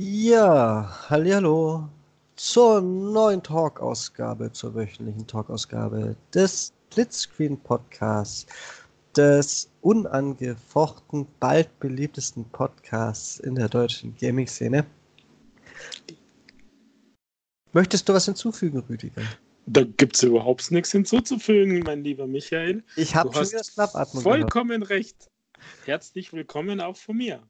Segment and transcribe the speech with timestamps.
[0.00, 1.88] Ja, hallo
[2.36, 8.46] zur neuen Talk-Ausgabe, zur wöchentlichen Talk-Ausgabe des Blitzscreen-Podcasts,
[9.16, 14.86] des unangefochten, bald beliebtesten Podcasts in der deutschen Gaming-Szene.
[17.72, 19.22] Möchtest du was hinzufügen, Rüdiger?
[19.66, 22.84] Da gibt es überhaupt nichts hinzuzufügen, mein lieber Michael.
[22.94, 24.90] Ich habe schon wieder Schnappatmung Vollkommen gehört.
[24.90, 25.28] recht.
[25.86, 27.42] Herzlich willkommen auch von mir.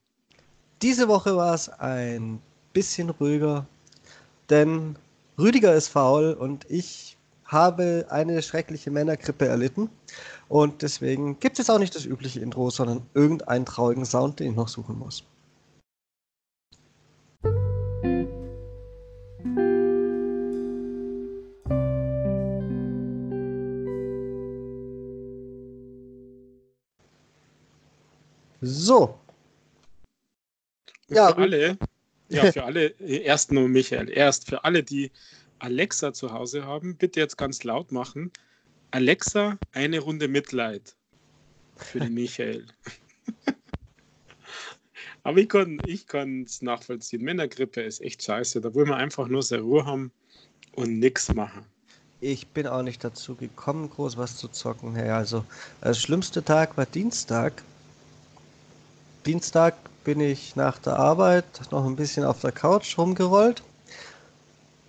[0.81, 2.41] Diese Woche war es ein
[2.73, 3.67] bisschen ruhiger,
[4.49, 4.95] denn
[5.37, 9.91] Rüdiger ist faul und ich habe eine schreckliche Männergrippe erlitten.
[10.49, 14.57] Und deswegen gibt es auch nicht das übliche Intro, sondern irgendeinen traurigen Sound, den ich
[14.57, 15.25] noch suchen muss.
[28.61, 29.15] So,
[31.09, 31.79] ja, für alle,
[32.29, 35.11] ja, für alle, erst nur Michael, erst für alle, die
[35.59, 38.31] Alexa zu Hause haben, bitte jetzt ganz laut machen.
[38.91, 40.95] Alexa, eine Runde Mitleid
[41.77, 42.67] für den Michael.
[45.23, 47.23] Aber ich kann es ich nachvollziehen.
[47.23, 48.61] Männergrippe ist echt scheiße.
[48.61, 50.11] Da wollen wir einfach nur seine Ruhe haben
[50.73, 51.67] und nichts machen.
[52.21, 54.95] Ich bin auch nicht dazu gekommen, groß was zu zocken.
[54.95, 55.45] Hey, also,
[55.85, 57.63] der schlimmste Tag war Dienstag.
[59.27, 63.63] Dienstag bin ich nach der Arbeit noch ein bisschen auf der Couch rumgerollt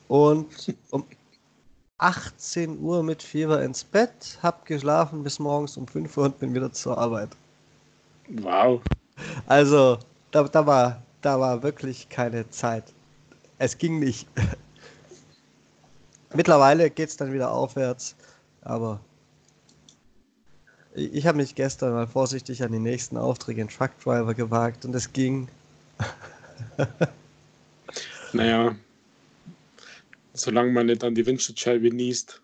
[0.07, 1.05] und um
[1.99, 6.53] 18 Uhr mit Fieber ins Bett, hab geschlafen bis morgens um 5 Uhr und bin
[6.53, 7.29] wieder zur Arbeit.
[8.29, 8.81] Wow.
[9.47, 9.99] Also,
[10.31, 12.85] da, da, war, da war wirklich keine Zeit.
[13.57, 14.27] Es ging nicht.
[16.33, 18.15] Mittlerweile geht es dann wieder aufwärts,
[18.61, 19.01] aber
[20.95, 25.13] ich habe mich gestern mal vorsichtig an die nächsten Aufträge in Truckdriver gewagt und es
[25.13, 25.47] ging.
[28.33, 28.75] naja,
[30.33, 32.41] solange man nicht an die Windschutzscheibe niest.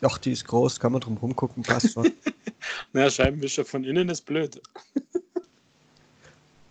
[0.00, 2.12] Doch, die ist groß, kann man drum rumgucken, passt schon.
[2.92, 4.60] naja, Scheibenwischer von innen ist blöd.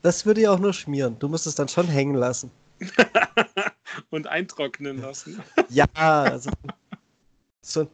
[0.03, 1.17] das würde ich auch nur schmieren.
[1.17, 2.51] Du musst es dann schon hängen lassen.
[4.09, 5.41] und eintrocknen lassen.
[5.69, 6.51] ja, also,
[7.61, 7.89] so,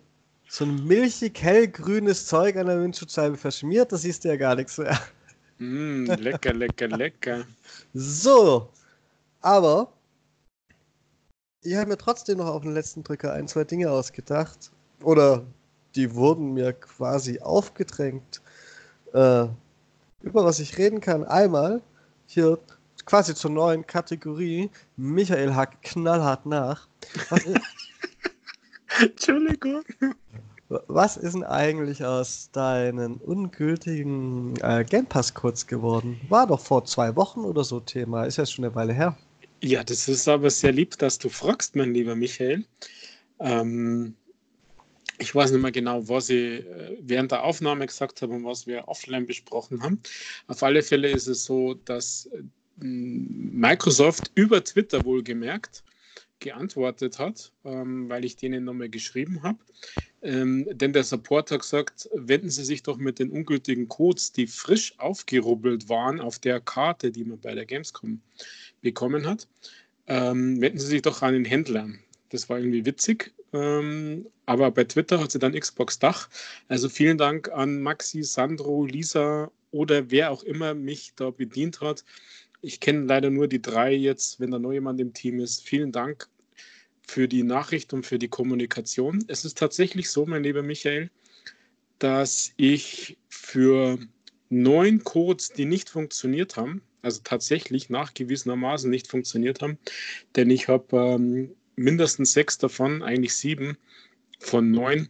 [0.49, 4.77] so ein milchig hellgrünes Zeug an der Windschutzscheibe verschmiert, das siehst du ja gar nichts
[4.79, 4.99] mehr.
[5.59, 7.45] Mm, lecker, lecker, lecker.
[7.93, 8.69] So,
[9.41, 9.93] aber
[11.61, 14.71] ich habe mir trotzdem noch auf den letzten Drücker ein, zwei Dinge ausgedacht.
[15.03, 15.45] Oder
[15.95, 18.41] die wurden mir quasi aufgedrängt,
[19.13, 19.45] äh,
[20.21, 21.25] über was ich reden kann.
[21.25, 21.81] Einmal
[22.25, 22.57] hier
[23.05, 24.71] quasi zur neuen Kategorie.
[24.97, 26.87] Michael hackt knallhart nach.
[27.29, 27.43] Was,
[28.99, 29.83] Entschuldigung.
[30.87, 36.21] Was ist denn eigentlich aus deinen ungültigen äh, Game Pass Codes geworden?
[36.29, 38.25] War doch vor zwei Wochen oder so Thema.
[38.25, 39.17] Ist ja schon eine Weile her.
[39.61, 42.65] Ja, das ist aber sehr lieb, dass du fragst, mein lieber Michael.
[43.39, 44.13] Ähm,
[45.17, 48.67] ich weiß nicht mehr genau, was ich äh, während der Aufnahme gesagt habe und was
[48.67, 49.99] wir offline besprochen haben.
[50.47, 52.43] Auf alle Fälle ist es so, dass äh,
[52.77, 55.83] Microsoft über Twitter wohlgemerkt
[56.39, 59.59] geantwortet hat, ähm, weil ich denen nochmal geschrieben habe.
[60.21, 64.47] Ähm, denn der Support hat gesagt, wenden Sie sich doch mit den ungültigen Codes, die
[64.47, 68.21] frisch aufgerubbelt waren auf der Karte, die man bei der Gamescom
[68.81, 69.47] bekommen hat,
[70.07, 71.89] ähm, wenden Sie sich doch an den Händler.
[72.29, 73.33] Das war irgendwie witzig.
[73.53, 76.29] Ähm, aber bei Twitter hat sie dann Xbox Dach.
[76.67, 82.03] Also vielen Dank an Maxi, Sandro, Lisa oder wer auch immer mich da bedient hat.
[82.61, 85.63] Ich kenne leider nur die drei jetzt, wenn da neu jemand im Team ist.
[85.63, 86.27] Vielen Dank
[87.07, 89.23] für die Nachricht und für die Kommunikation.
[89.27, 91.09] Es ist tatsächlich so, mein lieber Michael,
[91.97, 93.97] dass ich für
[94.49, 99.77] neun Codes, die nicht funktioniert haben, also tatsächlich nachgewiesenermaßen nicht funktioniert haben,
[100.35, 103.77] denn ich habe ähm, mindestens sechs davon, eigentlich sieben
[104.39, 105.09] von neun,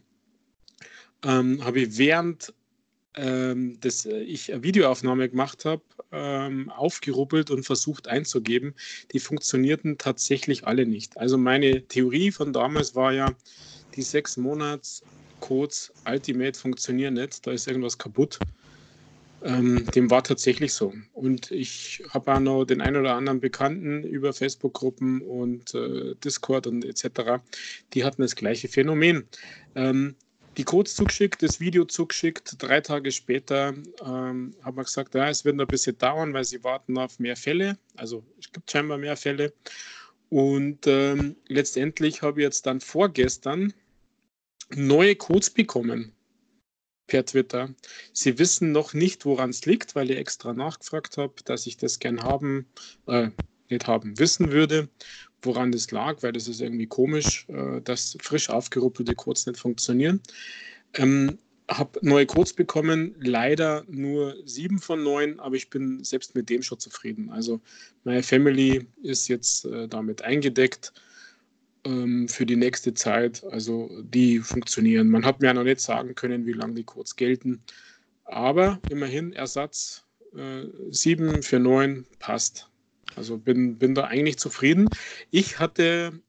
[1.24, 2.54] ähm, habe ich während
[3.16, 5.82] ähm, dass ich eine Videoaufnahme gemacht habe,
[6.12, 8.74] ähm, aufgerubbelt und versucht einzugeben.
[9.12, 11.16] Die funktionierten tatsächlich alle nicht.
[11.18, 13.34] Also meine Theorie von damals war ja,
[13.96, 15.02] die sechs Monats
[15.40, 18.38] Codes Ultimate funktionieren nicht, da ist irgendwas kaputt.
[19.42, 20.92] Ähm, dem war tatsächlich so.
[21.14, 26.66] Und ich habe auch noch den einen oder anderen Bekannten über Facebook-Gruppen und äh, Discord
[26.66, 27.42] und etc.,
[27.94, 29.24] die hatten das gleiche Phänomen.
[29.74, 30.14] Ähm,
[30.56, 32.56] die Codes zugeschickt, das Video zugeschickt.
[32.58, 33.68] Drei Tage später
[34.04, 37.18] ähm, haben wir gesagt, ja, es wird noch ein bisschen dauern, weil sie warten auf
[37.18, 37.78] mehr Fälle.
[37.96, 39.52] Also es gibt scheinbar mehr Fälle.
[40.28, 43.72] Und ähm, letztendlich habe ich jetzt dann vorgestern
[44.74, 46.14] neue Codes bekommen.
[47.06, 47.74] per Twitter.
[48.12, 51.98] Sie wissen noch nicht, woran es liegt, weil ich extra nachgefragt habe, dass ich das
[51.98, 52.66] gern haben,
[53.06, 53.30] äh,
[53.68, 54.88] nicht haben, wissen würde,
[55.42, 60.20] woran das lag, weil das ist irgendwie komisch, äh, dass frisch aufgeruppelte Codes nicht funktionieren.
[60.94, 61.38] Ähm,
[61.70, 66.62] habe neue Codes bekommen, leider nur sieben von neun, aber ich bin selbst mit dem
[66.62, 67.30] schon zufrieden.
[67.30, 67.60] Also
[68.04, 70.92] meine Family ist jetzt äh, damit eingedeckt
[71.84, 73.44] ähm, für die nächste Zeit.
[73.44, 75.08] Also die funktionieren.
[75.08, 77.62] Man hat mir ja noch nicht sagen können, wie lange die Codes gelten,
[78.24, 80.04] aber immerhin Ersatz
[80.36, 82.69] äh, sieben für neun passt.
[83.16, 84.88] Also bin, bin da eigentlich zufrieden.
[85.30, 86.20] Ich hatte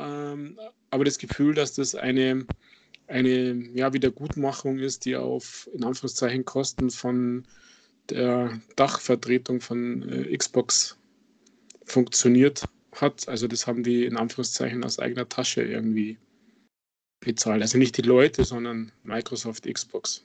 [0.00, 0.58] ähm,
[0.90, 2.46] aber das Gefühl, dass das eine,
[3.06, 7.46] eine ja, Wiedergutmachung ist, die auf in Anführungszeichen Kosten von
[8.08, 10.98] der Dachvertretung von äh, Xbox
[11.84, 13.28] funktioniert hat.
[13.28, 16.18] Also das haben die in Anführungszeichen aus eigener Tasche irgendwie
[17.20, 17.62] bezahlt.
[17.62, 20.24] Also nicht die Leute, sondern Microsoft Xbox.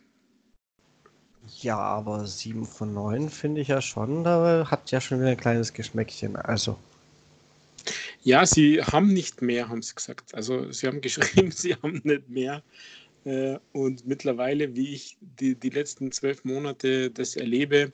[1.61, 5.37] Ja, aber 7 von 9 finde ich ja schon, da hat ja schon wieder ein
[5.37, 6.35] kleines Geschmäckchen.
[6.35, 6.77] Also.
[8.23, 10.33] Ja, sie haben nicht mehr, haben sie gesagt.
[10.33, 12.63] Also sie haben geschrieben, sie haben nicht mehr.
[13.25, 17.91] Äh, und mittlerweile, wie ich die, die letzten zwölf Monate das erlebe,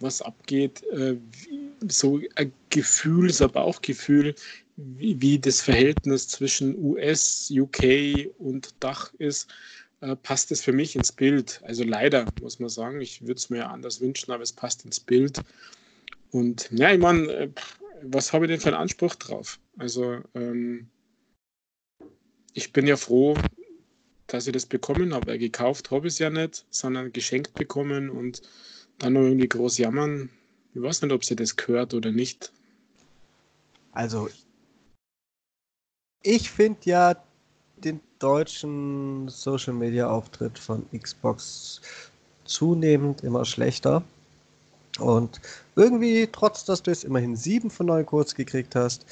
[0.00, 1.16] was abgeht, äh,
[1.88, 4.34] so ein Gefühl, so ein Bauchgefühl,
[4.76, 9.48] wie, wie das Verhältnis zwischen US, UK und Dach ist,
[10.00, 11.60] äh, passt es für mich ins Bild.
[11.64, 13.00] Also leider, muss man sagen.
[13.00, 15.40] Ich würde es mir anders wünschen, aber es passt ins Bild.
[16.30, 17.50] Und ja, ich meine, äh,
[18.02, 19.58] was habe ich denn für einen Anspruch drauf?
[19.76, 20.88] Also ähm,
[22.54, 23.36] ich bin ja froh,
[24.26, 25.38] dass ich das bekommen habe.
[25.38, 28.42] Gekauft habe ich es ja nicht, sondern geschenkt bekommen und
[28.98, 30.30] dann noch irgendwie groß jammern.
[30.74, 32.52] Ich weiß nicht, ob sie das gehört oder nicht.
[33.92, 34.28] Also,
[36.22, 37.24] ich finde ja
[37.84, 41.80] den deutschen Social Media Auftritt von Xbox
[42.44, 44.02] zunehmend immer schlechter.
[44.98, 45.40] Und
[45.76, 49.06] irgendwie, trotz dass du es immerhin sieben von neun kurz gekriegt hast,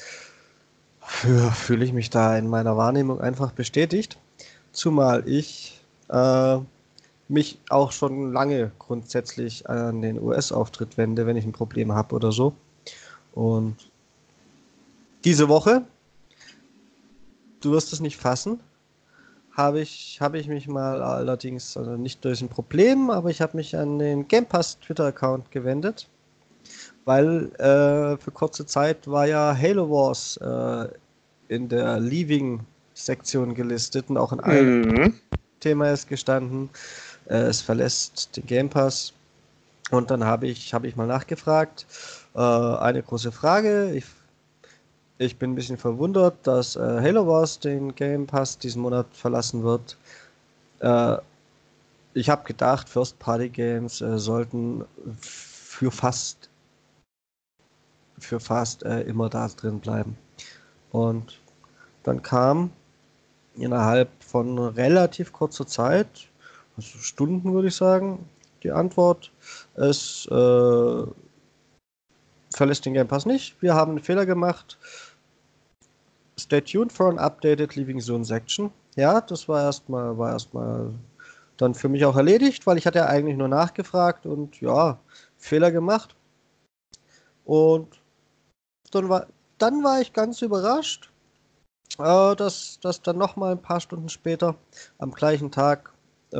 [0.99, 4.17] fühle ich mich da in meiner Wahrnehmung einfach bestätigt.
[4.71, 6.59] Zumal ich äh,
[7.27, 12.31] mich auch schon lange grundsätzlich an den US-Auftritt wende, wenn ich ein Problem habe oder
[12.31, 12.53] so.
[13.33, 13.75] Und
[15.23, 15.83] diese Woche,
[17.61, 18.59] du wirst es nicht fassen,
[19.51, 23.57] habe ich, hab ich mich mal allerdings, also nicht durch ein Problem, aber ich habe
[23.57, 26.07] mich an den Game Pass Twitter-Account gewendet,
[27.05, 30.87] weil äh, für kurze Zeit war ja Halo Wars äh,
[31.49, 35.13] in der Leaving-Sektion gelistet und auch in einem mhm.
[35.59, 36.69] Thema ist gestanden.
[37.25, 39.13] Äh, es verlässt den Game Pass.
[39.91, 41.85] Und dann habe ich, hab ich mal nachgefragt.
[42.35, 43.91] Äh, eine große Frage.
[43.93, 44.05] Ich,
[45.19, 49.63] ich bin ein bisschen verwundert, dass äh, Halo Wars den Game Pass diesen Monat verlassen
[49.63, 49.97] wird.
[50.79, 51.17] Äh,
[52.13, 54.85] ich habe gedacht, First Party Games äh, sollten
[55.19, 56.49] für fast
[58.17, 60.17] für fast äh, immer da drin bleiben.
[60.91, 61.39] Und
[62.03, 62.71] dann kam
[63.55, 66.27] innerhalb von relativ kurzer Zeit,
[66.77, 68.25] also Stunden würde ich sagen,
[68.63, 69.31] die Antwort.
[69.75, 71.03] Es äh,
[72.53, 73.61] verlässt den Game Pass nicht.
[73.61, 74.77] Wir haben einen Fehler gemacht.
[76.39, 78.71] Stay tuned for an updated Leaving Zone Section.
[78.95, 80.93] Ja, das war erstmal, war erstmal
[81.57, 84.99] dann für mich auch erledigt, weil ich hatte ja eigentlich nur nachgefragt und ja,
[85.37, 86.15] Fehler gemacht.
[87.45, 88.01] Und
[88.91, 91.11] dann war, dann war ich ganz überrascht,
[91.97, 94.55] äh, dass, dass dann nochmal ein paar Stunden später
[94.97, 95.93] am gleichen Tag
[96.31, 96.37] äh,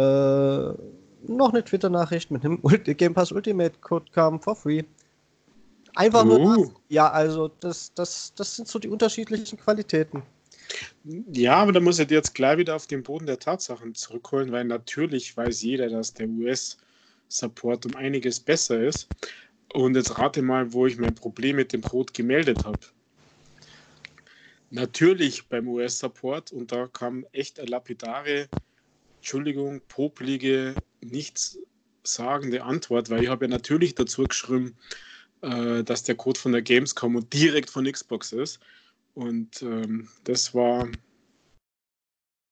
[1.27, 4.83] noch eine Twitter-Nachricht mit einem Game Pass Ultimate Code kam for free.
[5.95, 6.27] Einfach uh.
[6.27, 6.75] nur das.
[6.89, 10.23] Ja, also das, das, das sind so die unterschiedlichen Qualitäten.
[11.31, 14.51] Ja, aber da muss ich dir jetzt gleich wieder auf den Boden der Tatsachen zurückholen,
[14.51, 19.07] weil natürlich weiß jeder, dass der US-Support um einiges besser ist.
[19.73, 22.79] Und jetzt rate mal, wo ich mein Problem mit dem Code gemeldet habe.
[24.71, 28.47] Natürlich beim US-Support und da kam echt eine lapidare
[29.17, 34.77] Entschuldigung, poplige, nichtssagende Antwort, weil ich habe ja natürlich dazu geschrieben,
[35.41, 38.59] äh, dass der Code von der Gamescom und direkt von Xbox ist.
[39.15, 40.87] Und ähm, das war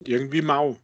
[0.04, 0.78] irgendwie mau.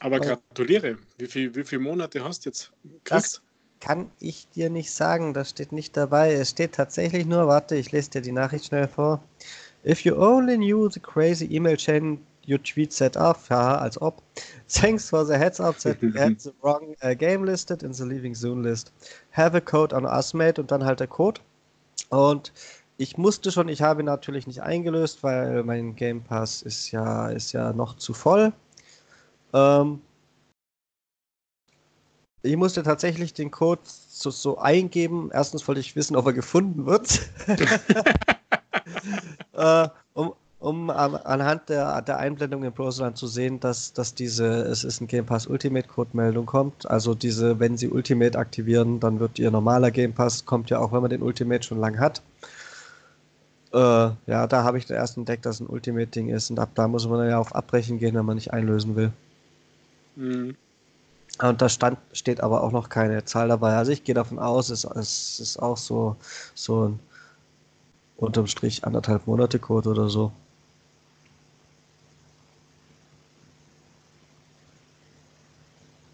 [0.00, 0.98] Aber gratuliere.
[1.18, 2.72] Wie, viel, wie viele Monate hast du jetzt?
[3.04, 3.32] Krass.
[3.32, 3.42] Das
[3.80, 5.34] kann ich dir nicht sagen.
[5.34, 6.32] Das steht nicht dabei.
[6.32, 9.22] Es steht tatsächlich nur, warte, ich lese dir die Nachricht schnell vor.
[9.84, 14.22] If you only knew the crazy email chain your tweet set up, haha, als ob.
[14.68, 18.04] Thanks for the heads up that we had the wrong uh, game listed in the
[18.04, 18.92] Leaving Soon list.
[19.32, 21.40] Have a code on us made und dann halt der Code.
[22.10, 22.52] Und
[22.96, 27.28] ich musste schon, ich habe ihn natürlich nicht eingelöst, weil mein Game Pass ist ja,
[27.28, 28.52] ist ja noch zu voll.
[29.52, 30.00] Ähm,
[32.42, 35.30] Ich musste tatsächlich den Code so, so eingeben.
[35.32, 37.20] Erstens wollte ich wissen, ob er gefunden wird.
[39.52, 39.88] äh,
[40.60, 45.00] um, anhand der, der Einblendung im Browser dann zu sehen, dass, dass diese, es ist
[45.00, 46.90] ein Game Pass Ultimate Code Meldung kommt.
[46.90, 50.92] Also diese, wenn sie Ultimate aktivieren, dann wird ihr normaler Game Pass, kommt ja auch,
[50.92, 52.22] wenn man den Ultimate schon lang hat.
[53.72, 53.78] Äh,
[54.26, 57.28] ja, da habe ich erst entdeckt, dass ein Ultimate-Ding ist und ab da muss man
[57.28, 59.12] ja auf Abbrechen gehen, wenn man nicht einlösen will.
[60.16, 60.56] Mhm.
[61.40, 63.76] Und da stand, steht aber auch noch keine Zahl dabei.
[63.76, 66.16] Also ich gehe davon aus, es, es ist auch so,
[66.54, 66.98] so ein
[68.16, 70.32] unterm Strich anderthalb Monate Code oder so.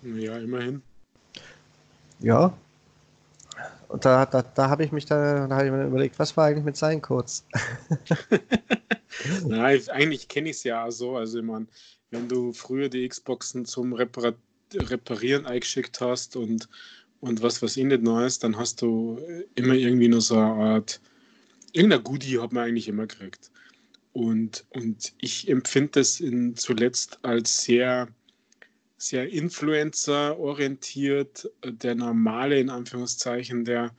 [0.05, 0.83] Ja, immerhin.
[2.21, 2.57] Ja.
[3.89, 6.47] Und da, da, da habe ich mich dann, da habe ich mir überlegt, was war
[6.47, 7.45] eigentlich mit seinen Codes?
[9.47, 11.17] Nein, eigentlich kenne ich es ja so.
[11.17, 11.67] Also, ich meine,
[12.11, 14.35] wenn du früher die Xboxen zum Repar
[14.73, 16.69] Reparieren eingeschickt hast und,
[17.21, 19.21] und was was in nicht Neues, dann hast du
[19.55, 21.01] immer irgendwie nur so eine Art,
[21.73, 23.53] irgendein Goodie hat man eigentlich immer gekriegt.
[24.13, 28.09] Und, und ich empfinde das in, zuletzt als sehr
[28.97, 31.51] sehr Influencer-orientiert.
[31.65, 33.95] Der normale, in Anführungszeichen, der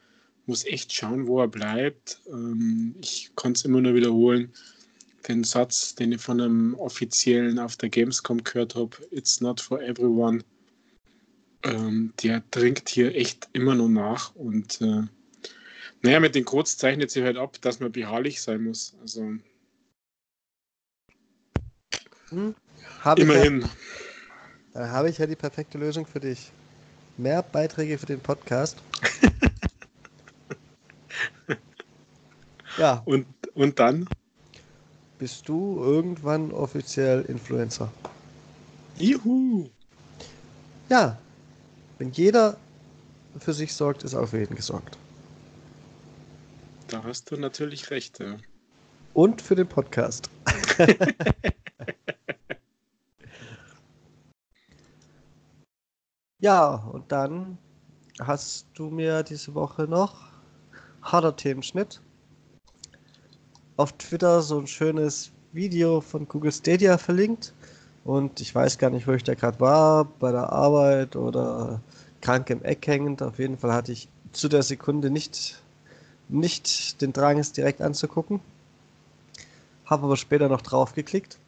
[0.46, 2.22] muss echt schauen, wo er bleibt.
[2.28, 4.54] Ähm, ich konnte es immer nur wiederholen.
[5.28, 9.82] Den Satz, den ich von einem Offiziellen auf der Gamescom gehört habe, It's not for
[9.82, 10.44] everyone.
[11.64, 14.36] Ähm, der dringt hier echt immer noch nach.
[14.36, 15.02] Und äh,
[16.02, 18.96] naja, mit den Codes zeichnet sich halt ab, dass man beharrlich sein muss.
[19.02, 19.34] Also
[22.30, 22.54] hm,
[23.18, 23.62] immerhin.
[23.62, 23.70] Ja
[24.76, 26.52] da habe ich ja die perfekte Lösung für dich.
[27.16, 28.76] Mehr Beiträge für den Podcast.
[32.78, 33.02] ja.
[33.06, 34.06] Und, und dann?
[35.18, 37.90] Bist du irgendwann offiziell Influencer?
[38.98, 39.70] Juhu!
[40.90, 41.18] Ja.
[41.98, 42.58] Wenn jeder
[43.40, 44.98] für sich sorgt, ist auch für jeden gesorgt.
[46.90, 48.36] Da hast du natürlich recht, ja.
[49.14, 50.30] Und für den Podcast.
[56.46, 57.58] Ja, und dann
[58.20, 60.28] hast du mir diese Woche noch
[61.02, 62.02] harter Themenschnitt
[63.78, 67.52] auf Twitter so ein schönes Video von Google Stadia verlinkt.
[68.04, 71.82] Und ich weiß gar nicht, wo ich da gerade war, bei der Arbeit oder
[72.22, 73.24] krank im Eck hängend.
[73.24, 75.60] Auf jeden Fall hatte ich zu der Sekunde nicht,
[76.30, 78.40] nicht den Drang, es direkt anzugucken.
[79.86, 81.40] Habe aber später noch drauf geklickt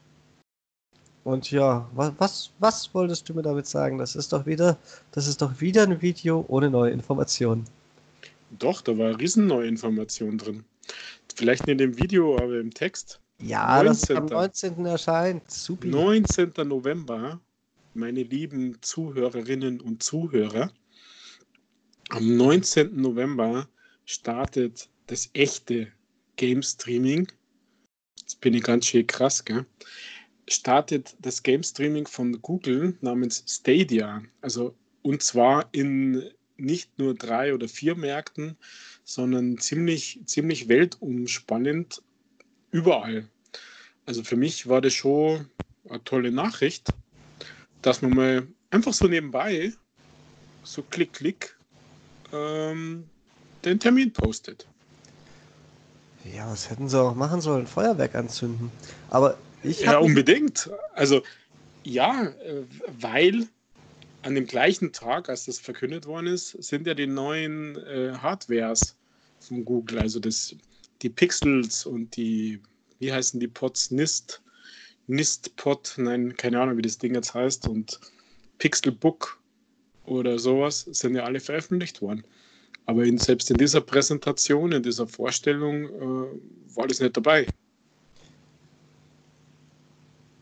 [1.28, 3.98] und ja, was, was, was wolltest du mir damit sagen?
[3.98, 4.78] Das ist doch wieder,
[5.12, 7.66] das ist doch wieder ein Video ohne neue Informationen.
[8.60, 10.64] Doch, da war riesen neue Information drin.
[11.36, 13.20] Vielleicht nicht in dem Video, aber im Text.
[13.42, 13.86] Ja, 19.
[13.86, 14.86] das am 19.
[14.86, 15.52] erscheint.
[15.52, 15.86] Super.
[15.88, 16.54] 19.
[16.64, 17.42] November,
[17.94, 20.72] meine lieben Zuhörerinnen und Zuhörer.
[22.08, 23.02] Am 19.
[23.02, 23.68] November
[24.06, 25.90] startet das echte
[26.38, 27.28] Game Streaming.
[28.22, 29.66] Jetzt bin ich ganz schön krass, gell?
[30.48, 34.22] Startet das Game Streaming von Google namens Stadia.
[34.42, 36.24] Also und zwar in
[36.58, 38.58] nicht nur drei oder vier Märkten,
[39.04, 42.02] sondern ziemlich, ziemlich weltumspannend
[42.72, 43.28] überall.
[44.06, 45.50] Also für mich war das schon
[45.88, 46.90] eine tolle Nachricht,
[47.82, 49.74] dass man mal einfach so nebenbei,
[50.64, 51.56] so klick, klick,
[52.34, 53.06] ähm,
[53.64, 54.68] den Termin postet.
[56.34, 57.68] Ja, was hätten sie auch machen sollen?
[57.68, 58.72] Feuerwerk anzünden.
[59.10, 59.38] Aber
[59.68, 60.70] ja, unbedingt.
[60.94, 61.22] Also
[61.84, 62.64] ja, äh,
[63.00, 63.48] weil
[64.24, 68.98] an dem gleichen Tag, als das verkündet worden ist, sind ja die neuen äh, Hardwares
[69.40, 70.56] von Google, also das,
[71.02, 72.60] die Pixels und die,
[73.00, 74.42] wie heißen die Pods, NIST,
[75.08, 78.00] NIST-Pod, nein, keine Ahnung, wie das Ding jetzt heißt, und
[78.58, 79.40] Pixelbook
[80.06, 82.24] oder sowas, sind ja alle veröffentlicht worden.
[82.86, 87.48] Aber in, selbst in dieser Präsentation, in dieser Vorstellung äh, war das nicht dabei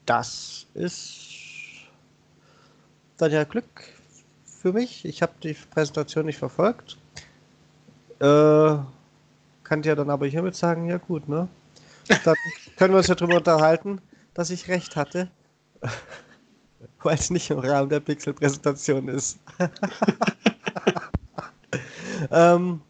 [0.05, 1.25] das ist
[3.17, 3.83] dann ja Glück
[4.45, 5.05] für mich.
[5.05, 6.97] Ich habe die Präsentation nicht verfolgt.
[8.19, 8.77] Äh,
[9.63, 11.47] kann dir dann aber hiermit sagen, ja gut, ne?
[12.23, 12.35] Dann
[12.77, 14.01] können wir uns ja darüber unterhalten,
[14.33, 15.29] dass ich recht hatte.
[17.03, 19.37] Weil es nicht im Rahmen der Pixel-Präsentation ist.
[22.31, 22.81] ähm,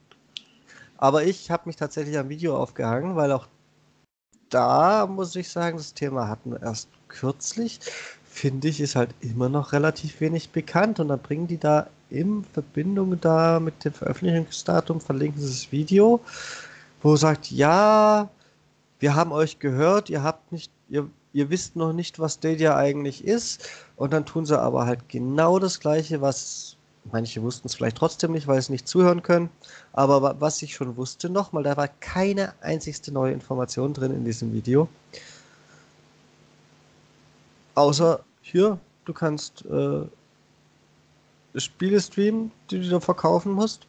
[0.97, 3.47] aber ich habe mich tatsächlich am Video aufgehangen, weil auch
[4.49, 7.79] da muss ich sagen, das Thema hatten wir erst kürzlich,
[8.29, 10.99] finde ich, ist halt immer noch relativ wenig bekannt.
[10.99, 16.19] Und dann bringen die da in Verbindung da mit dem Veröffentlichungsdatum, verlinken sie das Video,
[17.01, 18.29] wo sagt, ja,
[18.99, 23.25] wir haben euch gehört, ihr habt nicht, ihr, ihr wisst noch nicht, was Stadia eigentlich
[23.25, 23.69] ist.
[23.95, 26.75] Und dann tun sie aber halt genau das Gleiche, was
[27.11, 29.49] Manche wussten es vielleicht trotzdem nicht, weil sie nicht zuhören können.
[29.93, 34.53] Aber was ich schon wusste nochmal, da war keine einzigste neue Information drin in diesem
[34.53, 34.89] Video.
[37.75, 40.05] Außer hier, du kannst äh,
[41.59, 43.87] Spiele streamen, die du verkaufen musst.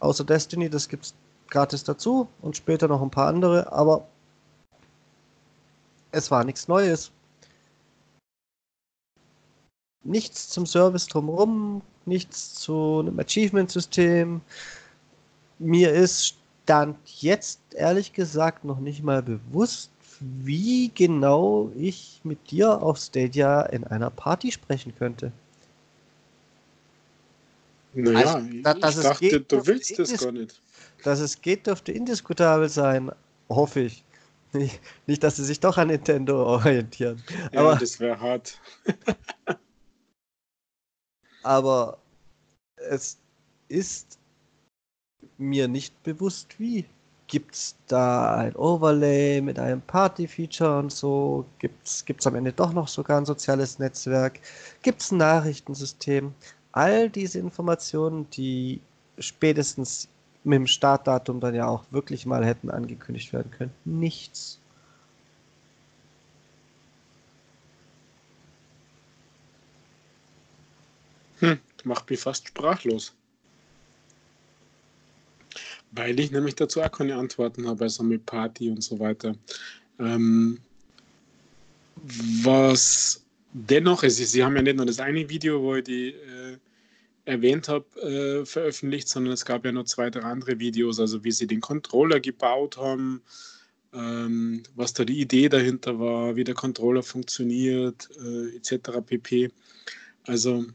[0.00, 1.14] Außer Destiny, das gibt es
[1.48, 4.06] gratis dazu und später noch ein paar andere, aber
[6.12, 7.10] es war nichts Neues.
[10.02, 14.42] Nichts zum Service drumherum, nichts zu einem Achievement-System.
[15.58, 19.90] Mir ist Stand jetzt ehrlich gesagt noch nicht mal bewusst,
[20.42, 25.32] wie genau ich mit dir auf Stadia in einer Party sprechen könnte.
[27.94, 30.60] Naja, also, da, ich dachte, geht, du willst das gar nicht.
[31.04, 33.12] Dass es geht, dürfte indiskutabel sein,
[33.48, 34.04] hoffe ich.
[34.52, 37.22] Nicht, nicht, dass sie sich doch an Nintendo orientieren.
[37.52, 38.60] Ja, aber, das wäre hart.
[41.42, 41.98] aber
[42.76, 43.18] es
[43.68, 44.18] ist
[45.38, 46.84] mir nicht bewusst, wie.
[47.34, 51.44] Gibt es da ein Overlay mit einem Party-Feature und so?
[51.58, 54.38] Gibt es am Ende doch noch sogar ein soziales Netzwerk?
[54.82, 56.32] Gibt es ein Nachrichtensystem?
[56.70, 58.80] All diese Informationen, die
[59.18, 60.06] spätestens
[60.44, 63.72] mit dem Startdatum dann ja auch wirklich mal hätten angekündigt werden können.
[63.84, 64.60] Nichts.
[71.40, 73.12] Hm, macht mich fast sprachlos.
[75.94, 79.34] Weil ich nämlich dazu auch keine Antworten habe, also mit Party und so weiter.
[79.98, 80.58] Ähm,
[82.42, 86.58] was dennoch, also Sie haben ja nicht nur das eine Video, wo ich die äh,
[87.24, 91.32] erwähnt habe, äh, veröffentlicht, sondern es gab ja noch zwei, drei andere Videos, also wie
[91.32, 93.22] sie den Controller gebaut haben,
[93.92, 99.00] ähm, was da die Idee dahinter war, wie der Controller funktioniert, äh, etc.
[99.06, 99.50] pp.
[100.24, 100.66] Also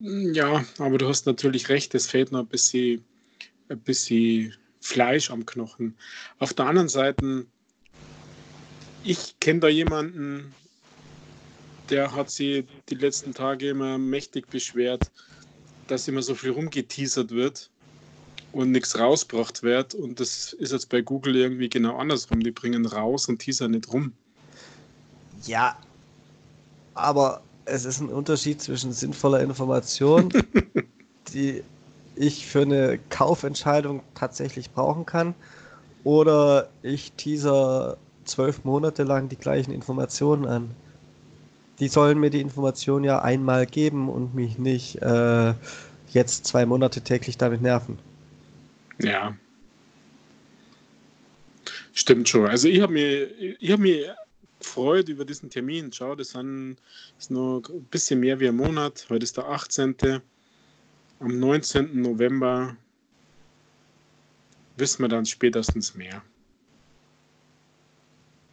[0.00, 3.04] ja, aber du hast natürlich recht, es fehlt noch ein bisschen,
[3.68, 5.96] ein bisschen Fleisch am Knochen.
[6.38, 7.46] Auf der anderen Seite,
[9.04, 10.54] ich kenne da jemanden,
[11.90, 15.10] der hat sie die letzten Tage immer mächtig beschwert,
[15.86, 17.70] dass immer so viel rumgeteasert wird
[18.52, 19.94] und nichts rausgebracht wird.
[19.94, 22.40] Und das ist jetzt bei Google irgendwie genau andersrum.
[22.40, 24.12] Die bringen raus und teasern nicht rum.
[25.46, 25.78] Ja,
[26.94, 30.32] aber es ist ein Unterschied zwischen sinnvoller Information,
[31.32, 31.62] die
[32.18, 35.34] ich für eine Kaufentscheidung tatsächlich brauchen kann,
[36.04, 40.74] oder ich teaser zwölf Monate lang die gleichen Informationen an
[41.80, 45.54] die sollen mir die Information ja einmal geben und mich nicht äh,
[46.10, 47.98] jetzt zwei Monate täglich damit nerven.
[48.98, 49.36] Ja.
[51.92, 52.46] Stimmt schon.
[52.46, 53.28] Also ich habe mir,
[53.60, 54.16] ich habe mir
[54.58, 55.92] gefreut über diesen Termin.
[55.92, 56.76] Schau, das sind,
[57.18, 59.06] ist nur ein bisschen mehr wie ein Monat.
[59.08, 59.94] Heute ist der 18.
[61.20, 62.00] Am 19.
[62.00, 62.76] November
[64.76, 66.22] wissen wir dann spätestens mehr.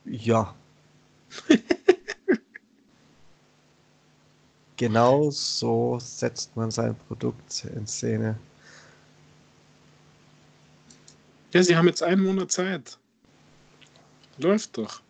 [0.05, 0.55] Ja.
[4.77, 8.37] Genau so setzt man sein Produkt in Szene.
[11.53, 12.97] Ja, sie haben jetzt einen Monat Zeit.
[14.37, 15.01] Läuft doch.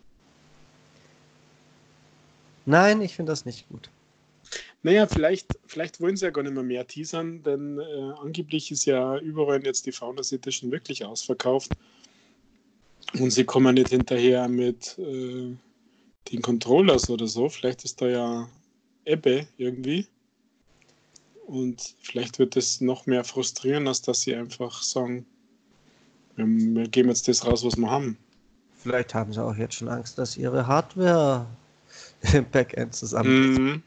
[2.64, 3.90] Nein, ich finde das nicht gut.
[4.82, 8.84] Naja, vielleicht, vielleicht wollen sie ja gar nicht mehr mehr teasern, denn äh, angeblich ist
[8.84, 11.72] ja überall jetzt die Founders Edition wirklich ausverkauft.
[13.18, 15.54] Und sie kommen nicht hinterher mit äh,
[16.30, 17.48] den Controllers oder so.
[17.48, 18.48] Vielleicht ist da ja
[19.04, 20.06] Ebbe irgendwie.
[21.46, 25.24] Und vielleicht wird es noch mehr frustrieren, als dass sie einfach sagen,
[26.34, 28.18] wir geben jetzt das raus, was wir haben.
[28.82, 31.46] Vielleicht haben sie auch jetzt schon Angst, dass ihre Hardware
[32.34, 33.60] im Backend zusammenbricht.
[33.60, 33.82] Mhm.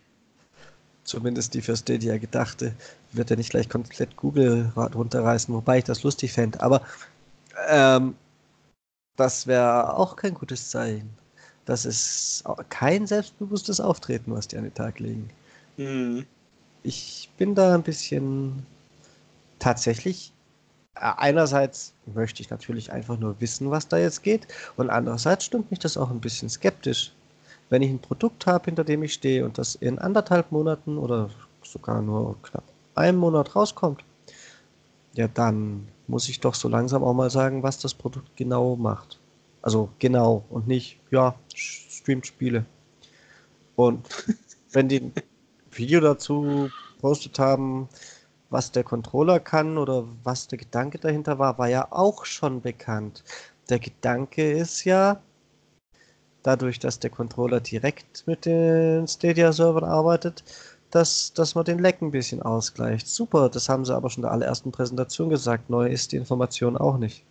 [1.09, 2.75] Zumindest die für Stadia gedachte.
[3.13, 6.61] Wird ja nicht gleich komplett Google runterreißen, wobei ich das lustig fände.
[6.61, 6.83] Aber
[7.67, 8.13] ähm,
[9.15, 11.09] das wäre auch kein gutes Zeichen.
[11.65, 15.31] Das ist kein selbstbewusstes Auftreten, was die an den Tag legen.
[15.77, 16.27] Mhm.
[16.83, 18.67] Ich bin da ein bisschen
[19.57, 20.31] tatsächlich.
[20.93, 25.71] Äh, einerseits möchte ich natürlich einfach nur wissen, was da jetzt geht, und andererseits stimmt
[25.71, 27.13] mich das auch ein bisschen skeptisch.
[27.69, 31.29] Wenn ich ein Produkt habe, hinter dem ich stehe und das in anderthalb Monaten oder
[31.63, 32.63] sogar nur knapp
[32.95, 34.03] einem Monat rauskommt,
[35.13, 39.19] ja, dann muss ich doch so langsam auch mal sagen, was das Produkt genau macht.
[39.61, 42.65] Also genau und nicht, ja, streamt Spiele.
[43.75, 44.07] Und
[44.71, 45.13] wenn die ein
[45.71, 47.87] Video dazu postet haben,
[48.49, 53.23] was der Controller kann oder was der Gedanke dahinter war, war ja auch schon bekannt.
[53.69, 55.21] Der Gedanke ist ja,
[56.43, 60.43] dadurch, dass der Controller direkt mit den Stadia-Servern arbeitet,
[60.91, 63.07] dass, dass man den Leck ein bisschen ausgleicht.
[63.07, 65.69] Super, das haben sie aber schon in der allerersten Präsentation gesagt.
[65.69, 67.23] Neu ist die Information auch nicht.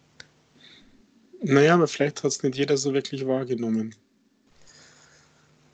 [1.41, 3.95] Naja, aber vielleicht hat es nicht jeder so wirklich wahrgenommen.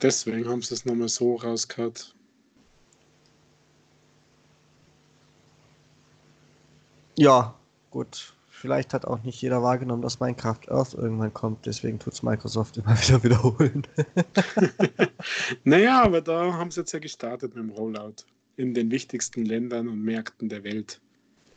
[0.03, 2.15] Deswegen haben sie es nochmal so rausgehört.
[7.17, 7.55] Ja,
[7.91, 8.34] gut.
[8.65, 11.67] Vielleicht hat auch nicht jeder wahrgenommen, dass Minecraft Earth irgendwann kommt.
[11.67, 13.87] Deswegen tut es Microsoft immer wieder wiederholen.
[15.65, 18.25] naja, aber da haben sie jetzt ja gestartet mit dem Rollout.
[18.57, 20.99] In den wichtigsten Ländern und Märkten der Welt.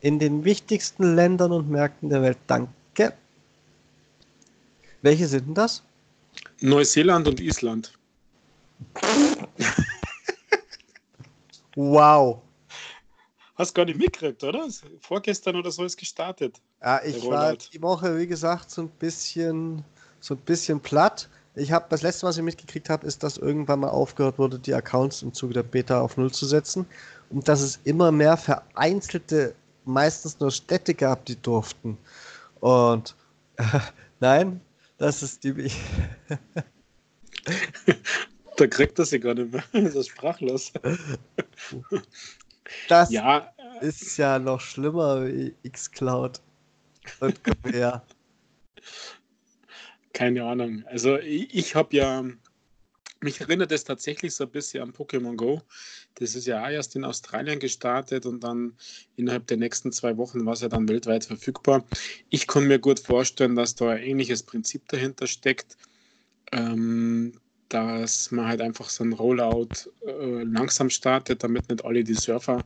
[0.02, 2.36] In den wichtigsten Ländern und Märkten der Welt.
[2.46, 3.14] Danke.
[5.00, 5.82] Welche sind denn das?
[6.60, 7.94] Neuseeland und Island.
[11.74, 12.42] wow.
[13.58, 14.68] Hast gar nicht mitgekriegt, oder?
[15.00, 16.60] Vorgestern oder so ist gestartet.
[16.80, 19.84] Ja, ich war die Woche, wie gesagt, so ein bisschen,
[20.20, 21.28] so ein bisschen platt.
[21.56, 24.72] Ich habe das letzte, was ich mitgekriegt habe, ist, dass irgendwann mal aufgehört wurde, die
[24.72, 26.86] Accounts im Zuge der Beta auf Null zu setzen
[27.30, 31.98] und dass es immer mehr vereinzelte, meistens nur Städte gab, die durften.
[32.60, 33.16] Und
[33.56, 33.64] äh,
[34.20, 34.60] nein,
[34.98, 35.52] das ist die.
[38.56, 39.64] da kriegt er sie gar nicht mehr.
[39.72, 40.72] Das ist sprachlos.
[42.88, 46.40] Das ja, ist ja noch schlimmer wie Xcloud
[47.20, 48.02] und Quer.
[50.12, 50.84] Keine Ahnung.
[50.86, 52.24] Also ich, ich habe ja,
[53.20, 55.62] mich erinnert es tatsächlich so ein bisschen an Pokémon Go.
[56.14, 58.76] Das ist ja auch erst in Australien gestartet und dann
[59.16, 61.84] innerhalb der nächsten zwei Wochen war es ja dann weltweit verfügbar.
[62.30, 65.76] Ich kann mir gut vorstellen, dass da ein ähnliches Prinzip dahinter steckt.
[66.52, 72.14] Ähm, dass man halt einfach so ein Rollout äh, langsam startet, damit nicht alle die
[72.14, 72.64] Surfer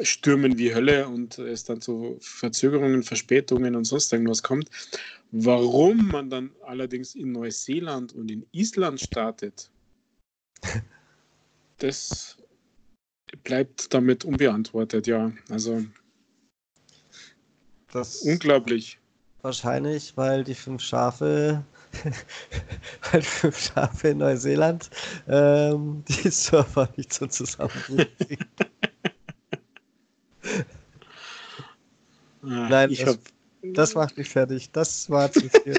[0.00, 4.68] stürmen wie Hölle und es dann zu Verzögerungen, Verspätungen und sonst irgendwas kommt.
[5.30, 9.70] Warum man dann allerdings in Neuseeland und in Island startet,
[11.78, 12.36] das
[13.42, 15.32] bleibt damit unbeantwortet, ja.
[15.48, 15.84] Also
[17.92, 18.98] das unglaublich.
[19.42, 21.64] Wahrscheinlich, weil die fünf Schafe
[23.12, 24.90] weil fünf Schafe in Neuseeland
[25.28, 28.08] ähm, die Surfer nicht so zusammenbringen.
[32.42, 33.18] Nein, ich das,
[33.62, 34.70] das macht mich fertig.
[34.72, 35.78] Das war zu viel.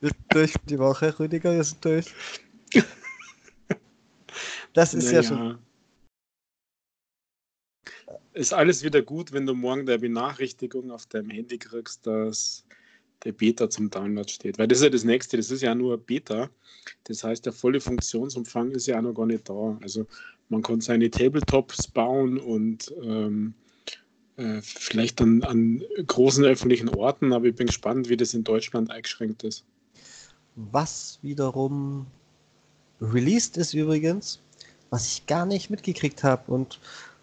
[0.00, 2.06] wir sind durch die Woche, Rüdiger, wir sind durch.
[4.74, 5.20] Das ist naja.
[5.20, 5.58] ja schon.
[8.34, 12.64] Ist alles wieder gut, wenn du morgen der Benachrichtigung auf deinem Handy kriegst, dass
[13.24, 14.58] der Beta zum Download steht.
[14.58, 16.50] Weil das ist ja das nächste, das ist ja nur Beta.
[17.04, 19.78] Das heißt, der volle Funktionsumfang ist ja auch noch gar nicht da.
[19.82, 20.06] Also
[20.48, 23.54] man kann seine Tabletops bauen und ähm,
[24.36, 28.90] äh, vielleicht dann an großen öffentlichen Orten, aber ich bin gespannt, wie das in Deutschland
[28.90, 29.64] eingeschränkt ist.
[30.56, 32.06] Was wiederum
[33.00, 34.40] released ist übrigens,
[34.90, 36.78] was ich gar nicht mitgekriegt habe und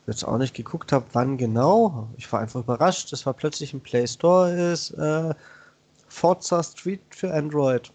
[0.07, 2.09] jetzt auch nicht geguckt habe, wann genau.
[2.17, 4.91] Ich war einfach überrascht, dass war plötzlich im Play Store ist.
[4.91, 5.33] Äh,
[6.09, 7.91] Forza Street für Android.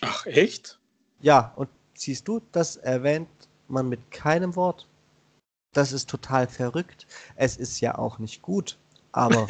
[0.00, 0.78] Ach, echt?
[1.20, 3.28] Ja, und siehst du, das erwähnt
[3.68, 4.86] man mit keinem Wort.
[5.72, 7.06] Das ist total verrückt.
[7.36, 8.78] Es ist ja auch nicht gut,
[9.12, 9.46] aber,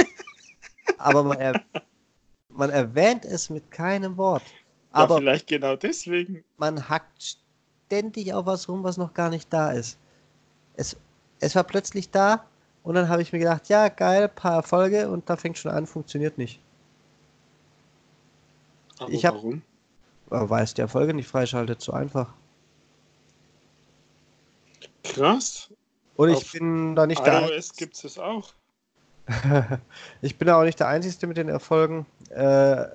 [0.99, 1.64] aber man, er,
[2.49, 4.43] man erwähnt es mit keinem Wort.
[4.91, 6.45] Aber ja, vielleicht genau deswegen.
[6.57, 7.37] Man hackt
[7.87, 9.99] ständig auf was rum, was noch gar nicht da ist.
[10.75, 10.97] Es,
[11.41, 12.45] es war plötzlich da
[12.83, 15.87] und dann habe ich mir gedacht, ja, geil, paar Erfolge und da fängt schon an,
[15.87, 16.61] funktioniert nicht.
[18.99, 19.63] Aber ich hab, warum?
[20.29, 22.33] Weil es die Erfolge nicht freischaltet, so einfach.
[25.05, 25.71] Krass.
[26.17, 28.53] Und ich bin da nicht der iOS gibt es auch.
[30.23, 32.07] ich bin da auch nicht der Einzige mit den Erfolgen.
[32.31, 32.87] Äh,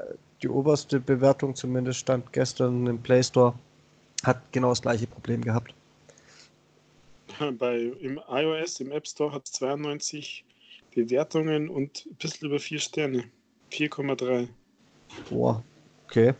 [0.42, 3.54] die oberste Bewertung zumindest stand gestern im Play Store.
[4.24, 5.74] Hat genau das gleiche Problem gehabt.
[7.58, 10.44] Bei im iOS, im App Store hat es 92
[10.94, 13.24] Bewertungen und ein bisschen über 4 Sterne.
[13.72, 14.48] 4,3.
[15.30, 15.64] Boah,
[16.06, 16.34] Okay.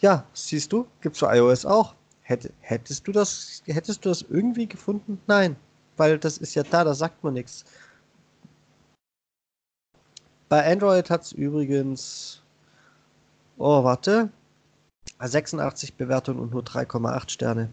[0.00, 1.94] Ja, siehst du, gibt's für iOS auch.
[2.22, 5.20] Hätt, hättest du das, hättest du das irgendwie gefunden?
[5.26, 5.56] Nein,
[5.96, 7.64] weil das ist ja da, da sagt man nichts.
[10.48, 12.42] Bei Android hat es übrigens,
[13.58, 14.30] oh warte,
[15.20, 17.70] 86 Bewertungen und nur 3,8 Sterne.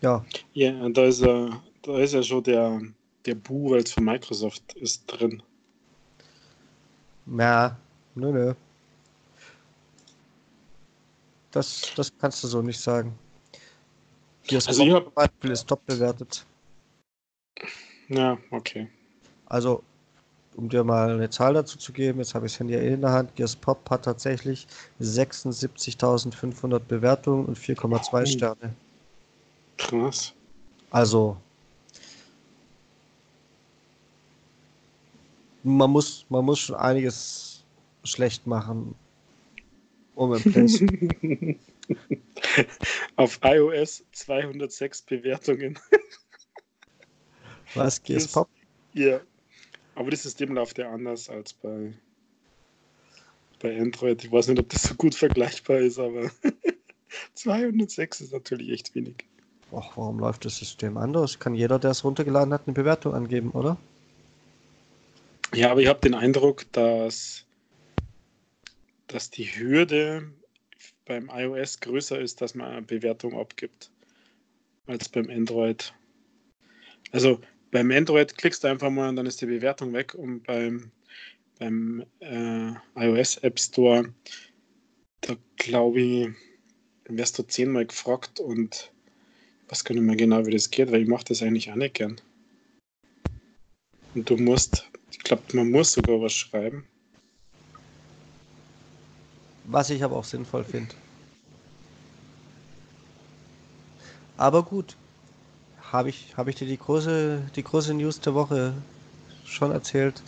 [0.00, 0.24] Ja.
[0.52, 2.80] Ja, da ist ja, da ist ja schon der,
[3.26, 5.42] der Bu als von Microsoft ist drin.
[7.26, 7.76] Ja,
[8.14, 8.54] nö, nö.
[11.50, 13.16] Das, das kannst du so nicht sagen.
[14.48, 15.14] Das also ich hab...
[15.14, 16.44] Beispiel ist top bewertet.
[18.08, 18.88] Ja, okay.
[19.46, 19.82] Also
[20.56, 23.10] um dir mal eine Zahl dazu zu geben, jetzt habe ich das Handy in der
[23.10, 24.66] Hand, Gears Pop hat tatsächlich
[25.00, 28.74] 76.500 Bewertungen und 4,2 Sterne.
[29.76, 30.32] Krass.
[30.90, 31.36] Also,
[35.64, 37.64] man muss, man muss schon einiges
[38.04, 38.94] schlecht machen,
[40.14, 41.56] um im Play
[43.16, 45.78] Auf iOS 206 Bewertungen.
[47.74, 48.48] Was, Gears Pop?
[48.92, 49.20] Ja.
[49.96, 51.92] Aber das System läuft ja anders als bei,
[53.60, 54.24] bei Android.
[54.24, 56.30] Ich weiß nicht, ob das so gut vergleichbar ist, aber
[57.34, 59.24] 206 ist natürlich echt wenig.
[59.72, 61.38] Ach, warum läuft das System anders?
[61.38, 63.76] Kann jeder, der es runtergeladen hat, eine Bewertung angeben, oder?
[65.52, 67.44] Ja, aber ich habe den Eindruck, dass,
[69.06, 70.32] dass die Hürde
[71.04, 73.90] beim iOS größer ist, dass man eine Bewertung abgibt,
[74.86, 75.92] als beim Android.
[77.12, 80.90] Also beim Android klickst du einfach mal und dann ist die Bewertung weg und beim,
[81.58, 84.12] beim äh, iOS App Store,
[85.20, 86.28] da glaube ich,
[87.08, 88.92] wirst du zehnmal gefragt und
[89.68, 91.94] was kann ich mir genau, wie das geht, weil ich mache das eigentlich auch nicht
[91.94, 92.20] gern.
[94.14, 96.84] Und du musst, ich glaube, man muss sogar was schreiben.
[99.64, 100.94] Was ich aber auch sinnvoll finde.
[104.36, 104.96] Aber gut,
[105.92, 108.74] habe ich, hab ich dir die große, die große News der Woche
[109.44, 110.20] schon erzählt.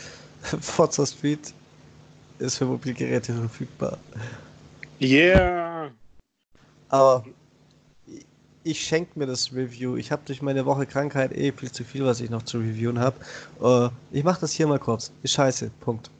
[0.60, 1.52] Forza Street
[2.38, 3.98] ist für Mobilgeräte verfügbar.
[5.00, 5.90] Yeah!
[6.88, 7.24] Aber
[8.66, 9.96] ich schenke mir das Review.
[9.96, 12.98] Ich habe durch meine Woche Krankheit eh viel zu viel, was ich noch zu reviewen
[12.98, 13.16] habe.
[13.60, 15.12] Uh, ich mache das hier mal kurz.
[15.22, 15.70] Ist scheiße.
[15.80, 16.10] Punkt.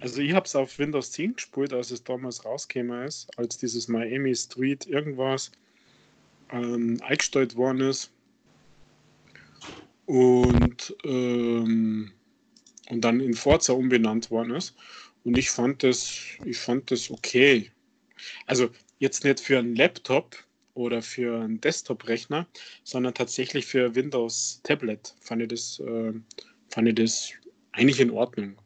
[0.00, 3.86] Also ich habe es auf Windows 10 gespielt, als es damals rausgekommen ist, als dieses
[3.86, 5.52] Miami Street irgendwas
[6.50, 8.10] ähm, eingestellt worden ist.
[10.06, 12.10] Und, ähm,
[12.90, 14.74] und dann in Forza umbenannt worden ist.
[15.24, 17.70] Und ich fand das, ich fand das okay.
[18.46, 20.36] Also jetzt nicht für einen Laptop
[20.76, 22.46] oder für einen Desktop-Rechner,
[22.84, 26.12] sondern tatsächlich für Windows Tablet fand ich das, äh,
[26.68, 27.30] fand ich das
[27.72, 28.56] eigentlich in Ordnung.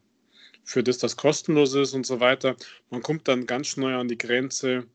[0.63, 2.55] Für das das kostenlos ist und so weiter.
[2.91, 4.85] Man kommt dann ganz schnell an die Grenze,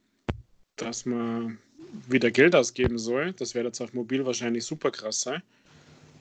[0.77, 1.59] dass man
[2.09, 3.33] wieder Geld ausgeben soll.
[3.33, 5.43] Das wäre jetzt auf mobil wahrscheinlich super krass sein.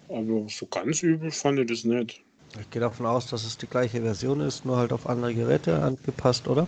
[0.07, 2.21] Aber so ganz übel fand ich das nicht.
[2.59, 5.81] Ich gehe davon aus, dass es die gleiche Version ist, nur halt auf andere Geräte
[5.81, 6.67] angepasst, oder?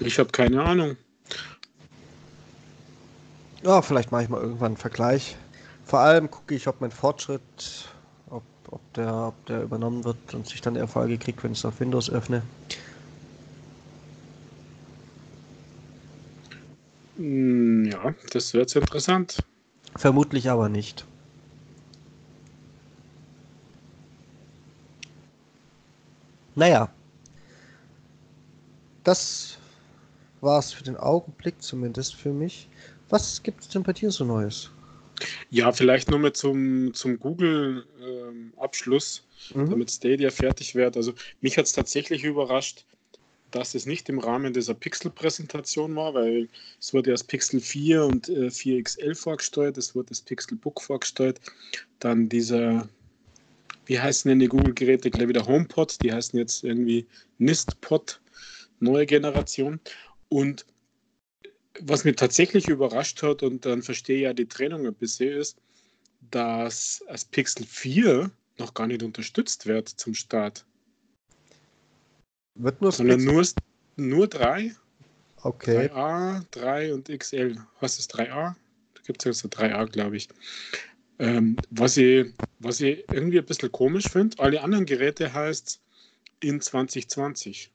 [0.00, 0.96] Ich habe keine Ahnung.
[3.64, 5.36] Ja, vielleicht mache ich mal irgendwann einen Vergleich.
[5.82, 7.88] Vor allem gucke ich, ob mein Fortschritt,
[8.26, 11.64] ob, ob, der, ob der übernommen wird und sich dann Erfolge kriegt, wenn ich es
[11.64, 12.42] auf Windows öffne.
[17.16, 19.44] Hm, ja, das wird interessant.
[19.96, 21.04] Vermutlich aber nicht.
[26.56, 26.94] Naja,
[29.02, 29.58] das
[30.40, 32.68] war's für den Augenblick, zumindest für mich.
[33.08, 34.70] Was gibt es denn bei dir so Neues?
[35.50, 39.22] Ja, vielleicht nur mal zum, zum Google-Abschluss,
[39.54, 39.70] ähm, mhm.
[39.70, 40.96] damit Stadia fertig wird.
[40.96, 42.84] Also mich hat es tatsächlich überrascht,
[43.50, 46.48] dass es nicht im Rahmen dieser Pixel-Präsentation war, weil
[46.80, 51.40] es wurde erst Pixel 4 und äh, 4XL vorgestellt, es wurde das Pixel Book vorgestellt,
[52.00, 52.88] dann dieser,
[53.86, 57.06] wie heißen denn die Google-Geräte, glaube ich, der HomePod, die heißen jetzt irgendwie
[57.38, 58.20] NistPod,
[58.80, 59.78] neue Generation.
[60.28, 60.66] Und
[61.80, 65.58] was mich tatsächlich überrascht hat, und dann verstehe ich ja die Trennung ein bisschen, ist,
[66.30, 70.64] dass das Pixel 4 noch gar nicht unterstützt wird zum Start.
[72.54, 73.44] Wird nur Sondern nur,
[73.96, 74.74] nur drei.
[75.42, 75.88] Okay.
[75.88, 77.56] 3A, 3 und XL.
[77.80, 78.54] Was ist 3A?
[78.94, 80.28] Da gibt es ja so 3A, glaube ich.
[81.18, 85.80] Ähm, was, ich, was ich irgendwie ein bisschen komisch finde, alle anderen Geräte heißt
[86.40, 87.70] in 2020.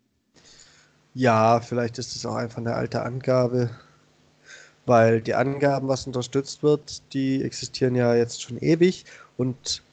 [1.13, 3.69] Ja, vielleicht ist es auch einfach eine alte Angabe,
[4.89, 9.05] weil die Angaben, was unterstützt wird, die existieren ja jetzt schon ewig
[9.37, 9.83] und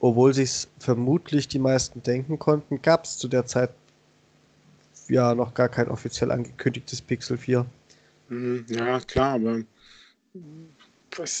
[0.00, 3.70] obwohl sich es vermutlich die meisten denken konnten, gab es zu der Zeit
[5.08, 7.64] ja noch gar kein offiziell angekündigtes Pixel 4.
[8.28, 9.60] Mhm, ja, klar, aber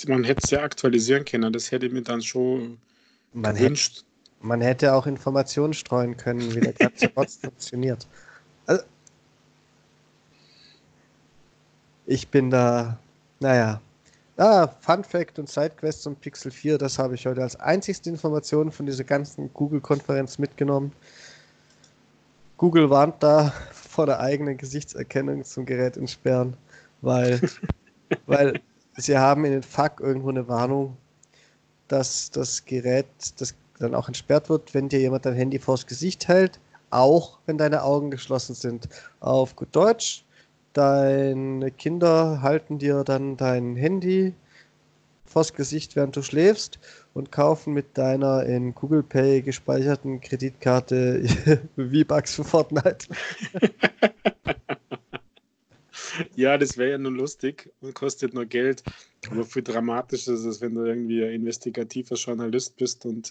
[0.06, 1.52] man hätte es ja aktualisieren können.
[1.52, 2.78] Das hätte mir dann schon
[3.32, 3.96] man gewünscht.
[3.96, 8.06] Hätte, man hätte auch Informationen streuen können, wie der ganze Bot funktioniert.
[8.66, 8.84] Also,
[12.10, 12.98] ich bin da,
[13.38, 13.80] naja.
[14.36, 18.72] Ah, Fun Fact und Sidequest zum Pixel 4, das habe ich heute als einzigste Information
[18.72, 20.92] von dieser ganzen Google-Konferenz mitgenommen.
[22.56, 26.56] Google warnt da vor der eigenen Gesichtserkennung zum Gerät entsperren,
[27.00, 27.40] weil,
[28.26, 28.60] weil
[28.96, 30.96] sie haben in den FAQ irgendwo eine Warnung,
[31.86, 33.06] dass das Gerät,
[33.38, 36.58] das dann auch entsperrt wird, wenn dir jemand dein Handy vors Gesicht hält,
[36.90, 38.88] auch wenn deine Augen geschlossen sind.
[39.20, 40.24] Auf gut Deutsch,
[40.72, 44.34] deine Kinder halten dir dann dein Handy
[45.24, 46.78] vors Gesicht, während du schläfst
[47.14, 53.06] und kaufen mit deiner in Google Pay gespeicherten Kreditkarte V-Bucks für Fortnite.
[56.34, 58.82] ja, das wäre ja nur lustig und kostet nur Geld.
[59.30, 63.30] Aber viel dramatischer ist es, wenn du irgendwie ein investigativer Journalist bist und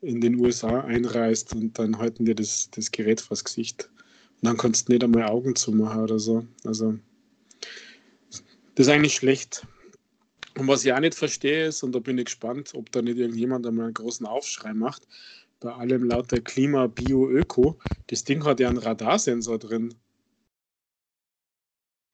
[0.00, 3.90] in den USA einreist und dann halten dir das, das Gerät vors Gesicht.
[4.42, 6.46] Dann kannst du nicht einmal Augen zumachen oder so.
[6.64, 6.98] Also,
[8.30, 9.66] das ist eigentlich schlecht.
[10.56, 13.18] Und was ich auch nicht verstehe ist, und da bin ich gespannt, ob da nicht
[13.18, 15.06] irgendjemand einmal einen großen Aufschrei macht,
[15.60, 19.94] bei allem lauter Klima, Bio, Öko, das Ding hat ja einen Radarsensor drin.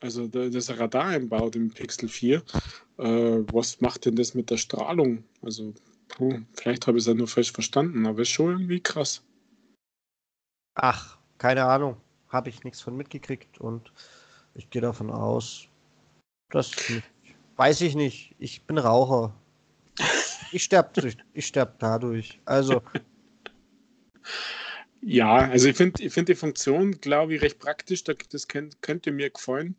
[0.00, 2.42] Also da ist ein Radar einbaut im Pixel 4.
[2.98, 5.24] Äh, was macht denn das mit der Strahlung?
[5.40, 5.72] Also
[6.08, 9.22] puh, vielleicht habe ich es ja nur falsch verstanden, aber ist schon irgendwie krass.
[10.74, 11.96] Ach, keine Ahnung.
[12.34, 13.92] Habe ich nichts von mitgekriegt und
[14.54, 15.68] ich gehe davon aus,
[16.50, 16.72] dass
[17.56, 18.34] Weiß ich nicht.
[18.40, 19.32] Ich bin Raucher.
[20.50, 22.40] Ich sterbe ich sterb dadurch.
[22.44, 22.82] Also.
[25.00, 28.02] Ja, also ich finde ich find die Funktion, glaube ich, recht praktisch.
[28.02, 29.76] Das könnt, könnte mir gefallen.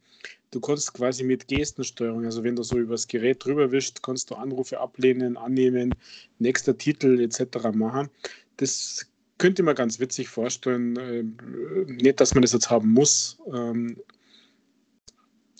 [0.51, 4.35] Du kannst quasi mit Gestensteuerung, also wenn du so übers Gerät drüber wischst, kannst du
[4.35, 5.93] Anrufe ablehnen, annehmen,
[6.39, 7.73] nächster Titel etc.
[7.73, 8.09] machen.
[8.55, 9.05] Das
[9.37, 10.97] könnte man ganz witzig vorstellen.
[10.99, 13.97] Ähm, nicht, dass man das jetzt haben muss, ähm,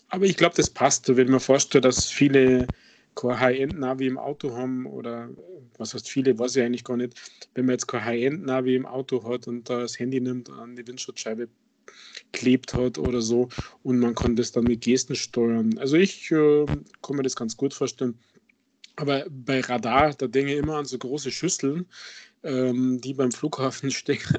[0.09, 1.15] aber ich glaube, das passt.
[1.15, 2.67] Wenn man vorstellt, dass viele
[3.15, 5.29] kein High-End-Navi im Auto haben oder
[5.77, 7.19] was heißt viele, weiß ich eigentlich gar nicht.
[7.53, 10.75] Wenn man jetzt kein High-End-Navi im Auto hat und da das Handy nimmt und an
[10.75, 11.49] die Windschutzscheibe
[12.31, 13.49] klebt hat oder so
[13.83, 15.77] und man kann das dann mit Gesten steuern.
[15.77, 16.65] Also ich äh,
[17.01, 18.17] kann mir das ganz gut vorstellen.
[18.95, 21.85] Aber bei Radar, da denke ich immer an so große Schüsseln,
[22.43, 24.37] ähm, die beim Flughafen stecken.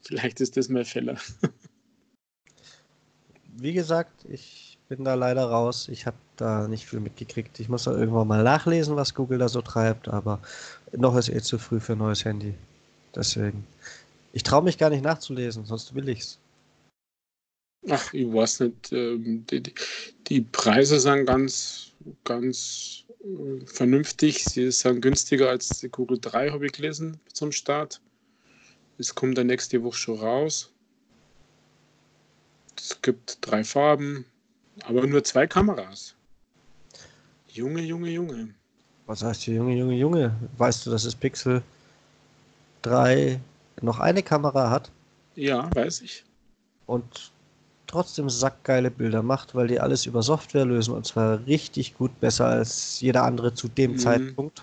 [0.00, 1.18] Vielleicht ist das mein Fehler.
[3.56, 5.88] Wie gesagt, ich bin da leider raus.
[5.88, 7.60] Ich habe da nicht viel mitgekriegt.
[7.60, 10.40] Ich muss da irgendwann mal nachlesen, was Google da so treibt, aber
[10.92, 12.54] noch ist eh zu früh für ein neues Handy.
[13.14, 13.66] Deswegen.
[14.32, 16.38] Ich traue mich gar nicht nachzulesen, sonst will ich's.
[17.88, 18.92] Ach, ich weiß nicht.
[18.92, 19.62] Ähm, die,
[20.28, 21.92] die Preise sind ganz,
[22.24, 23.01] ganz
[23.66, 24.44] vernünftig.
[24.44, 28.00] Sie sind günstiger als die Google 3, habe ich gelesen, zum Start.
[28.98, 30.70] Es kommt dann nächste Woche schon raus.
[32.76, 34.24] Es gibt drei Farben,
[34.84, 36.14] aber nur zwei Kameras.
[37.48, 38.54] Junge, Junge, Junge.
[39.06, 40.36] Was heißt hier, Junge, Junge, Junge?
[40.56, 41.62] Weißt du, dass das Pixel
[42.82, 43.40] 3
[43.80, 44.90] noch eine Kamera hat?
[45.34, 46.24] Ja, weiß ich.
[46.86, 47.32] Und
[47.86, 52.46] trotzdem sackgeile Bilder macht, weil die alles über Software lösen und zwar richtig gut besser
[52.46, 53.98] als jeder andere zu dem mhm.
[53.98, 54.62] Zeitpunkt.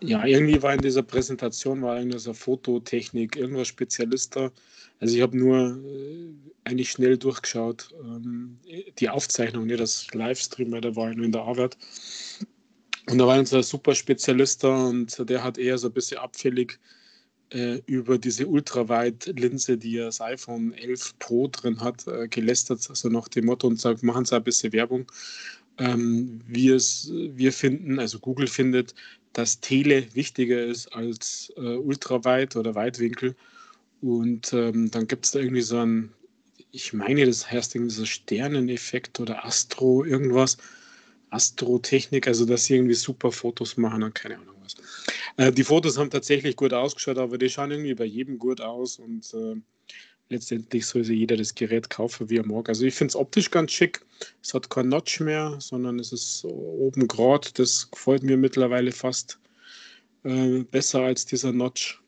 [0.00, 4.50] Ja, irgendwie war in dieser Präsentation war irgendwas Fototechnik, irgendwas Spezialist da.
[5.00, 6.32] Also ich habe nur äh,
[6.64, 8.58] eigentlich schnell durchgeschaut, ähm,
[8.98, 11.76] die Aufzeichnung, nicht das Livestream, weil der war nur in der Arbeit.
[13.08, 16.78] Und da war ein super Spezialist da und der hat eher so ein bisschen abfällig
[17.50, 23.28] äh, über diese Ultraweit-Linse, die das iPhone 11 Pro drin hat, äh, gelästert, also nach
[23.28, 25.10] dem Motto und sagt, machen Sie ein bisschen Werbung.
[25.78, 28.94] Ähm, wir, wir finden, also Google findet,
[29.32, 33.36] dass Tele wichtiger ist als äh, Ultraweit oder Weitwinkel.
[34.00, 36.12] Und ähm, dann gibt es da irgendwie so ein,
[36.70, 40.56] ich meine, das heißt irgendwie so Sterneneffekt oder Astro, irgendwas.
[41.30, 44.76] Astrotechnik, also dass sie irgendwie super Fotos machen und keine Ahnung was.
[45.36, 48.98] Äh, die Fotos haben tatsächlich gut ausgeschaut, aber die schauen irgendwie bei jedem gut aus
[48.98, 49.56] und äh,
[50.28, 52.68] letztendlich soll sich jeder das Gerät kaufen, wie er mag.
[52.68, 54.04] Also ich finde es optisch ganz schick.
[54.42, 57.48] Es hat kein Notch mehr, sondern es ist oben gerade.
[57.54, 59.38] Das gefällt mir mittlerweile fast
[60.24, 62.02] äh, besser als dieser Notch.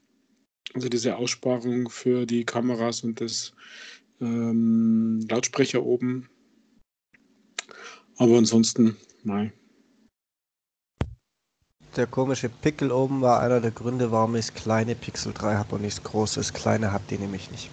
[0.74, 3.52] Also diese Aussparung für die Kameras und das
[4.20, 6.28] ähm, Lautsprecher oben.
[8.16, 9.52] Aber ansonsten, nein.
[11.96, 15.74] Der komische Pickel oben war einer der Gründe, warum ich das kleine Pixel 3 habe
[15.76, 16.40] und nicht das große.
[16.40, 17.70] Das kleine hat die nämlich nicht.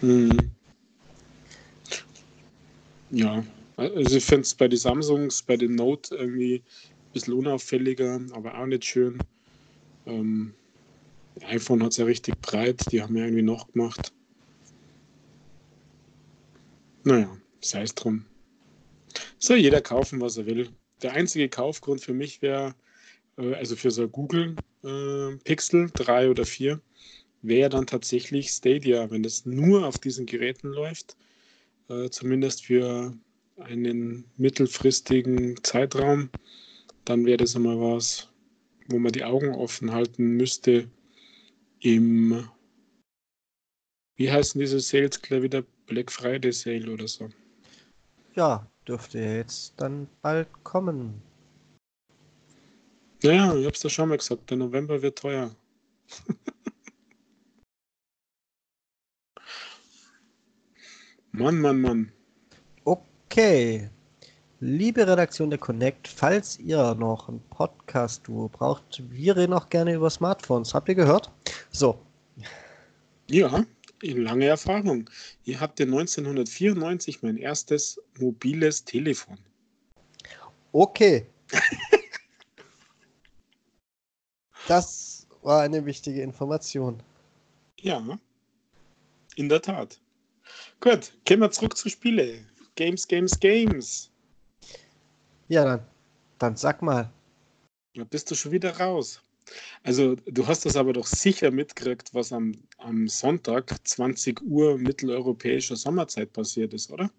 [0.00, 0.50] Hm.
[3.10, 3.44] Ja,
[3.76, 8.58] also ich finde es bei den Samsungs, bei den Note irgendwie ein bisschen unauffälliger, aber
[8.58, 9.24] auch nicht schön.
[10.06, 10.54] Ähm,
[11.42, 14.12] iPhone hat es ja richtig breit, die haben ja irgendwie noch gemacht.
[17.04, 18.24] Naja, sei es drum.
[19.38, 20.70] Soll jeder kaufen, was er will.
[21.02, 22.74] Der einzige Kaufgrund für mich wäre,
[23.36, 26.80] also für so Google äh, Pixel 3 oder 4,
[27.42, 31.16] wäre dann tatsächlich Stadia, wenn es nur auf diesen Geräten läuft,
[31.88, 33.12] äh, zumindest für
[33.58, 36.30] einen mittelfristigen Zeitraum,
[37.04, 38.28] dann wäre das einmal was,
[38.88, 40.88] wo man die Augen offen halten müsste
[41.80, 42.48] im,
[44.16, 45.64] wie heißen diese Sales gleich wieder?
[45.86, 47.28] Black Friday Sale oder so.
[48.34, 51.22] Ja, dürfte jetzt dann bald kommen.
[53.24, 55.50] Naja, ich hab's ja schon mal gesagt, der November wird teuer.
[61.32, 62.12] Mann, Mann, Mann.
[62.84, 63.88] Okay.
[64.60, 70.10] Liebe Redaktion der Connect, falls ihr noch ein Podcast-Duo braucht, wir reden auch gerne über
[70.10, 70.74] Smartphones.
[70.74, 71.32] Habt ihr gehört?
[71.70, 71.98] So.
[73.30, 73.64] Ja,
[74.02, 75.08] lange Erfahrung.
[75.44, 79.38] Ich hatte 1994 mein erstes mobiles Telefon.
[80.72, 81.26] Okay.
[84.68, 87.02] Das war eine wichtige Information.
[87.80, 88.18] Ja,
[89.36, 90.00] in der Tat.
[90.80, 92.44] Gut, gehen wir zurück zu Spiele.
[92.76, 94.10] Games, Games, Games.
[95.48, 95.86] Ja, dann,
[96.38, 97.12] dann sag mal.
[97.94, 99.20] Da bist du schon wieder raus.
[99.82, 105.76] Also, du hast das aber doch sicher mitgekriegt, was am, am Sonntag 20 Uhr mitteleuropäischer
[105.76, 107.10] Sommerzeit passiert ist, oder?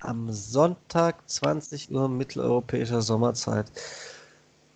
[0.00, 3.70] Am Sonntag 20 Uhr mitteleuropäischer Sommerzeit.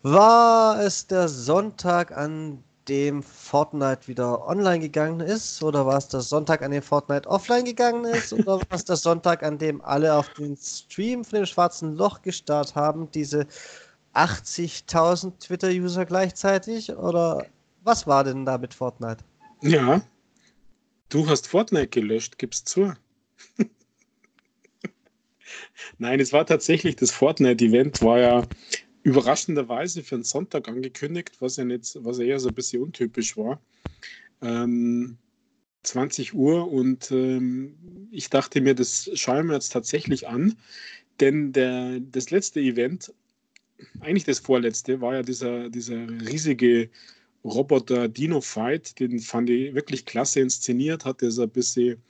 [0.03, 5.63] War es der Sonntag, an dem Fortnite wieder online gegangen ist?
[5.63, 8.33] Oder war es der Sonntag, an dem Fortnite offline gegangen ist?
[8.33, 12.23] Oder war es der Sonntag, an dem alle auf den Stream von dem schwarzen Loch
[12.23, 13.11] gestarrt haben?
[13.13, 13.47] Diese
[14.15, 16.97] 80.000 Twitter-User gleichzeitig?
[16.97, 17.45] Oder
[17.85, 19.23] was war denn da mit Fortnite?
[19.61, 20.01] Ja,
[21.11, 22.95] du hast Fortnite gelöscht, gib's zu.
[25.99, 28.43] Nein, es war tatsächlich das Fortnite-Event, war ja
[29.03, 33.37] überraschenderweise für einen Sonntag angekündigt, was ja, nicht, was ja eher so ein bisschen untypisch
[33.37, 33.61] war.
[34.43, 35.17] Ähm,
[35.83, 40.57] 20 Uhr und ähm, ich dachte mir, das schauen wir jetzt tatsächlich an,
[41.21, 43.13] denn der, das letzte Event,
[44.01, 46.91] eigentlich das vorletzte, war ja dieser, dieser riesige
[47.45, 52.03] Roboter Dino Fight, den fand ich wirklich klasse inszeniert, hatte so ein bisschen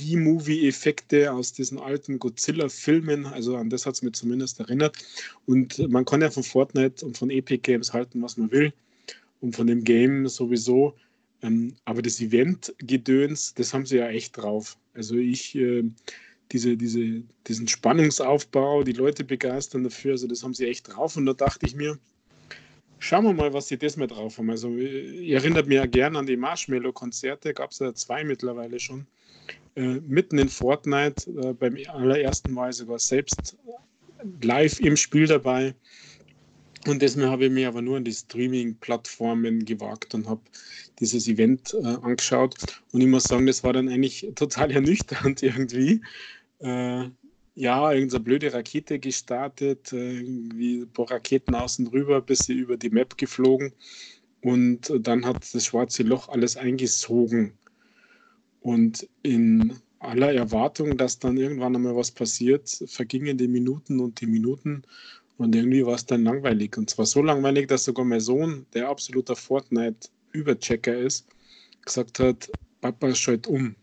[0.00, 3.26] B-Movie-Effekte aus diesen alten Godzilla-Filmen.
[3.26, 4.96] Also an das hat es mir zumindest erinnert.
[5.46, 8.72] Und man kann ja von Fortnite und von Epic Games halten, was man will.
[9.40, 10.94] Und von dem Game sowieso.
[11.42, 14.78] Ähm, aber das Event-Gedöns, das haben sie ja echt drauf.
[14.94, 15.84] Also ich, äh,
[16.52, 21.16] diese, diese, diesen Spannungsaufbau, die Leute begeistern dafür, also das haben sie echt drauf.
[21.16, 21.98] Und da dachte ich mir,
[23.02, 24.50] Schauen wir mal, was sie das mit drauf haben.
[24.50, 29.06] Also, ihr erinnert mich ja gerne an die Marshmallow-Konzerte, gab es ja zwei mittlerweile schon
[29.74, 33.56] äh, mitten in Fortnite äh, beim allerersten Mal sogar selbst
[34.42, 35.74] live im Spiel dabei.
[36.86, 40.42] Und deswegen habe ich mich aber nur an die Streaming-Plattformen gewagt und habe
[40.98, 42.54] dieses Event äh, angeschaut.
[42.92, 46.02] Und ich muss sagen, das war dann eigentlich total ernüchternd irgendwie.
[46.58, 47.08] Äh,
[47.54, 52.76] ja, irgendeine blöde Rakete gestartet, äh, irgendwie ein paar Raketen außen drüber, bis sie über
[52.76, 53.72] die Map geflogen.
[54.42, 57.52] Und dann hat das schwarze Loch alles eingesogen.
[58.60, 64.26] Und in aller Erwartung, dass dann irgendwann einmal was passiert, vergingen die Minuten und die
[64.26, 64.82] Minuten
[65.40, 66.76] und irgendwie war es dann langweilig.
[66.76, 71.26] Und zwar so langweilig, dass sogar mein Sohn, der absoluter Fortnite-Überchecker ist,
[71.82, 72.50] gesagt hat,
[72.82, 73.74] Papa schaltet um.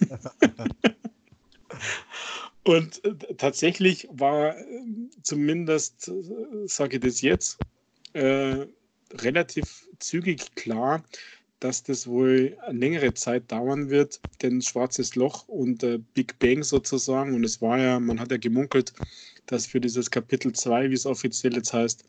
[2.64, 4.64] und äh, tatsächlich war äh,
[5.22, 7.58] zumindest, äh, sage ich das jetzt,
[8.12, 8.66] äh,
[9.14, 11.02] relativ zügig klar,
[11.60, 16.62] dass das wohl eine längere Zeit dauern wird, denn Schwarzes Loch und äh, Big Bang
[16.64, 17.34] sozusagen.
[17.34, 18.92] Und es war ja, man hat ja gemunkelt,
[19.46, 22.04] dass für dieses Kapitel 2, wie es offiziell jetzt heißt,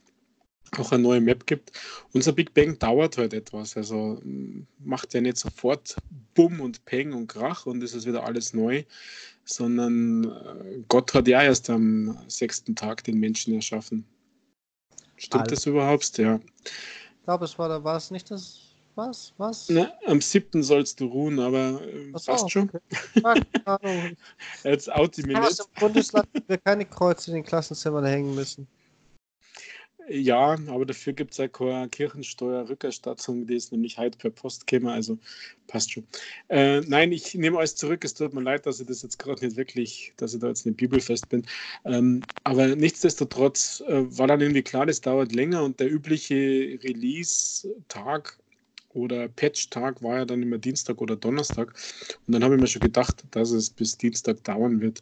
[0.79, 1.71] auch eine neue Map gibt.
[2.13, 3.77] Unser Big Bang dauert halt etwas.
[3.77, 4.19] Also
[4.79, 5.97] macht ja nicht sofort
[6.33, 8.83] Bumm und Peng und Krach und es ist wieder alles neu,
[9.45, 14.05] sondern äh, Gott hat ja erst am sechsten Tag den Menschen erschaffen.
[15.17, 15.55] Stimmt also.
[15.55, 16.17] das überhaupt?
[16.17, 16.39] Ja.
[16.65, 19.33] Ich glaube, es war da war es nicht das was?
[19.37, 19.69] Was?
[19.69, 20.61] Na, am 7.
[20.61, 22.69] sollst du ruhen, aber äh, passt schon.
[22.69, 24.15] Okay.
[24.63, 25.63] Jetzt out die Minute.
[25.75, 28.67] Im Bundesland wir keine Kreuze in den Klassenzimmern hängen müssen.
[30.09, 34.91] Ja, aber dafür gibt es ja keine Kirchensteuerrückerstattung, die ist nämlich heute per Post käme,
[34.91, 35.17] also
[35.67, 36.07] passt schon.
[36.49, 38.03] Äh, nein, ich nehme alles zurück.
[38.03, 40.65] Es tut mir leid, dass ich das jetzt gerade nicht wirklich, dass ich da jetzt
[40.65, 41.45] nicht bibelfest bin.
[41.85, 46.35] Ähm, aber nichtsdestotrotz äh, war dann irgendwie klar, das dauert länger und der übliche
[46.83, 48.39] Release-Tag
[48.89, 51.73] oder Patch-Tag war ja dann immer Dienstag oder Donnerstag.
[52.27, 55.01] Und dann habe ich mir schon gedacht, dass es bis Dienstag dauern wird.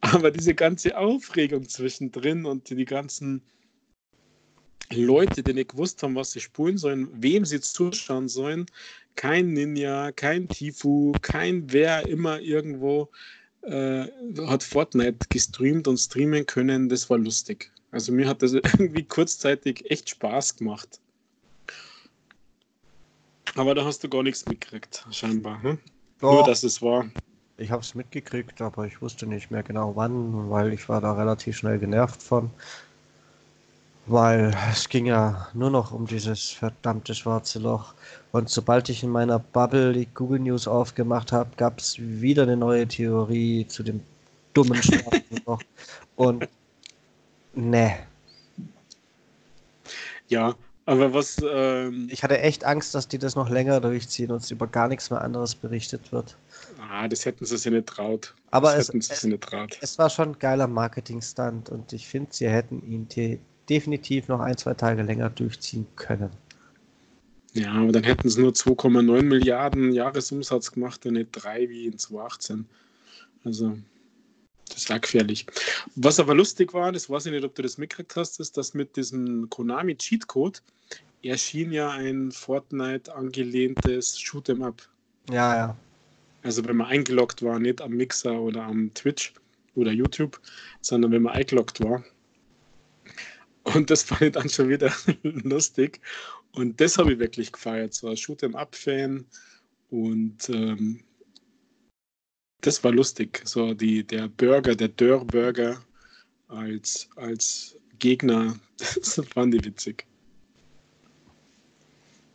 [0.00, 3.42] Aber diese ganze Aufregung zwischendrin und die ganzen
[4.90, 8.66] Leute, die nicht gewusst haben, was sie spulen sollen, wem sie zuschauen sollen,
[9.16, 13.10] kein Ninja, kein Tifu, kein wer immer irgendwo
[13.62, 14.06] äh,
[14.46, 17.70] hat Fortnite gestreamt und streamen können, das war lustig.
[17.90, 21.00] Also mir hat das irgendwie kurzzeitig echt Spaß gemacht.
[23.54, 25.62] Aber da hast du gar nichts mitgekriegt, scheinbar.
[25.62, 25.78] Hm?
[26.20, 27.10] Nur, dass es war.
[27.56, 31.12] Ich habe es mitgekriegt, aber ich wusste nicht mehr genau wann, weil ich war da
[31.12, 32.50] relativ schnell genervt von.
[34.10, 37.92] Weil es ging ja nur noch um dieses verdammte schwarze Loch.
[38.32, 42.56] Und sobald ich in meiner Bubble die Google News aufgemacht habe, gab es wieder eine
[42.56, 44.00] neue Theorie zu dem
[44.54, 45.60] dummen schwarzen Loch.
[46.16, 46.48] Und
[47.54, 47.98] ne.
[50.28, 50.54] Ja,
[50.86, 51.36] aber was.
[51.46, 54.88] Ähm, ich hatte echt Angst, dass die das noch länger durchziehen und es über gar
[54.88, 56.34] nichts mehr anderes berichtet wird.
[56.90, 58.34] Ah, das hätten sie sich nicht traut.
[58.52, 59.22] Aber es, es,
[59.82, 63.06] es, war schon ein geiler Marketing-Stunt und ich finde, sie hätten ihn
[63.68, 66.30] definitiv noch ein, zwei Tage länger durchziehen können.
[67.54, 71.98] Ja, aber dann hätten sie nur 2,9 Milliarden Jahresumsatz gemacht und nicht drei wie in
[71.98, 72.66] 2018.
[73.44, 73.78] Also,
[74.72, 75.46] das war gefährlich.
[75.96, 78.74] Was aber lustig war, das weiß ich nicht, ob du das mitgekriegt hast, ist, dass
[78.74, 80.62] mit diesem Konami Cheatcode
[81.22, 84.82] erschien ja ein Fortnite angelehntes Shoot'em Up.
[85.30, 85.76] Ja, ja.
[86.42, 89.34] Also wenn man eingeloggt war, nicht am Mixer oder am Twitch
[89.74, 90.40] oder YouTube,
[90.80, 92.04] sondern wenn man eingeloggt war.
[93.74, 94.92] Und das fand ich dann schon wieder
[95.22, 96.00] lustig.
[96.52, 97.94] Und das habe ich wirklich gefeiert.
[97.94, 99.26] So ein Shoot'em Up-Fan.
[99.90, 101.00] Und ähm,
[102.60, 103.42] das war lustig.
[103.44, 105.82] So die, der Burger, der Dörr-Burger
[106.48, 110.06] als, als Gegner, das fand ich witzig.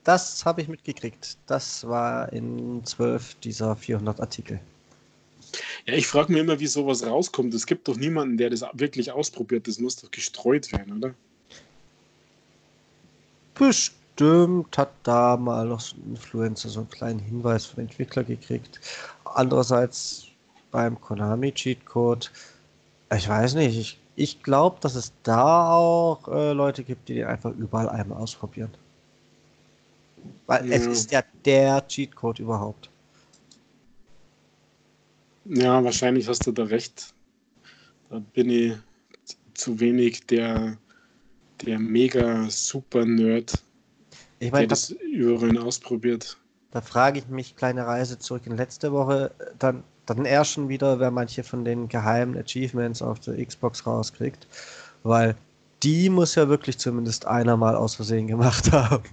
[0.03, 1.37] Das habe ich mitgekriegt.
[1.47, 4.59] Das war in zwölf dieser 400 Artikel.
[5.85, 7.53] Ja, ich frage mich immer, wie sowas rauskommt.
[7.53, 9.67] Es gibt doch niemanden, der das wirklich ausprobiert.
[9.67, 11.13] Das muss doch gestreut werden, oder?
[13.55, 18.79] Bestimmt hat da mal noch so ein Influencer so einen kleinen Hinweis von Entwickler gekriegt.
[19.25, 20.27] Andererseits
[20.71, 22.31] beim Konami Cheatcode,
[23.15, 27.25] ich weiß nicht, ich, ich glaube, dass es da auch äh, Leute gibt, die den
[27.25, 28.71] einfach überall einmal ausprobieren.
[30.47, 30.75] Weil ja.
[30.75, 32.89] es ist ja der Cheatcode überhaupt.
[35.45, 37.13] Ja, wahrscheinlich hast du da recht.
[38.09, 38.73] Da bin ich
[39.53, 40.77] zu wenig der,
[41.65, 43.61] der mega super Nerd,
[44.39, 46.37] ich mein, der das überall ausprobiert.
[46.71, 50.99] Da frage ich mich, kleine Reise zurück in letzte Woche, dann, dann eher schon wieder,
[50.99, 54.47] wer manche von den geheimen Achievements auf der Xbox rauskriegt.
[55.03, 55.35] Weil
[55.83, 59.03] die muss ja wirklich zumindest einer mal aus Versehen gemacht haben.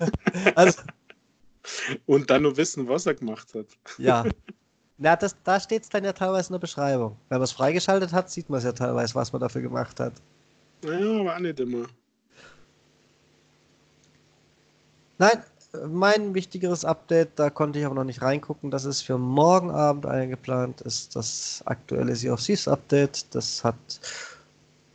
[0.54, 0.80] also,
[2.06, 3.66] und dann nur wissen, was er gemacht hat.
[3.98, 4.24] ja.
[4.98, 7.16] Na, das, da steht es dann ja teilweise in der Beschreibung.
[7.28, 10.12] Wenn man es freigeschaltet hat, sieht man es ja teilweise, was man dafür gemacht hat.
[10.82, 11.86] Naja, aber auch nicht immer.
[15.18, 15.42] Nein,
[15.88, 20.06] mein wichtigeres Update, da konnte ich aber noch nicht reingucken, das ist für morgen Abend
[20.06, 23.34] eingeplant, ist das aktuelle Sea of Thieves Update.
[23.34, 23.74] Das hat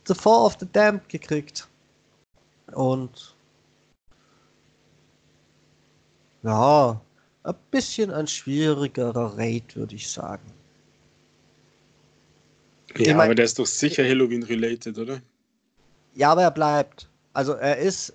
[0.06, 1.68] The Fall of the Damned gekriegt.
[2.72, 3.34] Und
[6.42, 7.00] ja,
[7.42, 10.52] ein bisschen ein schwierigerer Raid, würde ich sagen.
[12.96, 15.20] Ja, ich mein, aber der ist doch sicher Halloween-related, oder?
[16.14, 17.08] Ja, aber er bleibt.
[17.32, 18.12] Also er ist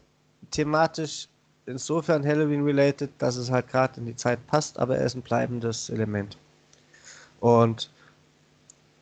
[0.52, 1.28] thematisch
[1.66, 5.90] insofern Halloween-related, dass es halt gerade in die Zeit passt, aber er ist ein bleibendes
[5.90, 6.38] Element.
[7.40, 7.90] Und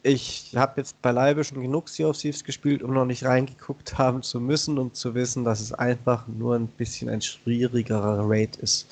[0.03, 4.21] ich habe jetzt beileibe schon genug Sea of Thieves gespielt, um noch nicht reingeguckt haben
[4.21, 8.87] zu müssen, um zu wissen, dass es einfach nur ein bisschen ein schwierigerer Raid ist.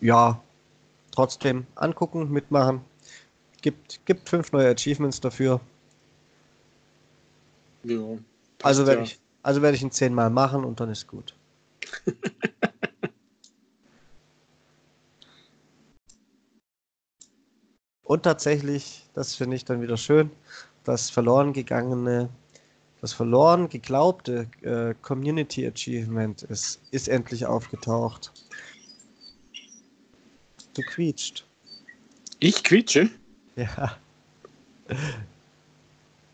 [0.00, 0.40] Ja,
[1.10, 2.80] trotzdem angucken, mitmachen.
[3.62, 5.60] Gibt, gibt fünf neue Achievements dafür.
[7.84, 8.18] Ja,
[8.62, 9.06] also werde ja.
[9.06, 11.34] ich, also werd ich ihn zehnmal machen und dann ist gut.
[18.08, 20.30] Und tatsächlich, das finde ich dann wieder schön,
[20.82, 22.30] das verloren gegangene,
[23.02, 28.32] das verloren geglaubte äh, Community Achievement ist, ist endlich aufgetaucht.
[30.78, 31.44] Du quietscht.
[32.38, 33.10] Ich quietsche?
[33.56, 33.96] Ja.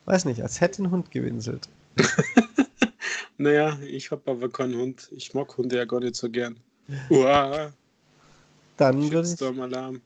[0.05, 1.67] Weiß nicht, als hätte ein Hund gewinselt.
[3.39, 5.09] naja, ich habe aber keinen Hund.
[5.13, 6.59] Ich mag Hunde ja gar nicht so gern.
[7.09, 7.73] Uah.
[8.77, 9.41] Dann würde ich.
[9.41, 10.03] Alarm.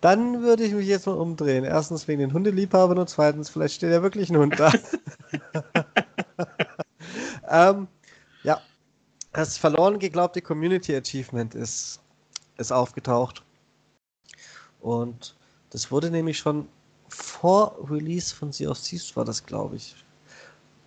[0.00, 1.62] Dann würde ich mich jetzt mal umdrehen.
[1.62, 4.72] Erstens wegen den Hundeliebhabern und zweitens, vielleicht steht ja wirklich ein Hund da.
[7.48, 7.86] ähm,
[8.42, 8.60] ja,
[9.32, 12.00] das verloren geglaubte Community Achievement ist,
[12.60, 13.42] ist aufgetaucht.
[14.80, 15.34] Und
[15.70, 16.68] das wurde nämlich schon
[17.08, 19.94] vor Release von Sea of Thieves, war das, glaube ich.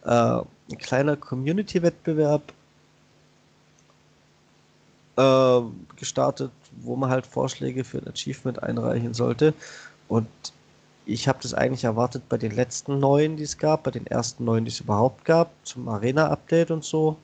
[0.06, 2.54] Äh, ein kleiner Community-Wettbewerb
[5.18, 5.62] äh,
[5.96, 6.52] gestartet,
[6.82, 9.54] wo man halt Vorschläge für ein Achievement einreichen sollte.
[10.08, 10.28] Und
[11.06, 14.46] ich habe das eigentlich erwartet bei den letzten neuen, die es gab, bei den ersten
[14.46, 17.18] neuen, die es überhaupt gab, zum Arena-Update und so.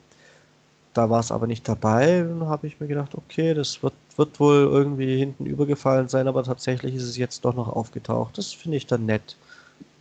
[0.94, 2.20] Da war es aber nicht dabei.
[2.20, 6.42] Dann habe ich mir gedacht, okay, das wird, wird wohl irgendwie hinten übergefallen sein, aber
[6.42, 8.38] tatsächlich ist es jetzt doch noch aufgetaucht.
[8.38, 9.36] Das finde ich dann nett.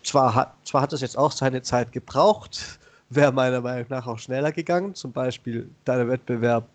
[0.03, 2.79] Zwar hat, zwar hat es jetzt auch seine Zeit gebraucht,
[3.09, 4.95] wäre meiner Meinung nach auch schneller gegangen.
[4.95, 6.67] Zum Beispiel, da der Wettbewerb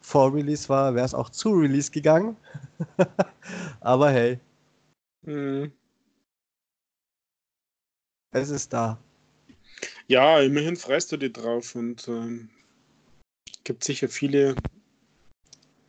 [0.00, 2.36] vor Release war, wäre es auch zu Release gegangen.
[3.80, 4.38] aber hey.
[5.22, 5.72] Mhm.
[8.32, 8.98] Es ist da.
[10.08, 12.50] Ja, immerhin freust du dich drauf und ähm,
[13.64, 14.56] gibt sicher viele,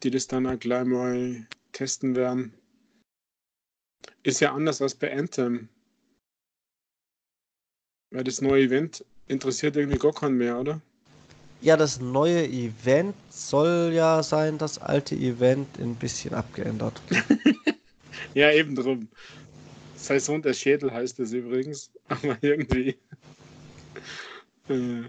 [0.04, 2.54] die das dann auch gleich mal testen werden.
[4.24, 5.70] Ist ja anders als bei Anthem.
[8.12, 10.82] Weil das neue Event interessiert irgendwie gar keinen mehr, oder?
[11.62, 17.02] Ja, das neue Event soll ja sein, das alte Event ein bisschen abgeändert.
[18.34, 19.08] ja, eben drum.
[19.96, 22.96] Saison der Schädel heißt es übrigens, aber irgendwie.
[24.70, 25.04] Äh,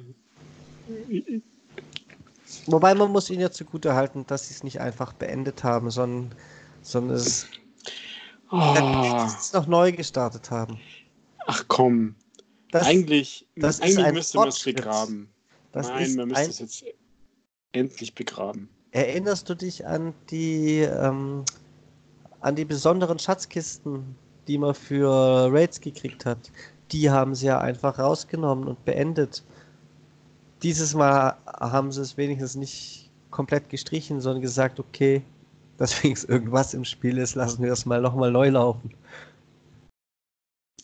[2.66, 6.34] Wobei man muss ihnen ja zugute halten, dass sie es nicht einfach beendet haben, sondern,
[6.82, 7.46] sondern es
[8.50, 9.26] oh.
[9.52, 10.78] noch neu gestartet haben.
[11.46, 12.14] Ach komm.
[12.72, 15.28] Das, eigentlich das eigentlich müsste man es begraben.
[15.72, 16.84] Das Nein, man müsste es jetzt
[17.72, 18.68] endlich begraben.
[18.90, 21.44] Erinnerst du dich an die, ähm,
[22.40, 24.16] an die besonderen Schatzkisten,
[24.48, 26.50] die man für Raids gekriegt hat?
[26.92, 29.44] Die haben sie ja einfach rausgenommen und beendet
[30.62, 35.22] dieses Mal haben sie es wenigstens nicht komplett gestrichen, sondern gesagt, okay,
[35.78, 38.94] dass wenigstens irgendwas im Spiel ist, lassen wir das mal nochmal neu laufen.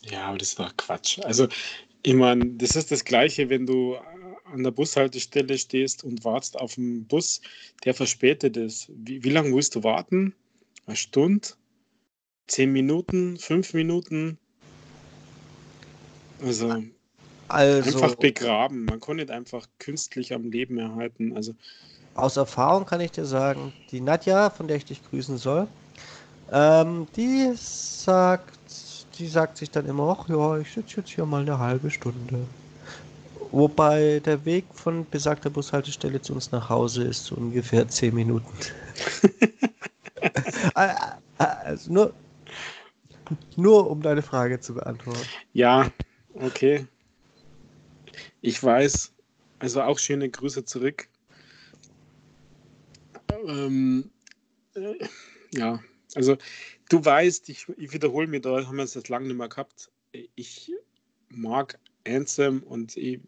[0.03, 1.19] Ja, aber das doch Quatsch.
[1.21, 1.49] Also,
[2.03, 3.97] ich meine, das ist das Gleiche, wenn du
[4.53, 7.41] an der Bushaltestelle stehst und wartest auf einen Bus,
[7.85, 8.91] der verspätet ist.
[8.95, 10.35] Wie, wie lange willst du warten?
[10.87, 11.49] Eine Stunde?
[12.49, 13.39] Zehn Minuten?
[13.39, 14.39] Fünf Minuten?
[16.43, 16.83] Also.
[17.53, 18.87] Also, einfach begraben.
[18.87, 21.37] Man kann nicht einfach künstlich am Leben erhalten.
[21.37, 21.55] Also,
[22.15, 25.67] aus Erfahrung kann ich dir sagen, die Nadja, von der ich dich grüßen soll,
[26.51, 28.59] ähm, die sagt,
[29.19, 32.47] die sagt sich dann immer, ach ja, ich sitze jetzt hier mal eine halbe Stunde.
[33.51, 38.47] Wobei der Weg von besagter Bushaltestelle zu uns nach Hause ist so ungefähr zehn Minuten.
[40.77, 40.93] Äh,
[41.39, 42.13] äh, also nur,
[43.57, 45.19] nur um deine Frage zu beantworten.
[45.53, 45.91] Ja,
[46.35, 46.87] okay.
[48.43, 49.13] Ich weiß,
[49.61, 51.09] also auch schöne Grüße zurück.
[53.47, 54.11] Ähm,
[54.75, 54.95] äh,
[55.55, 55.81] ja,
[56.17, 56.37] also
[56.89, 59.91] du weißt, ich, ich wiederhole mir da, haben wir es jetzt lange nicht mehr gehabt.
[60.35, 60.73] Ich
[61.29, 63.21] mag Anthem und ich,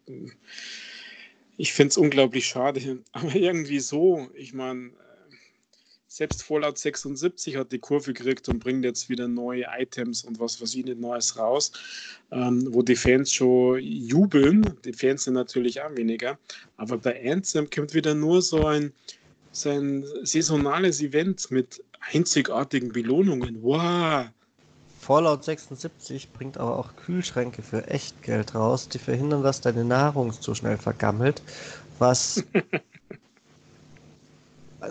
[1.57, 3.05] ich finde es unglaublich schade.
[3.12, 4.93] Aber irgendwie so, ich meine,
[6.15, 10.62] selbst Fallout 76 hat die Kurve gekriegt und bringt jetzt wieder neue Items und was
[10.62, 11.73] weiß ich nicht Neues raus,
[12.31, 14.77] ähm, wo die Fans schon jubeln.
[14.85, 16.39] Die Fans sind natürlich auch weniger.
[16.77, 18.93] Aber bei Anthem kommt wieder nur so ein,
[19.51, 23.61] so ein saisonales Event mit einzigartigen Belohnungen.
[23.61, 24.27] Wow!
[25.01, 30.55] Fallout 76 bringt aber auch Kühlschränke für Echtgeld raus, die verhindern, dass deine Nahrung zu
[30.55, 31.43] schnell vergammelt,
[31.99, 32.45] was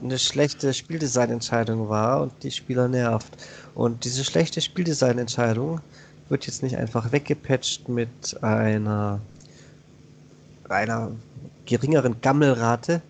[0.01, 3.31] eine schlechte Spieldesignentscheidung war und die Spieler nervt.
[3.75, 5.81] Und diese schlechte Spieldesignentscheidung
[6.29, 9.19] wird jetzt nicht einfach weggepatcht mit einer,
[10.69, 11.11] einer
[11.65, 13.01] geringeren Gammelrate,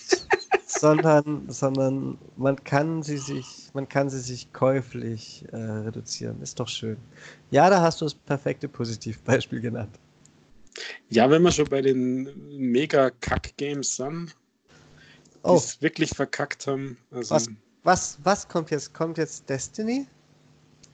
[0.66, 6.40] sondern, sondern man kann sie sich, man kann sie sich käuflich äh, reduzieren.
[6.42, 6.96] Ist doch schön.
[7.50, 9.98] Ja, da hast du das perfekte Positivbeispiel genannt.
[11.08, 14.36] Ja, wenn wir schon bei den Mega-Kack-Games sind,
[15.46, 15.52] oh.
[15.52, 16.96] die es wirklich verkackt haben.
[17.10, 17.48] Also, was,
[17.82, 18.94] was, was kommt jetzt?
[18.94, 20.06] Kommt jetzt Destiny?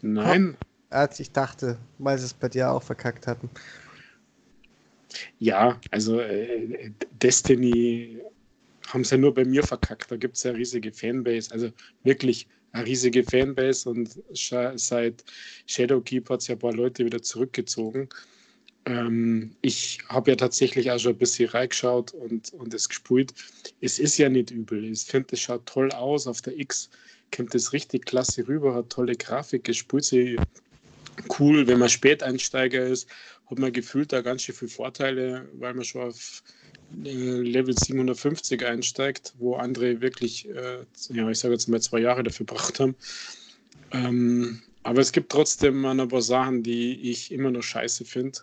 [0.03, 0.57] Nein.
[0.90, 3.48] Als ich dachte, weil sie es bei dir auch verkackt hatten.
[5.38, 6.90] Ja, also äh,
[7.22, 8.18] Destiny
[8.88, 10.11] haben es ja nur bei mir verkackt.
[10.11, 11.70] Da gibt es ja eine riesige Fanbase, also
[12.03, 15.24] wirklich eine riesige Fanbase und seit
[15.66, 18.09] Shadowkeep hat es ja ein paar Leute wieder zurückgezogen.
[18.84, 23.32] Ähm, ich habe ja tatsächlich auch schon ein bisschen reingeschaut und, und es gespult.
[23.80, 24.84] Es ist ja nicht übel.
[24.84, 26.26] Ich finde, es schaut toll aus.
[26.26, 26.90] Auf der X
[27.34, 30.36] kommt es richtig klasse rüber, hat tolle Grafik, es spult sie
[31.38, 31.66] cool.
[31.66, 33.08] Wenn man Späteinsteiger ist,
[33.46, 36.42] hat man gefühlt da ganz schön viele Vorteile, weil man schon auf
[37.04, 42.22] äh, Level 750 einsteigt, wo andere wirklich, äh, ja, ich sage jetzt mal zwei Jahre
[42.22, 42.94] dafür gebracht haben.
[43.92, 48.40] Ähm, aber es gibt trotzdem ein paar Sachen, die ich immer noch scheiße finde.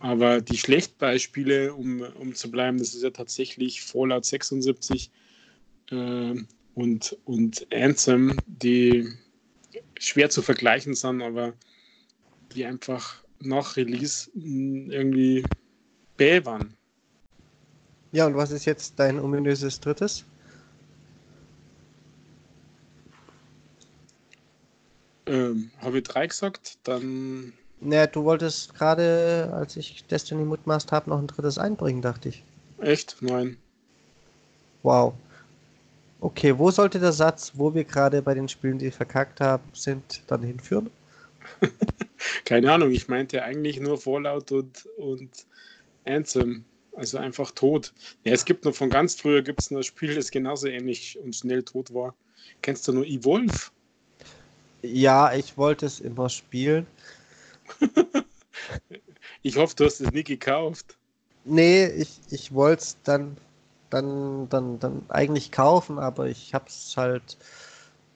[0.00, 5.10] Aber die Schlechtbeispiele, um, um zu bleiben, das ist ja tatsächlich Fallout 76
[5.90, 6.34] äh,
[6.74, 9.08] und, und Anthem, die
[9.98, 11.54] schwer zu vergleichen sind, aber
[12.52, 15.46] die einfach nach Release irgendwie
[16.16, 16.76] bäh waren.
[18.12, 20.24] Ja, und was ist jetzt dein ominöses drittes?
[25.26, 26.78] Ähm, Habe ich drei gesagt?
[26.84, 27.52] Dann.
[27.80, 32.42] Naja, du wolltest gerade, als ich Destiny mutmaßt habe, noch ein drittes einbringen, dachte ich.
[32.80, 33.16] Echt?
[33.20, 33.56] Nein.
[34.82, 35.14] Wow.
[36.20, 40.22] Okay, wo sollte der Satz, wo wir gerade bei den Spielen, die verkackt haben, sind,
[40.26, 40.90] dann hinführen?
[42.44, 45.46] Keine Ahnung, ich meinte eigentlich nur Fallout und, und
[46.04, 46.64] Anthem.
[46.96, 47.92] Also einfach tot.
[48.24, 51.36] Ja, es gibt noch von ganz früher gibt es ein Spiel, das genauso ähnlich und
[51.36, 52.12] schnell tot war.
[52.60, 53.70] Kennst du nur Evolve?
[54.82, 56.88] Ja, ich wollte es immer spielen.
[59.42, 60.96] ich hoffe, du hast es nie gekauft.
[61.44, 63.36] Nee, ich, ich wollte es dann,
[63.90, 67.38] dann, dann, dann eigentlich kaufen, aber ich habe es halt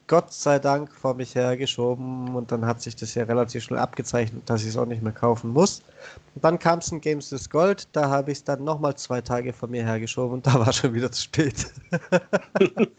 [0.07, 4.43] Gott sei Dank vor mich hergeschoben und dann hat sich das ja relativ schnell abgezeichnet,
[4.45, 5.81] dass ich es auch nicht mehr kaufen muss.
[6.35, 9.23] Und dann kam es in Games des Gold, da habe ich es dann nochmal zwei
[9.23, 11.73] Tage vor mir hergeschoben und da war schon wieder zu spät.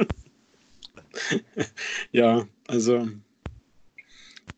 [2.11, 3.07] ja, also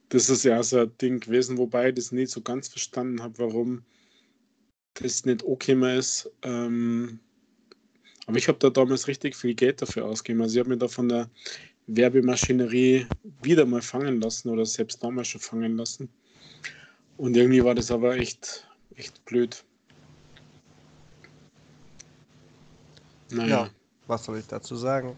[0.09, 3.37] das ist ja so ein Ding gewesen, wobei ich das nicht so ganz verstanden habe,
[3.39, 3.83] warum
[4.95, 6.29] das nicht okay mehr ist.
[6.43, 7.19] Ähm,
[8.27, 10.41] aber ich habe da damals richtig viel Geld dafür ausgegeben.
[10.41, 11.29] Also ich habe mir da von der
[11.87, 13.05] Werbemaschinerie
[13.41, 16.09] wieder mal fangen lassen oder selbst damals schon fangen lassen.
[17.17, 19.63] Und irgendwie war das aber echt, echt blöd.
[23.29, 23.65] Naja.
[23.65, 23.69] Ja,
[24.07, 25.15] was soll ich dazu sagen?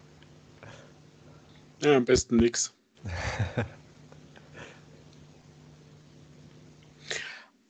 [1.82, 2.74] Ja, am besten nichts.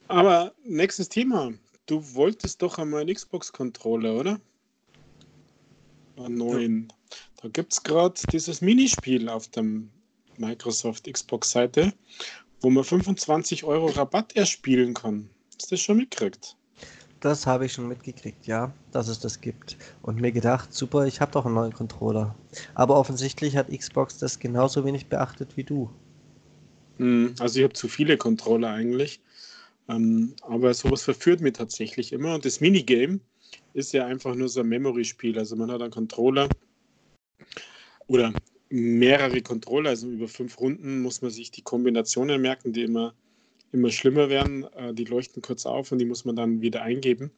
[0.08, 1.52] Aber nächstes Thema.
[1.86, 4.40] Du wolltest doch einmal einen Xbox-Controller, oder?
[6.18, 6.94] Einen neuen.
[7.42, 9.66] Da gibt es gerade dieses Minispiel auf der
[10.38, 11.94] Microsoft Xbox-Seite,
[12.62, 15.30] wo man 25 Euro Rabatt erspielen kann.
[15.56, 16.56] Hast du das schon mitgekriegt?
[17.20, 19.78] Das habe ich schon mitgekriegt, ja, dass es das gibt.
[20.04, 22.36] Und mir gedacht, super, ich habe doch einen neuen Controller.
[22.76, 25.90] Aber offensichtlich hat Xbox das genauso wenig beachtet wie du.
[26.98, 29.22] Hm, also ich habe zu viele Controller eigentlich.
[29.90, 32.36] Ähm, aber sowas verführt mich tatsächlich immer.
[32.36, 33.20] Und das Minigame
[33.74, 35.38] ist ja einfach nur so ein Memory-Spiel.
[35.38, 36.54] Also man hat einen Controller
[38.08, 38.34] oder
[38.70, 43.14] mehrere Controller, also über fünf Runden muss man sich die Kombinationen merken, die immer,
[43.72, 44.66] immer schlimmer werden.
[44.74, 47.32] Äh, die leuchten kurz auf und die muss man dann wieder eingeben.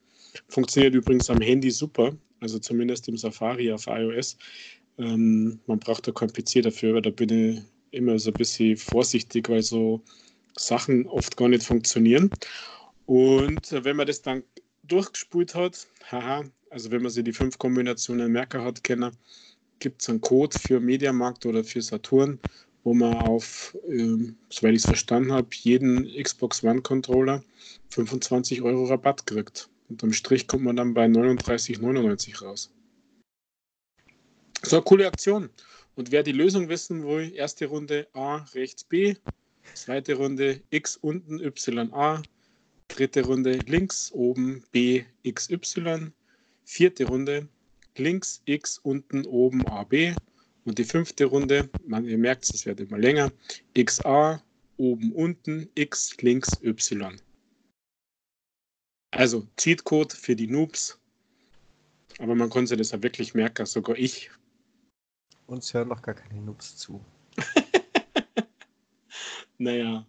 [0.47, 4.38] Funktioniert übrigens am Handy super, also zumindest im Safari auf iOS.
[4.97, 8.78] Ähm, man braucht da kein PC dafür, weil da bin ich immer so ein bisschen
[8.78, 10.04] vorsichtig, weil so
[10.60, 12.32] Sachen oft gar nicht funktionieren.
[13.05, 14.43] Und wenn man das dann
[14.84, 19.16] durchgespult hat, haha, also wenn man sich die fünf Kombinationen merker hat, kennen,
[19.80, 22.39] gibt es einen Code für Mediamarkt oder für Saturn,
[22.84, 27.43] wo man auf, ähm, soweit ich es verstanden habe, jeden Xbox One Controller
[27.89, 29.70] 25 Euro Rabatt kriegt.
[29.89, 32.72] Unterm Strich kommt man dann bei 39,99 raus.
[34.62, 35.49] So eine coole Aktion.
[35.95, 39.16] Und wer die Lösung wissen will, erste Runde A, rechts B,
[39.74, 42.22] Zweite Runde X unten YA.
[42.88, 46.11] Dritte Runde links oben B XY.
[46.65, 47.47] Vierte Runde
[47.97, 50.15] links X unten oben AB.
[50.65, 53.32] Und die fünfte Runde, man, ihr merkt es, wird immer länger,
[53.74, 54.43] XA
[54.78, 57.20] oben unten X links Y.
[59.11, 60.99] Also Cheatcode für die Noobs.
[62.20, 64.30] Aber man konnte das ja wirklich merken, sogar ich.
[65.47, 67.03] Uns hören noch gar keine Noobs zu.
[69.60, 70.05] Naja,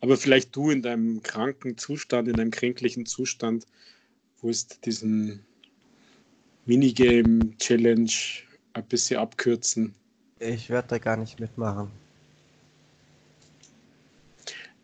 [0.00, 3.66] aber vielleicht du in deinem kranken Zustand, in deinem kränklichen Zustand,
[4.40, 5.44] wo es diesen
[6.66, 8.12] Minigame-Challenge
[8.74, 9.94] ein bisschen abkürzen.
[10.38, 11.90] Ich werde da gar nicht mitmachen.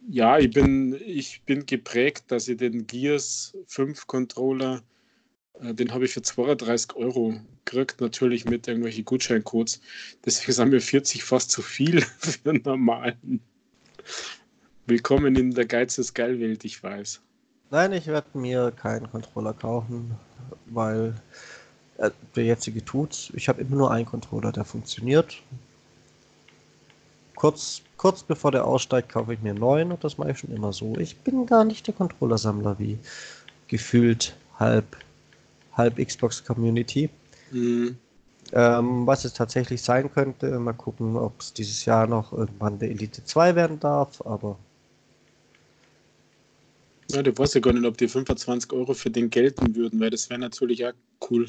[0.08, 4.82] Ja, ich bin, ich bin geprägt, dass ich den Gears 5 Controller,
[5.60, 9.82] äh, den habe ich für 32 Euro gekriegt, natürlich mit irgendwelchen Gutscheincodes.
[10.24, 13.40] Deswegen sind mir 40 fast zu viel für einen normalen.
[14.86, 17.20] Willkommen in der Geiz ist geil Welt, ich weiß.
[17.70, 20.16] Nein, ich werde mir keinen Controller kaufen,
[20.66, 21.14] weil
[21.98, 23.30] äh, der jetzige tut's.
[23.34, 25.36] Ich habe immer nur einen Controller, der funktioniert.
[27.36, 30.52] Kurz, kurz bevor der aussteigt, kaufe ich mir einen neuen und das mache ich schon
[30.52, 30.96] immer so.
[30.98, 32.98] Ich bin gar nicht der Controllersammler wie
[33.68, 34.96] gefühlt halb,
[35.72, 37.08] halb Xbox Community.
[37.52, 37.96] Mhm.
[38.52, 42.90] Ähm, was es tatsächlich sein könnte, mal gucken, ob es dieses Jahr noch irgendwann der
[42.90, 44.58] Elite 2 werden darf, aber.
[47.10, 50.10] Ja, du weißt ja gar nicht, ob die 25 Euro für den gelten würden, weil
[50.10, 50.92] das wäre natürlich auch
[51.30, 51.48] cool.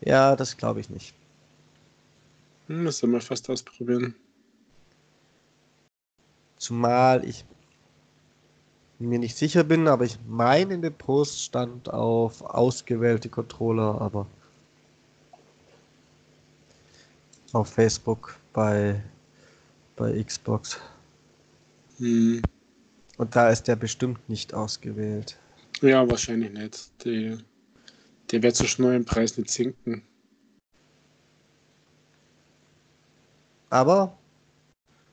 [0.00, 1.14] Ja, das glaube ich nicht.
[2.68, 4.14] Hm, das soll mal fast ausprobieren.
[6.56, 7.44] Zumal ich
[9.00, 14.26] mir nicht sicher bin, aber ich meine in dem Post stand auf ausgewählte Controller, aber
[17.52, 19.02] auf Facebook bei,
[19.96, 20.78] bei Xbox.
[21.98, 22.42] Hm.
[23.18, 25.38] Und da ist der bestimmt nicht ausgewählt.
[25.80, 27.04] Ja, wahrscheinlich nicht.
[27.04, 27.38] Die,
[28.30, 30.02] der wird so schnell im Preis nicht sinken.
[33.70, 34.16] Aber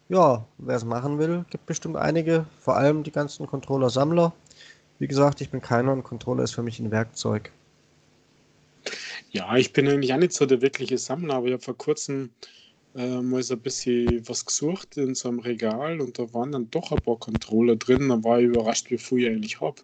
[0.09, 4.33] ja, wer es machen will, gibt bestimmt einige, vor allem die ganzen Controller-Sammler.
[4.97, 7.51] Wie gesagt, ich bin keiner und Controller ist für mich ein Werkzeug.
[9.31, 12.31] Ja, ich bin eigentlich auch nicht so der wirkliche Sammler, aber ich habe vor kurzem
[12.95, 16.71] äh, mal so ein bisschen was gesucht in so einem Regal und da waren dann
[16.71, 18.09] doch ein paar Controller drin.
[18.09, 19.81] Da war ich überrascht, wie viel ich eigentlich habe.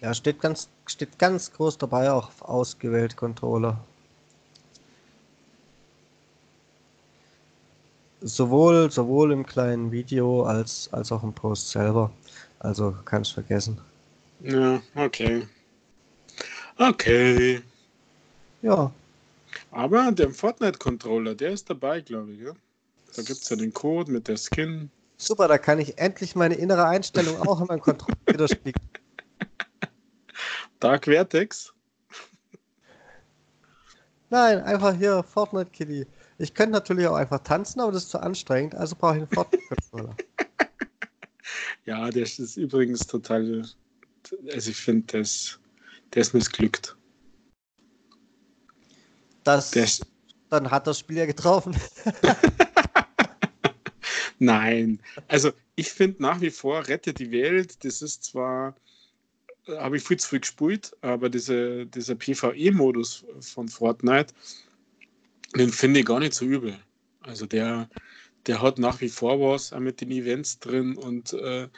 [0.00, 3.78] Ja, steht ganz, steht ganz groß dabei auch ausgewählt Controller.
[8.22, 12.10] Sowohl, sowohl im kleinen Video als, als auch im Post selber.
[12.58, 13.78] Also kannst vergessen.
[14.40, 15.46] Ja, okay.
[16.78, 17.62] Okay.
[18.64, 18.90] Ja,
[19.72, 22.40] Aber der Fortnite-Controller, der ist dabei, glaube ich.
[22.40, 22.52] Ja?
[23.14, 24.90] Da gibt es ja den Code mit der Skin.
[25.18, 28.88] super, da kann ich endlich meine innere Einstellung auch in meinem Controller widerspiegeln.
[30.80, 31.74] Dark Vertex.
[34.30, 36.06] Nein, einfach hier Fortnite Kitty.
[36.38, 39.30] Ich könnte natürlich auch einfach tanzen, aber das ist zu anstrengend, also brauche ich einen
[39.30, 40.16] Fortnite-Controller.
[41.84, 43.62] Ja, der ist übrigens total.
[44.50, 45.58] Also, ich finde, das,
[46.14, 46.96] der ist missglückt.
[49.44, 49.70] Das,
[50.50, 51.76] dann hat das Spiel ja getroffen.
[54.38, 58.74] Nein, also ich finde nach wie vor Rette die Welt, das ist zwar,
[59.66, 64.34] äh, habe ich viel zu viel gespielt, aber diese, dieser PvE-Modus von Fortnite,
[65.56, 66.78] den finde ich gar nicht so übel.
[67.20, 67.88] Also der,
[68.46, 71.68] der hat nach wie vor was auch mit den Events drin und äh,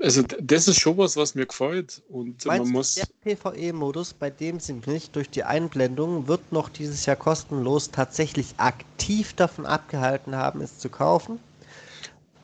[0.00, 4.30] also das ist schon was, was mir gefällt und Meinst man muss, der PvE-Modus, bei
[4.30, 10.36] dem sie mich durch die Einblendung wird noch dieses Jahr kostenlos tatsächlich aktiv davon abgehalten
[10.36, 11.40] haben, es zu kaufen.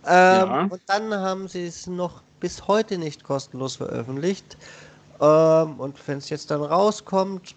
[0.06, 0.62] Ähm, Ja.
[0.70, 4.56] Und dann haben sie es noch bis heute nicht kostenlos veröffentlicht.
[5.20, 7.54] Ähm, und wenn es jetzt dann rauskommt,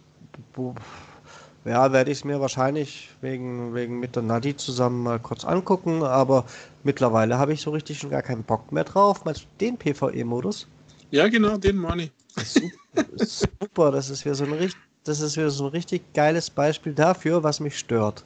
[1.67, 6.03] ja, werde ich es mir wahrscheinlich wegen, wegen mit der Nadi zusammen mal kurz angucken.
[6.03, 6.45] Aber
[6.83, 9.25] mittlerweile habe ich so richtig schon gar keinen Bock mehr drauf.
[9.25, 10.67] Meinst du den PvE-Modus?
[11.11, 12.11] ja genau, den meine ich.
[13.15, 16.93] Super, das ist wieder so ein richtig, das ist wieder so ein richtig geiles Beispiel
[16.93, 18.25] dafür, was mich stört.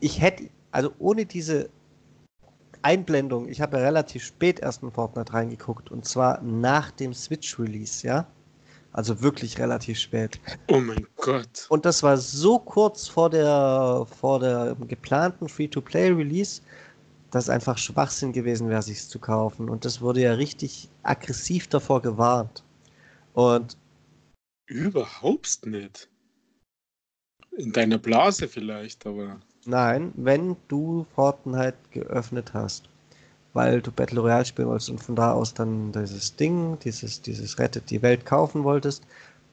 [0.00, 1.68] Ich hätte, also ohne diese
[2.82, 8.06] Einblendung, ich habe ja relativ spät erst in Fortnite reingeguckt und zwar nach dem Switch-Release,
[8.06, 8.26] ja.
[8.92, 10.40] Also wirklich relativ spät.
[10.68, 11.66] Oh mein Gott.
[11.68, 16.62] Und das war so kurz vor der, vor der geplanten Free-to-Play-Release,
[17.30, 19.68] dass es einfach Schwachsinn gewesen wäre, sich zu kaufen.
[19.68, 22.64] Und das wurde ja richtig aggressiv davor gewarnt.
[23.34, 23.76] Und
[24.66, 26.08] Überhaupt nicht.
[27.56, 29.40] In deiner Blase vielleicht, aber.
[29.64, 32.88] Nein, wenn du Fortnite geöffnet hast,
[33.56, 37.58] weil du Battle Royale spielen wolltest und von da aus dann dieses Ding, dieses, dieses
[37.58, 39.02] Rettet die Welt kaufen wolltest,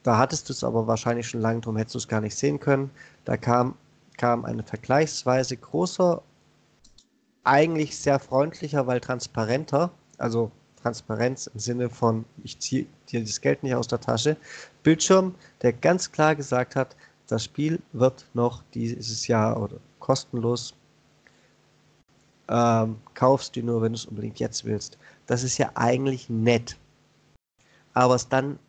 [0.04, 2.60] da hattest du es aber wahrscheinlich schon lange drum, hättest du es gar nicht sehen
[2.60, 2.91] können.
[3.24, 3.76] Da kam,
[4.18, 6.22] kam ein vergleichsweise großer,
[7.45, 10.51] eigentlich sehr freundlicher, weil transparenter, also
[10.82, 14.36] Transparenz im Sinne von, ich ziehe dir das Geld nicht aus der Tasche,
[14.84, 16.97] Bildschirm, der ganz klar gesagt hat,
[17.28, 20.74] das Spiel wird noch dieses Jahr oder kostenlos.
[22.50, 24.98] Ähm, kaufst du nur, wenn du es unbedingt jetzt willst.
[25.28, 26.78] Das ist ja eigentlich nett.
[27.94, 28.60] Aber es dann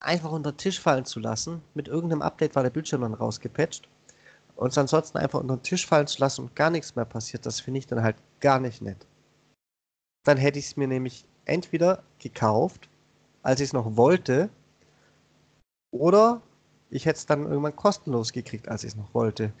[0.00, 3.88] einfach unter den Tisch fallen zu lassen, mit irgendeinem Update war der Bildschirm dann rausgepatcht
[4.56, 7.46] und es ansonsten einfach unter den Tisch fallen zu lassen und gar nichts mehr passiert,
[7.46, 9.06] das finde ich dann halt gar nicht nett.
[10.24, 12.88] Dann hätte ich es mir nämlich entweder gekauft,
[13.42, 14.48] als ich es noch wollte,
[15.90, 16.40] oder
[16.90, 19.52] ich hätte es dann irgendwann kostenlos gekriegt, als ich es noch wollte.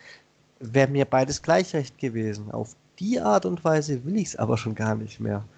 [0.60, 2.50] Wäre mir beides gleich recht gewesen.
[2.50, 5.48] Auf die Art und Weise will ich es aber schon gar nicht mehr.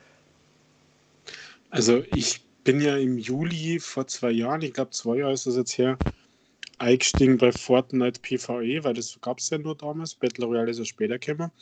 [1.70, 5.56] Also ich bin ja im Juli vor zwei Jahren, ich glaube zwei Jahre ist das
[5.56, 6.00] jetzt her,
[6.78, 10.14] eingestiegen bei Fortnite PvE, weil das gab es ja nur damals.
[10.14, 11.52] Battle Royale ist ja später gekommen,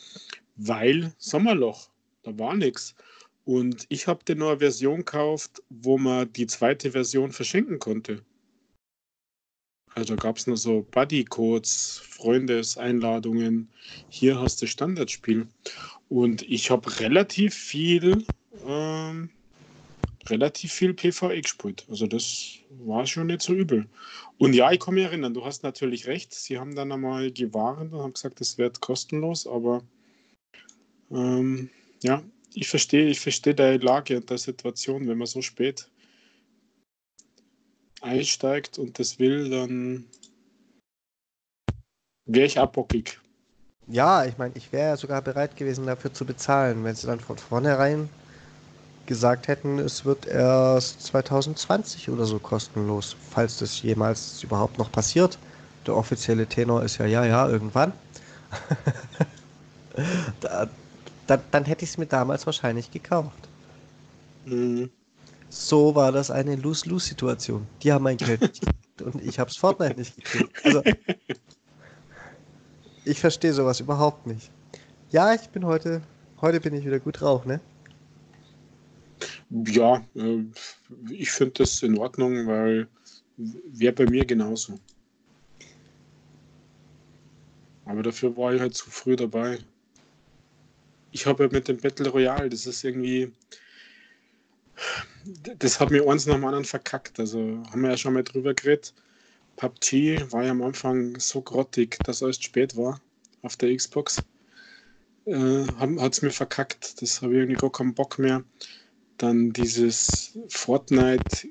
[0.56, 1.90] weil Sommerloch,
[2.22, 2.94] da war nichts.
[3.44, 8.24] Und ich habe dir nur eine Version gekauft, wo man die zweite Version verschenken konnte.
[9.94, 13.68] Also gab es nur so Buddy-Codes, Freundeseinladungen.
[14.08, 15.46] Hier hast du Standardspiel.
[16.08, 18.24] Und ich habe relativ viel,
[18.66, 19.30] ähm,
[20.26, 21.86] relativ viel PvE gespielt.
[21.88, 23.86] Also das war schon nicht so übel.
[24.38, 26.34] Und ja, ich kann mich erinnern, du hast natürlich recht.
[26.34, 29.82] Sie haben dann einmal gewarnt und haben gesagt, es wird kostenlos, aber
[31.12, 31.70] ähm,
[32.02, 32.22] ja,
[32.52, 35.88] ich verstehe, ich verstehe deine Lage und der Situation, wenn man so spät
[38.04, 40.04] einsteigt und das will, dann
[42.26, 43.18] wäre ich abbockig.
[43.86, 47.20] Ja, ich meine, ich wäre ja sogar bereit gewesen, dafür zu bezahlen, wenn sie dann
[47.20, 48.08] von vornherein
[49.06, 55.38] gesagt hätten, es wird erst 2020 oder so kostenlos, falls das jemals überhaupt noch passiert.
[55.86, 57.92] Der offizielle Tenor ist ja, ja, ja, irgendwann.
[60.40, 60.68] da,
[61.26, 63.48] da, dann hätte ich es mir damals wahrscheinlich gekauft.
[64.46, 64.90] Mhm.
[65.56, 67.64] So war das eine Lose-Lose-Situation.
[67.80, 70.64] Die haben mein Geld nicht gekriegt und ich habe es Fortnite nicht gekriegt.
[70.64, 70.82] Also,
[73.04, 74.50] ich verstehe sowas überhaupt nicht.
[75.10, 76.02] Ja, ich bin heute,
[76.40, 77.60] heute bin ich wieder gut drauf, ne?
[79.50, 80.42] Ja, äh,
[81.08, 82.88] ich finde das in Ordnung, weil
[83.36, 84.80] wäre bei mir genauso.
[87.84, 89.58] Aber dafür war ich halt zu früh dabei.
[91.12, 93.32] Ich habe ja mit dem Battle Royale, das ist irgendwie.
[95.58, 97.18] Das hat mir eins nach dem anderen verkackt.
[97.18, 98.94] Also haben wir ja schon mal drüber geredet.
[99.56, 103.00] PUBG war ja am Anfang so grottig, dass es spät war
[103.42, 104.26] auf der Xbox.
[105.26, 107.00] Äh, hat es mir verkackt.
[107.00, 108.44] Das habe ich irgendwie gar keinen Bock mehr.
[109.18, 111.48] Dann dieses Fortnite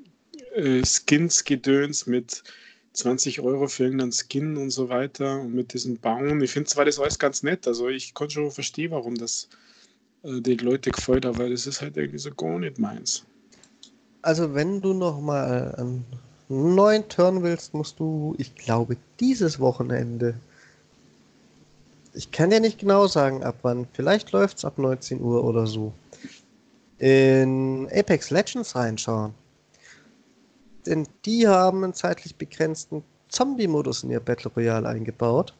[0.55, 0.83] äh,
[2.05, 2.43] mit
[2.93, 6.41] 20 Euro für irgendeinen Skin und so weiter und mit diesem Bauen.
[6.41, 9.49] Ich finde zwar das alles ganz nett, also ich konnte schon verstehen, warum das
[10.23, 13.25] äh, die Leute gefällt, aber das ist halt irgendwie so gar nicht meins.
[14.23, 16.05] Also wenn du noch mal einen
[16.49, 20.33] neuen Turn willst, musst du, ich glaube, dieses Wochenende
[22.13, 23.87] ich kann dir nicht genau sagen, ab wann.
[23.93, 25.93] Vielleicht läuft es ab 19 Uhr oder so.
[26.99, 29.33] In Apex Legends reinschauen.
[30.85, 35.55] Denn die haben einen zeitlich begrenzten Zombie-Modus in ihr Battle Royale eingebaut.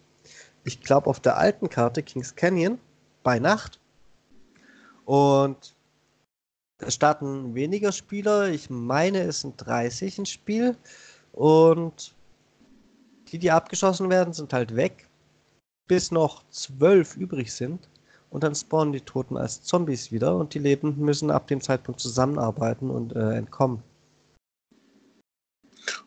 [0.63, 2.77] Ich glaube auf der alten Karte Kings Canyon
[3.23, 3.79] bei Nacht.
[5.05, 5.73] Und
[6.91, 8.49] starten weniger Spieler.
[8.49, 10.75] Ich meine, es sind 30 ein Spiel.
[11.31, 12.13] Und
[13.31, 15.07] die, die abgeschossen werden, sind halt weg,
[15.87, 17.89] bis noch zwölf übrig sind.
[18.29, 21.99] Und dann spawnen die Toten als Zombies wieder und die Lebenden müssen ab dem Zeitpunkt
[21.99, 23.83] zusammenarbeiten und äh, entkommen.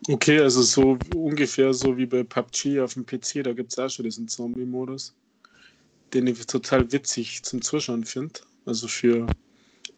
[0.09, 3.89] Okay, also so ungefähr so wie bei PUBG auf dem PC, da gibt es auch
[3.89, 5.13] schon diesen Zombie-Modus,
[6.13, 8.41] den ich total witzig zum Zuschauen finde.
[8.65, 9.27] Also für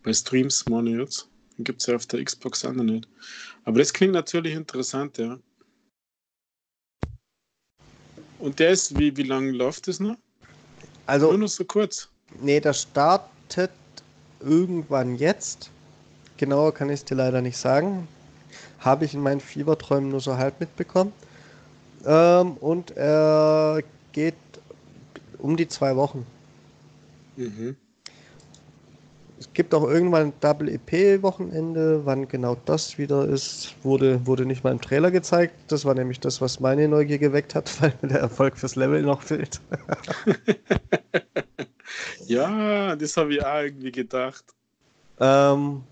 [0.04, 1.28] bei Streams meine jetzt.
[1.58, 3.08] Den gibt es ja auf der Xbox auch noch nicht.
[3.66, 5.40] Aber das klingt natürlich interessant, ja.
[8.40, 10.16] Und der ist, wie, wie lange läuft das noch?
[11.06, 11.30] Also.
[11.30, 12.08] Nur noch so kurz.
[12.40, 13.72] Nee, das startet
[14.40, 15.70] irgendwann jetzt.
[16.38, 18.08] Genauer kann ich es dir leider nicht sagen
[18.80, 21.14] habe ich in meinen Fieberträumen nur so halb mitbekommen.
[22.06, 23.84] Ähm, und er
[24.14, 24.36] geht
[25.38, 26.26] um die zwei Wochen.
[27.36, 27.76] Mhm.
[29.40, 32.06] Es gibt auch irgendwann ein Double EP-Wochenende.
[32.06, 35.54] Wann genau das wieder ist, wurde, wurde nicht mal im Trailer gezeigt.
[35.70, 39.02] Das war nämlich das, was meine Neugier geweckt hat, weil mir der Erfolg fürs Level
[39.02, 39.62] noch fehlt.
[42.28, 44.44] ja, das habe ich auch irgendwie gedacht.
[45.22, 45.84] Ähm,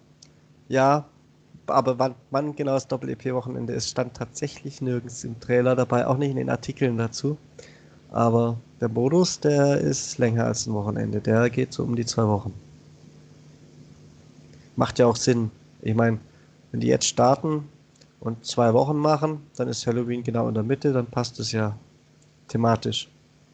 [0.67, 1.05] ja,
[1.67, 6.31] aber wann, wann genau das Doppel-EP-Wochenende ist, stand tatsächlich nirgends im Trailer dabei, auch nicht
[6.31, 7.37] in den Artikeln dazu.
[8.11, 11.21] Aber der Modus, der ist länger als ein Wochenende.
[11.21, 12.53] Der geht so um die zwei Wochen.
[14.77, 15.51] Macht ja auch Sinn.
[15.81, 16.19] Ich meine,
[16.71, 17.67] wenn die jetzt starten
[18.19, 21.77] und zwei Wochen machen, dann ist Halloween genau in der Mitte, dann passt es ja
[22.47, 23.09] thematisch.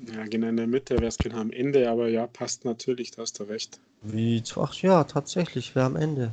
[0.06, 3.22] Ja, genau in der Mitte wäre es genau am Ende, aber ja, passt natürlich, da
[3.22, 3.80] hast du recht.
[4.02, 6.32] Wie, ach ja, tatsächlich, wäre am Ende.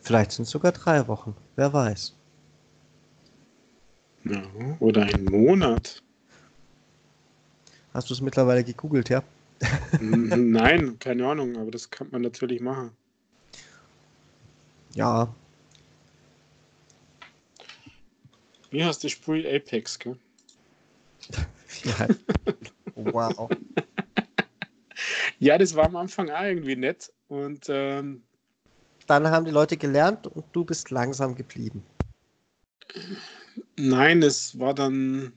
[0.00, 1.36] Vielleicht sind es sogar drei Wochen.
[1.54, 2.14] Wer weiß.
[4.24, 4.42] Ja,
[4.80, 6.02] oder ein Monat.
[7.92, 9.22] Hast du es mittlerweile gegoogelt, ja?
[10.00, 12.90] Nein, keine Ahnung, aber das kann man natürlich machen.
[14.94, 15.34] Ja.
[18.70, 20.18] Wie hast du Spiel Apex, gell?
[21.84, 22.08] ja.
[22.94, 23.48] wow.
[25.38, 28.22] ja, das war am Anfang auch irgendwie nett und ähm,
[29.06, 31.84] dann haben die Leute gelernt und du bist langsam geblieben.
[33.76, 35.32] Nein, es war dann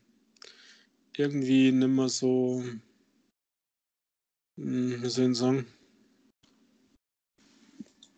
[1.16, 2.64] irgendwie nicht mehr so,
[4.58, 5.68] hm, wie soll ich sagen?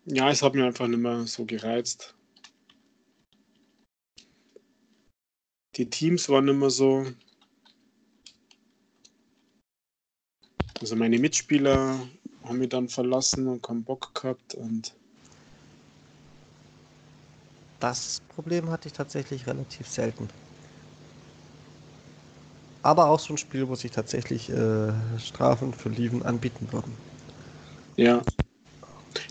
[0.06, 2.14] Ja, es hat mir einfach nicht mehr so gereizt.
[5.76, 7.06] Die Teams waren immer so.
[10.80, 12.00] Also meine Mitspieler
[12.44, 14.94] haben mich dann verlassen und keinen Bock gehabt und
[17.78, 20.28] das Problem hatte ich tatsächlich relativ selten.
[22.82, 26.94] Aber auch so ein Spiel, wo sich tatsächlich äh, Strafen für Lieven anbieten würden.
[27.96, 28.22] Ja.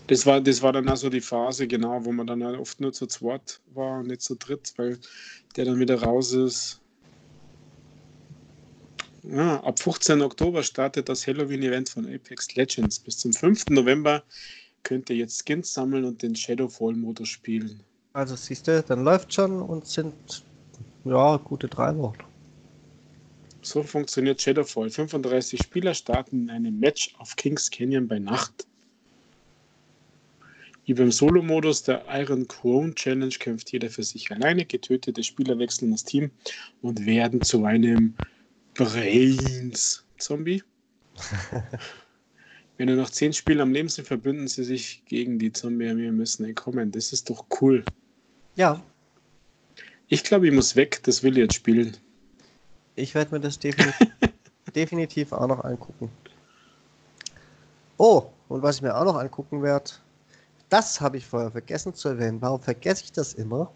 [0.06, 2.92] Das war, das war dann also die Phase, genau, wo man dann halt oft nur
[2.92, 4.98] zu zweit war und nicht zu dritt, weil
[5.56, 6.80] der dann wieder raus ist.
[9.22, 10.22] Ja, ab 15.
[10.22, 12.98] Oktober startet das Halloween-Event von Apex Legends.
[12.98, 13.66] Bis zum 5.
[13.70, 14.22] November
[14.82, 17.82] könnt ihr jetzt Skins sammeln und den Shadowfall-Modus spielen.
[18.12, 20.14] Also siehst du, dann läuft schon und sind
[21.04, 22.24] ja gute drei Wochen.
[23.62, 24.90] So funktioniert Shadowfall.
[24.90, 28.66] 35 Spieler starten in einem Match auf Kings Canyon bei Nacht.
[30.90, 34.64] Wie beim Solo-Modus der Iron Crown Challenge kämpft jeder für sich alleine.
[34.64, 36.32] Getötete Spieler wechseln das Team
[36.82, 38.18] und werden zu einem
[38.74, 40.64] Brains-Zombie.
[42.76, 46.16] Wenn nur noch zehn Spieler am Leben sind, verbünden sie sich gegen die Zombie-Armee und
[46.16, 46.90] müssen entkommen.
[46.90, 47.86] Das ist doch cool.
[48.56, 48.82] Ja.
[50.08, 51.02] Ich glaube, ich muss weg.
[51.04, 51.96] Das will ich jetzt spielen.
[52.96, 54.08] Ich werde mir das definitiv,
[54.74, 56.10] definitiv auch noch angucken.
[57.96, 59.92] Oh, und was ich mir auch noch angucken werde,
[60.70, 62.40] das habe ich vorher vergessen zu erwähnen.
[62.40, 63.70] Warum vergesse ich das immer?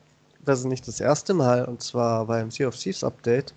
[0.44, 3.54] Das ist nicht das erste Mal, und zwar beim Sea of Thieves Update.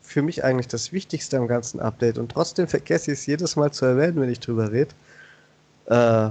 [0.00, 2.18] Für mich eigentlich das Wichtigste am ganzen Update.
[2.18, 4.94] Und trotzdem vergesse ich es jedes Mal zu erwähnen, wenn ich drüber rede.
[5.86, 6.30] Äh,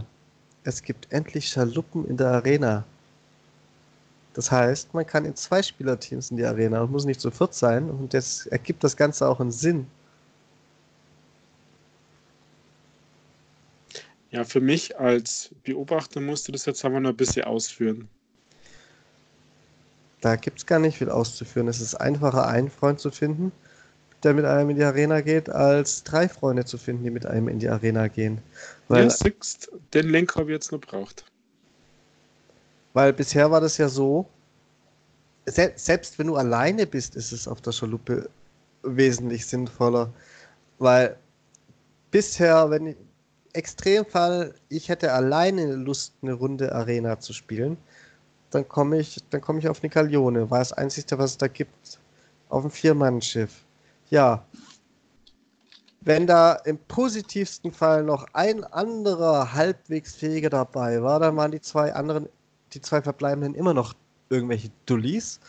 [0.64, 2.86] es gibt endlich Schaluppen in der Arena.
[4.34, 7.54] Das heißt, man kann in zwei Spielerteams in die Arena und muss nicht zu viert
[7.54, 7.90] sein.
[7.90, 9.88] Und das ergibt das Ganze auch einen Sinn.
[14.36, 18.10] Ja, für mich als Beobachter musst du das jetzt aber noch ein bisschen ausführen.
[20.20, 21.70] Da gibt es gar nicht viel auszuführen.
[21.70, 23.54] Es ist einfacher, einen Freund zu finden,
[24.24, 27.48] der mit einem in die Arena geht, als drei Freunde zu finden, die mit einem
[27.48, 28.40] in die Arena gehen.
[28.90, 31.24] Weil, ja, siehst, den Link habe ich jetzt noch braucht.
[32.92, 34.28] Weil bisher war das ja so,
[35.46, 38.30] selbst wenn du alleine bist, ist es auf der Schaluppe
[38.84, 40.12] wesentlich sinnvoller.
[40.80, 41.16] Weil
[42.12, 42.98] bisher, wenn ich,
[43.56, 47.78] Extremfall, ich hätte alleine Lust, eine Runde Arena zu spielen,
[48.52, 51.48] dann komme ich, dann komme ich auf eine Galeone, war das Einzige, was es da
[51.48, 52.00] gibt,
[52.50, 53.66] auf ein Viermann-Schiff.
[54.10, 54.46] Ja.
[56.02, 61.62] Wenn da im positivsten Fall noch ein anderer halbwegs fähiger dabei war, dann waren die
[61.62, 62.30] zwei anderen,
[62.74, 63.96] die zwei verbleibenden immer noch
[64.30, 65.40] irgendwelche Dullis.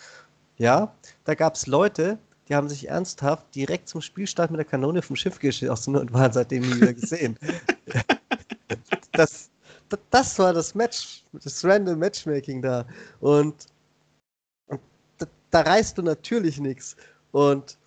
[0.56, 0.94] Ja,
[1.24, 5.16] da gab es Leute, die haben sich ernsthaft direkt zum Spielstart mit der Kanone vom
[5.16, 7.38] Schiff geschossen und waren seitdem nie wieder gesehen.
[9.12, 9.50] das,
[10.10, 12.86] das, war das Match, das Random Matchmaking da.
[13.20, 13.66] Und,
[15.50, 16.96] da, reißt du natürlich nichts.
[17.32, 17.78] Und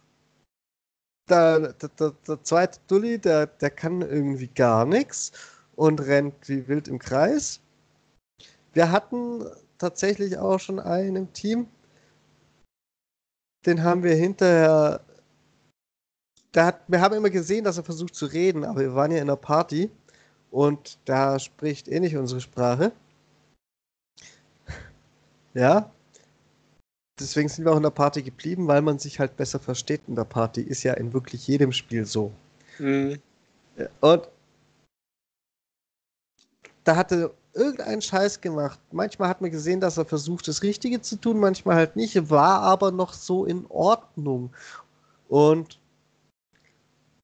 [1.30, 5.32] der, der, der, der, zweite Dulli, der, der kann irgendwie gar nichts
[5.76, 7.62] und rennt wie wild im Kreis.
[8.74, 9.46] Wir hatten
[9.78, 11.68] tatsächlich auch schon einen im Team,
[13.66, 15.02] den haben wir hinterher.
[16.52, 19.18] Da hat, wir haben immer gesehen, dass er versucht zu reden, aber wir waren ja
[19.18, 19.90] in einer Party
[20.52, 22.92] und da spricht eh nicht unsere Sprache.
[25.54, 25.92] Ja.
[27.20, 30.16] Deswegen sind wir auch in der Party geblieben, weil man sich halt besser versteht in
[30.16, 30.62] der Party.
[30.62, 32.32] Ist ja in wirklich jedem Spiel so.
[32.78, 33.20] Mhm.
[34.00, 34.30] Und
[36.84, 38.80] da hatte irgendeinen Scheiß gemacht.
[38.92, 42.62] Manchmal hat man gesehen, dass er versucht, das Richtige zu tun, manchmal halt nicht, war
[42.62, 44.52] aber noch so in Ordnung.
[45.28, 45.80] Und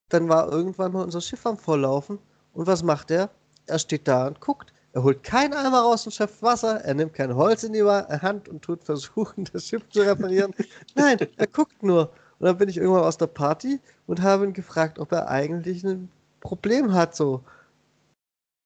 [0.10, 2.20] dann war irgendwann mal unser Schiff am Vorlaufen.
[2.54, 3.30] Und was macht er?
[3.66, 4.74] Er steht da und guckt.
[4.94, 6.82] Er holt keinen Eimer raus und schöpft Wasser.
[6.86, 10.54] Er nimmt kein Holz in die Hand und tut versuchen, das Schiff zu reparieren.
[10.96, 12.12] Nein, er guckt nur.
[12.40, 15.84] Und dann bin ich irgendwann aus der Party und habe ihn gefragt, ob er eigentlich
[15.84, 16.10] ein
[16.40, 17.16] Problem hat.
[17.16, 17.44] So,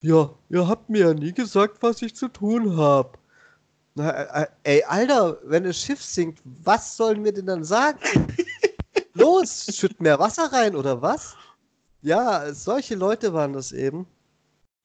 [0.01, 3.17] ja, ihr habt mir ja nie gesagt, was ich zu tun habe.
[3.97, 7.99] Äh, äh, ey, Alter, wenn das Schiff sinkt, was sollen wir denn dann sagen?
[9.13, 11.35] Los, schütt mehr Wasser rein oder was?
[12.01, 14.07] Ja, solche Leute waren das eben.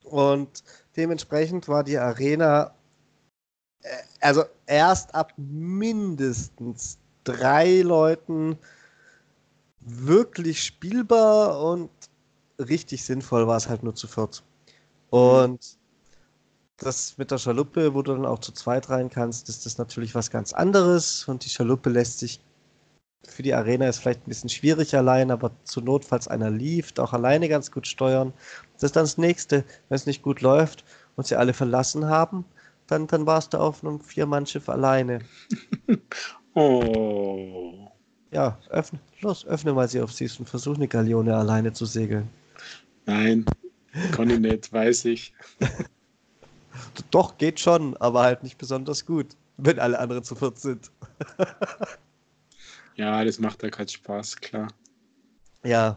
[0.05, 0.65] Und
[0.97, 2.75] dementsprechend war die Arena,
[3.83, 8.59] äh, also erst ab mindestens drei Leuten
[9.81, 11.91] wirklich spielbar und
[12.59, 14.43] richtig sinnvoll war es halt nur zu viert.
[15.15, 15.79] Und
[16.77, 20.17] das mit der Schaluppe, wo du dann auch zu zweit rein kannst, ist das natürlich
[20.17, 21.29] was ganz anderes.
[21.29, 22.41] Und die Schaluppe lässt sich
[23.23, 26.93] für die Arena ist vielleicht ein bisschen schwierig allein, aber zu Not, falls einer lief,
[26.99, 28.33] auch alleine ganz gut steuern.
[28.73, 29.65] Das ist dann das nächste.
[29.89, 30.85] Wenn es nicht gut läuft
[31.15, 32.45] und sie alle verlassen haben,
[32.89, 35.21] dann, dann warst du auf einem Vier-Mann-Schiff alleine.
[36.55, 37.89] oh.
[38.33, 42.29] Ja, öffne, los, öffne mal sie auf sie und versuch eine Galeone alleine zu segeln.
[43.07, 43.47] Nein,
[44.13, 45.33] kann ich nicht, weiß ich.
[47.11, 50.91] Doch, geht schon, aber halt nicht besonders gut, wenn alle anderen zu viert sind.
[52.97, 54.69] ja, das macht ja keinen Spaß, klar.
[55.63, 55.97] Ja,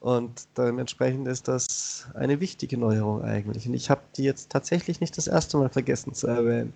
[0.00, 3.66] Und dementsprechend ist das eine wichtige Neuerung eigentlich.
[3.66, 6.72] Und ich habe die jetzt tatsächlich nicht das erste Mal vergessen zu erwähnen.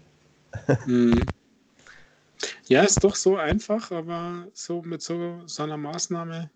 [0.85, 1.29] Hm.
[2.67, 6.51] Ja, ist doch so einfach, aber so mit so, so einer Maßnahme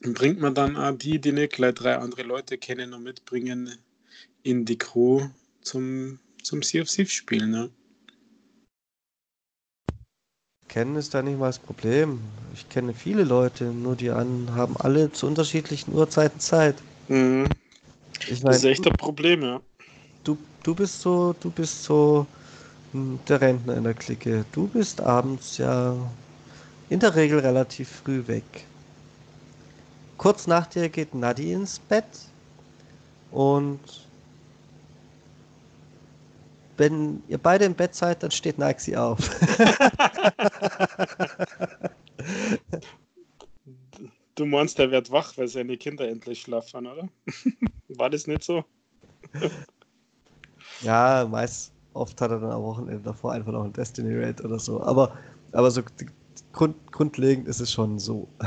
[0.00, 3.78] bringt man dann auch die, die nicht gleich drei andere Leute kennen und mitbringen
[4.42, 5.28] in die Crew
[5.62, 7.50] zum, zum Sea of Thieves spielen.
[7.50, 7.70] Ne?
[10.68, 12.20] Kennen ist da nicht mal das Problem.
[12.52, 16.76] Ich kenne viele Leute, nur die an haben alle zu unterschiedlichen Uhrzeiten Zeit.
[17.08, 17.46] Mhm.
[18.28, 19.60] Ich mein, das ist echt ein Problem, ja.
[20.24, 22.26] Du, du bist so, du bist so
[22.92, 24.44] hm, der Rentner in der Clique.
[24.52, 25.96] Du bist abends ja
[26.88, 28.44] in der Regel relativ früh weg.
[30.16, 32.04] Kurz nach dir geht Nadi ins Bett
[33.30, 33.80] und
[36.76, 39.18] wenn ihr beide im Bett seid, dann steht Nike auf.
[44.34, 47.08] du meinst, er wird wach, weil seine Kinder endlich schlafen, oder?
[47.88, 48.64] War das nicht so?
[50.80, 54.58] ja, meist oft hat er dann am Wochenende davor einfach noch ein Destiny Raid oder
[54.58, 54.82] so.
[54.82, 55.16] Aber,
[55.52, 55.82] aber so
[56.54, 58.28] grund, grundlegend ist es schon so.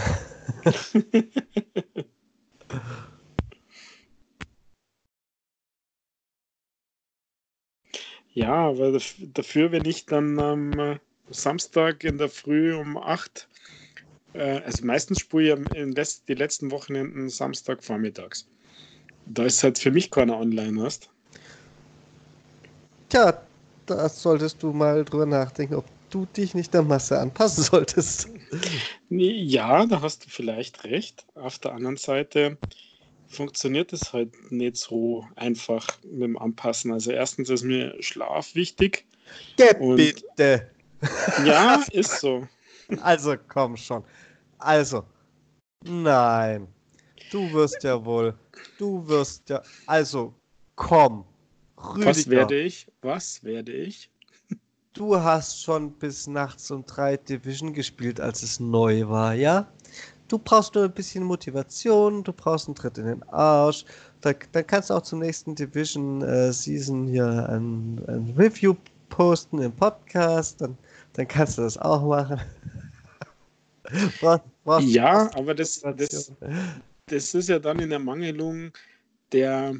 [8.37, 8.99] Ja, aber
[9.33, 10.99] dafür, wenn ich dann am ähm,
[11.31, 13.47] Samstag in der Früh um 8,
[14.33, 18.47] äh, also meistens spiele ich die letzten Wochenenden Samstag vormittags.
[19.25, 21.09] Da ist halt für mich keiner online, hast.
[23.09, 23.41] Tja,
[23.87, 25.85] da solltest du mal drüber nachdenken, ob
[26.17, 28.29] du dich nicht der Masse anpassen solltest.
[29.09, 31.25] Ja, da hast du vielleicht recht.
[31.35, 32.57] Auf der anderen Seite
[33.27, 36.91] funktioniert es halt nicht so einfach mit dem Anpassen.
[36.91, 39.05] Also erstens ist mir Schlaf wichtig.
[39.57, 40.71] bitte.
[41.45, 42.47] Ja, ist so.
[43.01, 44.03] Also komm schon.
[44.57, 45.03] Also,
[45.83, 46.67] nein.
[47.31, 48.33] Du wirst ja wohl.
[48.77, 49.61] Du wirst ja.
[49.85, 50.33] Also,
[50.75, 51.25] komm.
[51.77, 52.07] Rüdiger.
[52.07, 52.87] Was werde ich?
[53.01, 54.09] Was werde ich?
[54.97, 59.67] Du hast schon bis nachts um drei Division gespielt, als es neu war, ja?
[60.27, 63.85] du brauchst nur ein bisschen Motivation, du brauchst einen Tritt in den Arsch.
[64.21, 68.75] Da, dann kannst du auch zum nächsten Division äh, Season hier ein, ein, Review
[69.09, 70.61] posten im Podcast.
[70.61, 70.77] Dann,
[71.13, 72.41] dann kannst du das auch machen.
[74.63, 76.31] brauchst ja, aber das, das,
[77.05, 78.71] das ist ja dann in der Mangelung
[79.31, 79.75] der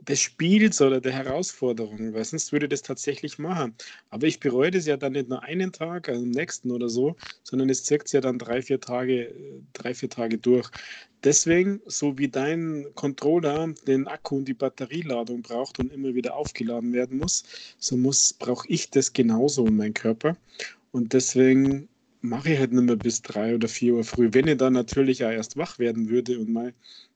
[0.00, 3.74] des Spiels oder der Herausforderung, weil sonst würde das tatsächlich machen.
[4.10, 7.16] Aber ich bereue das ja dann nicht nur einen Tag, also am nächsten oder so,
[7.42, 9.34] sondern es zirkt ja dann drei, vier Tage,
[9.72, 10.70] drei, vier Tage durch.
[11.24, 16.92] Deswegen, so wie dein Controller den Akku und die Batterieladung braucht und immer wieder aufgeladen
[16.92, 17.44] werden muss,
[17.78, 20.36] so muss, brauche ich das genauso in meinem Körper.
[20.92, 21.88] Und deswegen
[22.20, 24.28] mache ich halt nicht mehr bis drei oder vier Uhr früh.
[24.32, 26.74] Wenn ich dann natürlich auch erst wach werden würde und meine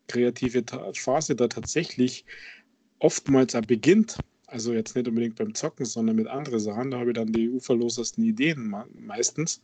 [0.09, 2.25] kreative Phase da tatsächlich
[3.01, 7.17] oftmals beginnt, also jetzt nicht unbedingt beim Zocken, sondern mit anderen Sachen, da habe ich
[7.17, 9.61] dann die uferlosesten Ideen meistens.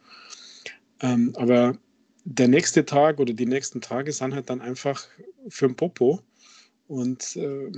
[1.00, 1.76] Ähm, aber
[2.24, 5.06] der nächste Tag oder die nächsten Tage sind halt dann einfach
[5.48, 6.20] für ein Popo
[6.88, 7.70] und äh,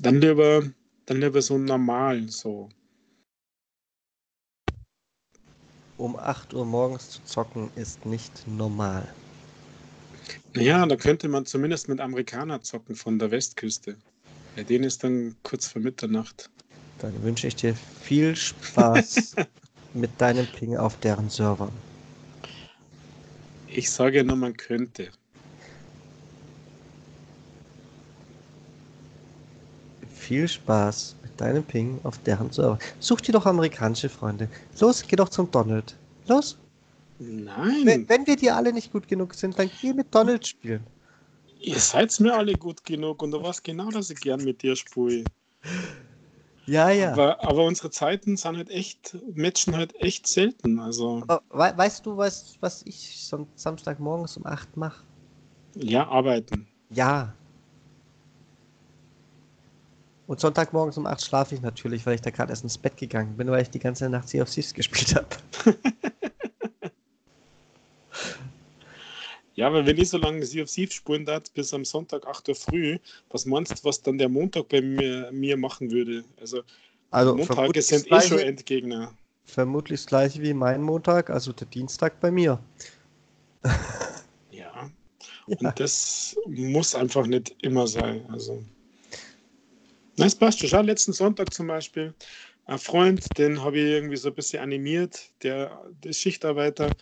[0.00, 0.64] dann lieber
[1.06, 2.68] dann lieber so normal so.
[5.96, 9.06] Um 8 Uhr morgens zu zocken ist nicht normal.
[10.54, 13.96] Naja, da könnte man zumindest mit Amerikaner zocken von der Westküste.
[14.56, 16.50] Bei denen ist dann kurz vor Mitternacht.
[17.00, 19.34] Dann wünsche ich dir viel Spaß
[19.94, 21.72] mit deinem Ping auf deren Servern.
[23.66, 25.08] Ich sage nur, man könnte.
[30.14, 32.78] Viel Spaß mit deinem Ping auf deren Server.
[33.00, 34.48] Such dir doch amerikanische Freunde.
[34.78, 35.96] Los, geh doch zum Donald.
[36.28, 36.56] Los.
[37.18, 37.82] Nein.
[37.84, 40.84] Wenn, wenn wir dir alle nicht gut genug sind, dann geh mit Donald spielen.
[41.64, 44.76] Ihr seid mir alle gut genug und du weißt genau, dass ich gern mit dir
[44.76, 45.24] spiele.
[46.66, 47.12] Ja, ja.
[47.12, 50.78] Aber, aber, unsere Zeiten sind halt echt, matchen halt echt selten.
[50.78, 51.22] Also.
[51.26, 55.04] We weißt du, was, was ich Samstagmorgens um 8 mache?
[55.74, 56.66] Ja, arbeiten.
[56.90, 57.34] Ja.
[60.26, 63.36] Und Sonntagmorgens um 8 schlafe ich natürlich, weil ich da gerade erst ins Bett gegangen
[63.36, 65.28] bin, weil ich die ganze Nacht Sea of Thieves gespielt habe.
[69.54, 72.48] Ja, aber wenn ich so lange Sea of Thieves spielen darf, bis am Sonntag 8
[72.48, 72.98] Uhr früh,
[73.30, 76.24] was meinst du, was dann der Montag bei mir, mir machen würde?
[76.40, 76.62] Also,
[77.10, 79.14] also Montage sind eh schon Endgegner.
[79.44, 82.58] Vermutlich das gleiche wie mein Montag, also der Dienstag bei mir.
[84.50, 84.90] ja.
[85.46, 85.56] ja.
[85.58, 88.26] Und das muss einfach nicht immer sein.
[88.30, 88.64] Also.
[90.16, 90.68] Nein, es passt schon.
[90.68, 92.14] Schau, letzten Sonntag zum Beispiel,
[92.66, 96.94] ein Freund, den habe ich irgendwie so ein bisschen animiert, der, der ist Schichtarbeiter,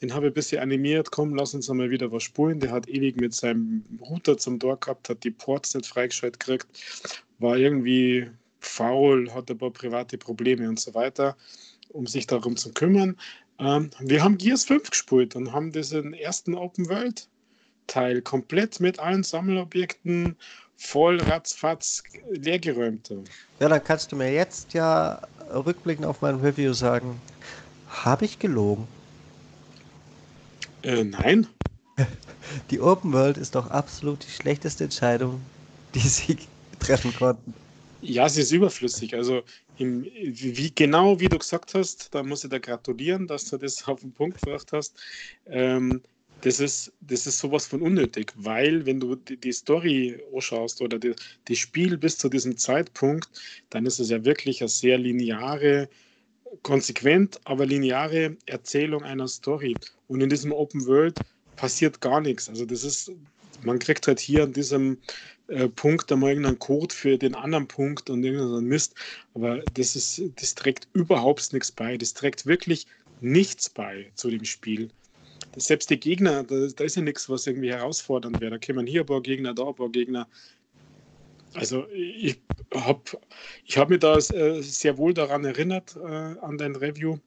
[0.00, 2.60] den habe ich ein bisschen animiert, komm, lass uns einmal wieder was spulen.
[2.60, 6.66] Der hat ewig mit seinem Router zum Tor gehabt, hat die Ports nicht freigeschaltet gekriegt,
[7.38, 8.30] war irgendwie
[8.60, 11.36] faul, hat ein paar private Probleme und so weiter,
[11.88, 13.16] um sich darum zu kümmern.
[13.58, 17.28] Ähm, wir haben Gears 5 gespielt und haben diesen ersten Open World
[17.86, 20.36] Teil komplett mit allen Sammelobjekten
[20.80, 23.12] voll ratzfatz leergeräumt.
[23.60, 25.20] Ja, dann kannst du mir jetzt ja
[25.52, 27.20] rückblickend auf mein Review sagen,
[27.88, 28.88] habe ich gelogen?
[30.82, 31.46] Äh, nein.
[32.70, 35.40] Die Open World ist doch absolut die schlechteste Entscheidung,
[35.94, 36.36] die sie
[36.80, 37.54] treffen konnten.
[38.00, 39.14] Ja, sie ist überflüssig.
[39.14, 39.42] Also
[39.76, 43.86] im, wie genau wie du gesagt hast, da muss ich dir gratulieren, dass du das
[43.86, 44.98] auf den Punkt gebracht hast.
[45.46, 46.02] Ähm,
[46.42, 50.98] das ist, das ist sowas von unnötig, weil wenn du die, die Story anschaust oder
[50.98, 51.14] die,
[51.48, 53.28] die Spiel bis zu diesem Zeitpunkt,
[53.70, 55.88] dann ist es ja wirklich eine sehr lineare,
[56.62, 59.78] konsequent, aber lineare Erzählung einer Story.
[60.08, 61.22] Und in diesem Open World
[61.56, 62.48] passiert gar nichts.
[62.48, 63.12] Also das ist,
[63.62, 64.98] man kriegt halt hier an diesem
[65.48, 68.94] äh, Punkt einmal irgendeinen Code für den anderen Punkt und irgendeinen Mist.
[69.34, 71.96] Aber das ist, das trägt überhaupt nichts bei.
[71.96, 72.86] Das trägt wirklich
[73.20, 74.90] nichts bei zu dem Spiel
[75.56, 78.58] selbst die Gegner, da, da ist ja nichts, was irgendwie herausfordernd wäre.
[78.58, 80.28] Da kommen hier ein paar Gegner, da ein paar Gegner.
[81.54, 82.40] Also ich
[82.74, 83.02] habe
[83.64, 87.18] ich hab mich da äh, sehr wohl daran erinnert, äh, an dein Review.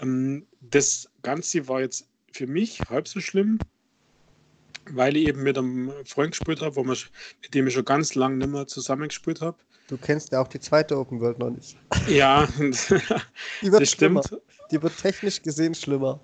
[0.00, 3.58] Ähm, das Ganze war jetzt für mich halb so schlimm,
[4.90, 8.50] weil ich eben mit einem Freund gespielt habe, mit dem ich schon ganz lange nicht
[8.50, 9.58] mehr zusammengespielt habe.
[9.88, 11.76] Du kennst ja auch die zweite Open World noch nicht.
[12.08, 14.22] Ja, die wird das schlimmer.
[14.22, 14.42] stimmt.
[14.70, 16.20] Die wird technisch gesehen schlimmer.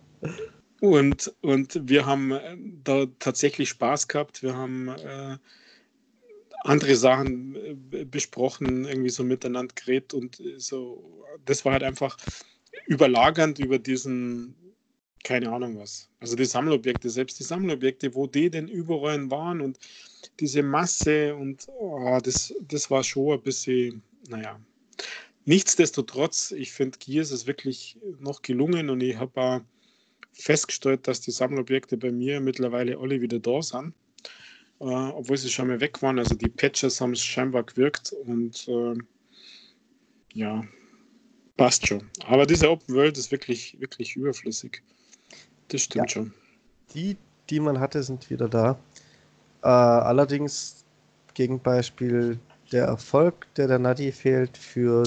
[0.84, 4.42] Und, und wir haben äh, da tatsächlich Spaß gehabt.
[4.42, 5.38] Wir haben äh,
[6.62, 7.56] andere Sachen
[7.90, 11.24] äh, besprochen, irgendwie so miteinander geredet und so.
[11.46, 12.18] Das war halt einfach
[12.86, 14.54] überlagernd über diesen,
[15.22, 16.10] keine Ahnung was.
[16.20, 19.78] Also die Sammelobjekte, selbst die Sammelobjekte, wo die denn überall waren und
[20.38, 24.60] diese Masse und oh, das, das war schon ein bisschen, naja.
[25.46, 29.60] Nichtsdestotrotz, ich finde, Gears ist wirklich noch gelungen und ich habe auch
[30.34, 33.94] festgestellt, dass die Sammelobjekte bei mir mittlerweile alle wieder da sind,
[34.80, 36.18] äh, obwohl sie schon mal weg waren.
[36.18, 38.94] Also die Patches haben es scheinbar gewirkt und äh,
[40.34, 40.64] ja,
[41.56, 42.10] passt schon.
[42.26, 44.82] Aber diese Open World ist wirklich, wirklich überflüssig.
[45.68, 46.14] Das stimmt ja.
[46.14, 46.34] schon.
[46.94, 47.16] Die,
[47.48, 48.78] die man hatte, sind wieder da.
[49.62, 50.84] Äh, allerdings
[51.34, 52.38] Gegenbeispiel
[52.72, 55.04] der Erfolg, der der Nadi fehlt für,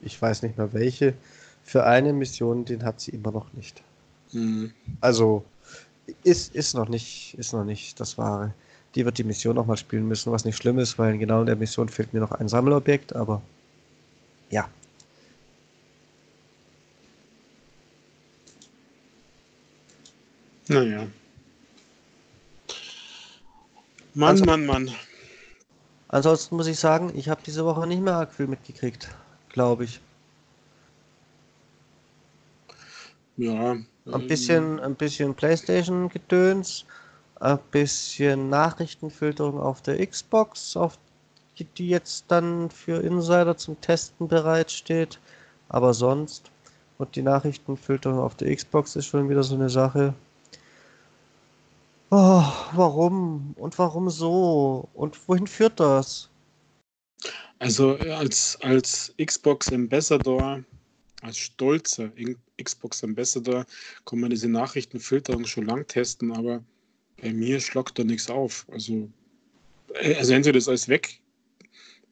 [0.00, 1.14] ich weiß nicht mehr welche,
[1.62, 3.82] für eine Mission, den hat sie immer noch nicht.
[4.36, 4.72] Mhm.
[5.00, 5.44] Also
[6.22, 8.52] ist, ist, noch nicht, ist noch nicht das Wahre.
[8.94, 11.56] Die wird die Mission nochmal spielen müssen, was nicht schlimm ist, weil genau in der
[11.56, 13.42] Mission fehlt mir noch ein Sammelobjekt, aber
[14.50, 14.68] ja.
[20.68, 21.06] Naja.
[24.14, 24.90] Mann, also, Mann, Mann.
[26.08, 29.08] Ansonsten muss ich sagen, ich habe diese Woche nicht mehr arg viel mitgekriegt,
[29.48, 30.00] glaube ich.
[33.36, 33.76] Ja,
[34.12, 36.84] ein bisschen, ein bisschen Playstation-Gedöns,
[37.40, 40.98] ein bisschen Nachrichtenfilterung auf der Xbox, auf
[41.58, 45.18] die, die jetzt dann für Insider zum Testen bereitsteht.
[45.68, 46.50] Aber sonst.
[46.98, 50.14] Und die Nachrichtenfilterung auf der Xbox ist schon wieder so eine Sache.
[52.10, 53.54] Oh, warum?
[53.56, 54.88] Und warum so?
[54.94, 56.30] Und wohin führt das?
[57.58, 60.60] Also als, als Xbox Ambassador
[61.26, 62.12] als stolzer
[62.62, 63.66] Xbox Ambassador
[64.04, 66.64] kann man diese Nachrichtenfilterung schon lang testen, aber
[67.20, 68.66] bei mir schlagt da nichts auf.
[68.70, 69.10] Also,
[69.94, 71.20] äh, also entweder ist alles weg,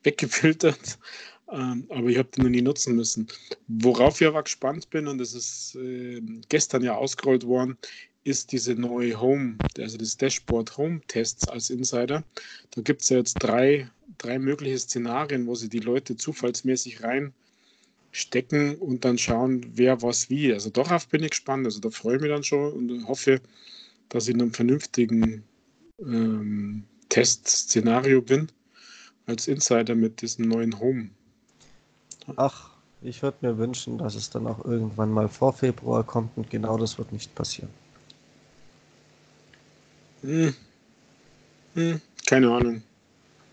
[0.03, 0.99] weggefiltert,
[1.53, 3.29] ähm, aber ich habe den noch nie nutzen müssen.
[3.69, 7.79] Worauf ich aber gespannt bin, und das ist äh, gestern ja ausgerollt worden,
[8.25, 12.25] ist diese neue Home, also das Dashboard Home Tests als Insider.
[12.71, 17.35] Da gibt es ja jetzt drei, drei mögliche Szenarien, wo sie die Leute zufallsmäßig rein
[18.15, 20.53] stecken und dann schauen, wer was wie.
[20.53, 21.67] Also darauf bin ich gespannt.
[21.67, 23.41] Also da freue ich mich dann schon und hoffe,
[24.09, 25.43] dass ich in einem vernünftigen
[25.99, 28.53] ähm, Testszenario bin
[29.27, 31.11] als Insider mit diesem neuen Home.
[32.37, 32.71] Ach,
[33.03, 36.79] ich würde mir wünschen, dass es dann auch irgendwann mal vor Februar kommt und genau
[36.79, 37.71] das wird nicht passieren.
[40.23, 40.55] Hm.
[41.75, 42.83] Hm, keine Ahnung.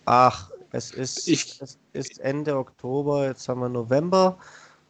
[0.05, 4.37] Ach, es ist, ich, es ist Ende Oktober, jetzt haben wir November.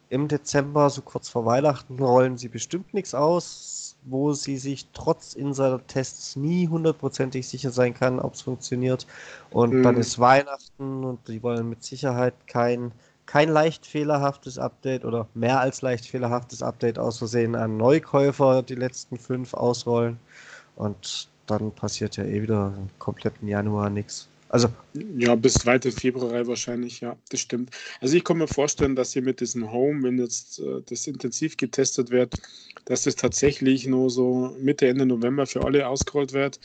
[0.08, 5.32] Im Dezember, so kurz vor Weihnachten, rollen sie bestimmt nichts aus, wo sie sich trotz
[5.32, 9.06] Insider-Tests nie hundertprozentig sicher sein kann, ob es funktioniert.
[9.50, 9.82] Und mhm.
[9.82, 12.92] dann ist Weihnachten und die wollen mit Sicherheit kein
[13.24, 18.74] kein leicht fehlerhaftes Update oder mehr als leicht fehlerhaftes Update aus Versehen an Neukäufer die
[18.74, 20.18] letzten fünf ausrollen.
[20.76, 24.28] Und dann passiert ja eh wieder im kompletten Januar nichts.
[24.52, 24.68] Also.
[25.16, 25.80] Ja, bis 2.
[25.90, 27.70] Februar wahrscheinlich, ja, das stimmt.
[28.02, 31.56] Also ich kann mir vorstellen, dass hier mit diesem Home, wenn jetzt äh, das intensiv
[31.56, 32.34] getestet wird,
[32.84, 36.60] dass das tatsächlich nur so Mitte, Ende November für alle ausgerollt wird.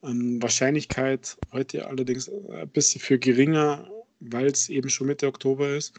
[0.00, 3.86] An Wahrscheinlichkeit heute allerdings ein bisschen für geringer,
[4.20, 5.92] weil es eben schon Mitte Oktober ist.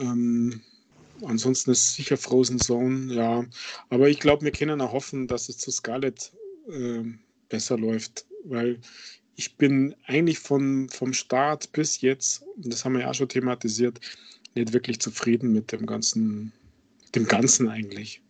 [0.00, 0.60] Ähm,
[1.22, 3.44] ansonsten ist sicher Frozen Zone, ja.
[3.90, 6.32] Aber ich glaube, wir können auch hoffen, dass es zu Scarlet
[6.68, 7.04] äh,
[7.48, 8.80] besser läuft, weil
[9.36, 14.00] ich bin eigentlich von, vom Start bis jetzt, das haben wir ja auch schon thematisiert,
[14.54, 16.52] nicht wirklich zufrieden mit dem ganzen,
[17.14, 18.20] dem Ganzen eigentlich.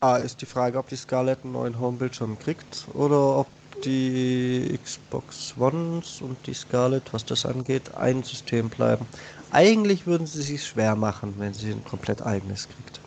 [0.00, 3.46] Ah, ist die Frage, ob die Scarlett einen neuen Homebildschirm kriegt oder ob
[3.84, 9.06] die Xbox Ones und die Scarlett, was das angeht, ein System bleiben.
[9.50, 13.00] Eigentlich würden sie sich schwer machen, wenn sie ein komplett eigenes kriegt.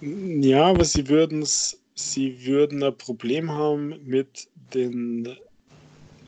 [0.00, 5.36] Ja, aber sie würden es sie würden ein Problem haben mit den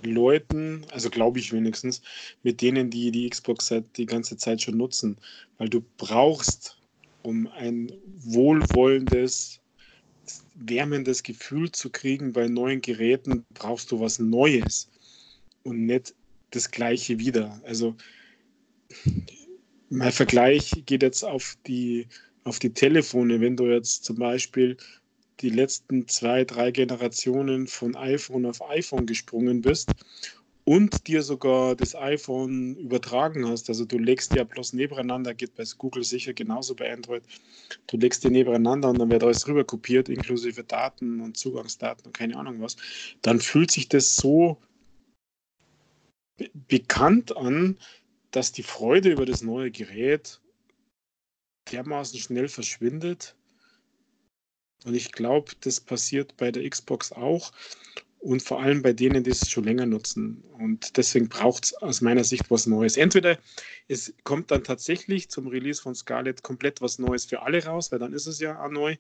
[0.03, 2.03] Leuten, also glaube ich wenigstens,
[2.43, 5.17] mit denen, die die Xbox seit die ganze Zeit schon nutzen.
[5.59, 6.79] Weil du brauchst,
[7.23, 9.61] um ein wohlwollendes,
[10.55, 14.89] wärmendes Gefühl zu kriegen bei neuen Geräten, brauchst du was Neues
[15.65, 16.15] und nicht
[16.51, 17.61] das Gleiche wieder.
[17.65, 17.95] Also
[19.91, 22.07] mein Vergleich geht jetzt auf die,
[22.45, 23.41] auf die Telefone.
[23.41, 24.77] Wenn du jetzt zum Beispiel
[25.41, 29.95] die letzten zwei, drei Generationen von iPhone auf iPhone gesprungen bist
[30.65, 33.71] und dir sogar das iPhone übertragen hast.
[33.71, 37.23] Also du legst ja bloß nebeneinander, geht bei Google sicher genauso bei Android.
[37.87, 42.13] Du legst die nebeneinander und dann wird alles rüber kopiert, inklusive Daten und Zugangsdaten und
[42.13, 42.77] keine Ahnung was.
[43.23, 44.59] Dann fühlt sich das so
[46.69, 47.79] bekannt an,
[48.31, 50.39] dass die Freude über das neue Gerät
[51.73, 53.37] dermaßen schnell verschwindet,
[54.85, 57.53] und ich glaube, das passiert bei der Xbox auch
[58.21, 60.43] und vor allem bei denen, die es schon länger nutzen.
[60.59, 62.97] Und deswegen braucht es aus meiner Sicht was Neues.
[62.97, 63.39] Entweder
[63.87, 67.99] es kommt dann tatsächlich zum Release von Scarlett komplett was Neues für alle raus, weil
[68.01, 68.97] dann ist es ja auch neu,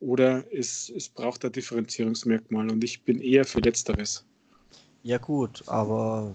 [0.00, 4.24] oder es, es braucht ein Differenzierungsmerkmal und ich bin eher für Letzteres.
[5.02, 6.34] Ja gut, aber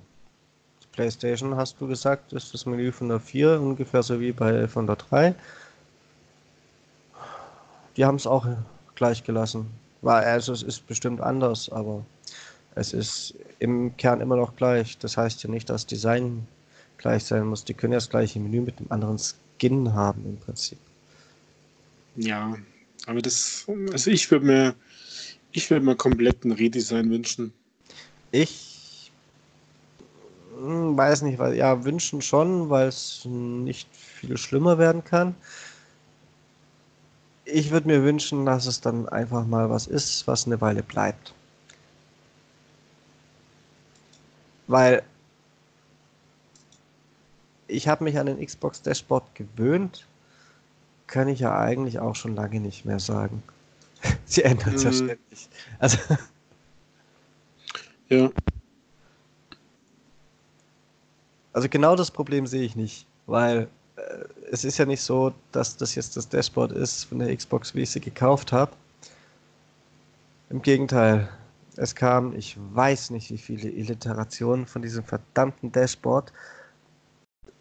[0.92, 4.88] PlayStation, hast du gesagt, ist das Menü von der 4 ungefähr so wie bei von
[4.88, 5.36] der 3
[7.98, 8.48] die haben es auch
[8.96, 9.68] gleich gelassen.
[10.02, 12.06] War, also es ist bestimmt anders, aber
[12.76, 14.98] es ist im Kern immer noch gleich.
[14.98, 16.48] Das heißt ja nicht, dass Design
[16.98, 17.66] gleich sein muss.
[17.66, 20.80] Die können ja das gleiche Menü mit einem anderen Skin haben im Prinzip.
[22.16, 22.56] Ja,
[23.06, 24.76] aber das, also ich würde mir,
[25.52, 27.54] ich würde mir kompletten Redesign wünschen.
[28.32, 29.12] Ich
[30.58, 35.36] hm, weiß nicht, weil ja, wünschen schon, weil es nicht viel schlimmer werden kann
[37.52, 41.34] ich würde mir wünschen, dass es dann einfach mal was ist, was eine Weile bleibt.
[44.68, 45.04] Weil
[47.68, 50.08] ich habe mich an den Xbox Dashboard gewöhnt,
[51.08, 53.44] kann ich ja eigentlich auch schon lange nicht mehr sagen.
[54.26, 54.90] Sie ändert es mhm.
[54.90, 55.50] ja ständig.
[55.80, 55.98] Also
[58.10, 58.30] ja.
[61.54, 63.68] Also genau das Problem sehe ich nicht, weil
[64.52, 67.82] es ist ja nicht so, dass das jetzt das Dashboard ist von der Xbox, wie
[67.82, 68.72] ich sie gekauft habe.
[70.50, 71.30] Im Gegenteil,
[71.78, 76.34] es kamen, ich weiß nicht, wie viele Illiterationen von diesem verdammten Dashboard.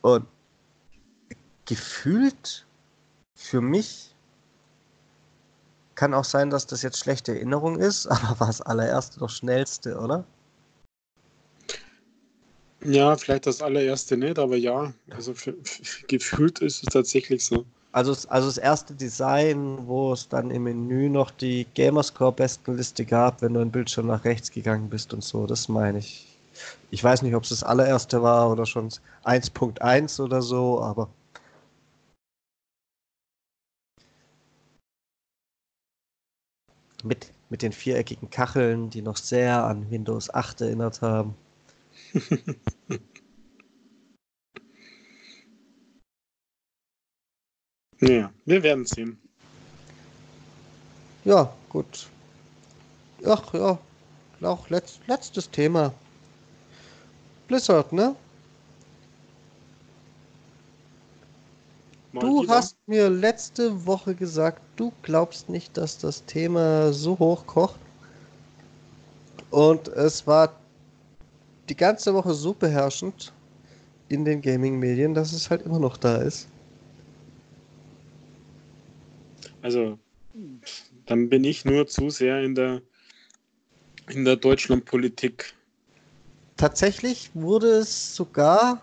[0.03, 0.27] Und
[1.67, 2.67] gefühlt
[3.37, 4.15] für mich
[5.95, 9.99] kann auch sein, dass das jetzt schlechte Erinnerung ist, aber war das allererste doch schnellste,
[9.99, 10.25] oder?
[12.85, 15.35] Ja, vielleicht das allererste nicht, aber ja, also
[16.09, 17.65] gefühlt ist es tatsächlich so.
[17.93, 23.55] Also, also das erste Design, wo es dann im Menü noch die Gamerscore-Bestenliste gab, wenn
[23.55, 26.27] du ein Bildschirm nach rechts gegangen bist und so, das meine ich.
[26.91, 28.89] Ich weiß nicht, ob es das allererste war oder schon
[29.25, 31.09] 1.1 oder so, aber.
[37.05, 41.35] Mit, mit den viereckigen Kacheln, die noch sehr an Windows 8 erinnert haben.
[48.01, 49.19] ja, wir werden sehen.
[51.25, 52.09] Ja, gut.
[53.25, 53.79] Ach ja,
[54.41, 55.93] auch letzt, letztes Thema.
[57.49, 58.17] Blizzard, ne?
[62.13, 62.55] Mal du wieder.
[62.55, 67.79] hast mir letzte Woche gesagt, du glaubst nicht, dass das Thema so hoch kocht.
[69.51, 70.60] Und es war
[71.71, 73.33] die ganze Woche so beherrschend
[74.09, 76.49] in den Gaming-Medien, dass es halt immer noch da ist.
[79.63, 79.99] Also,
[81.07, 82.83] dann bin ich nur zu sehr in der,
[84.09, 85.55] in der Deutschlandpolitik.
[86.57, 88.83] Tatsächlich wurde es sogar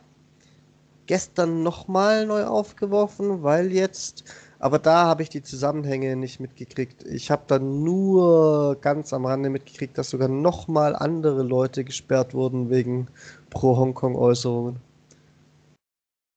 [1.07, 4.23] gestern nochmal neu aufgeworfen, weil jetzt,
[4.59, 7.03] aber da habe ich die Zusammenhänge nicht mitgekriegt.
[7.03, 12.69] Ich habe dann nur ganz am Rande mitgekriegt, dass sogar nochmal andere Leute gesperrt wurden
[12.69, 13.07] wegen
[13.51, 14.77] Pro-Hongkong-Äußerungen.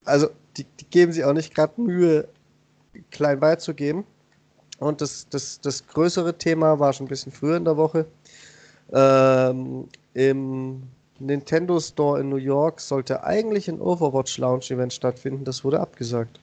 [0.04, 2.28] Also, die, die geben sich auch nicht gerade Mühe,
[3.10, 4.04] klein beizugeben.
[4.78, 8.06] Und das, das, das größere Thema war schon ein bisschen früher in der Woche.
[8.92, 10.82] Ähm, Im
[11.18, 15.44] Nintendo Store in New York sollte eigentlich ein Overwatch Launch Event stattfinden.
[15.44, 16.40] Das wurde abgesagt.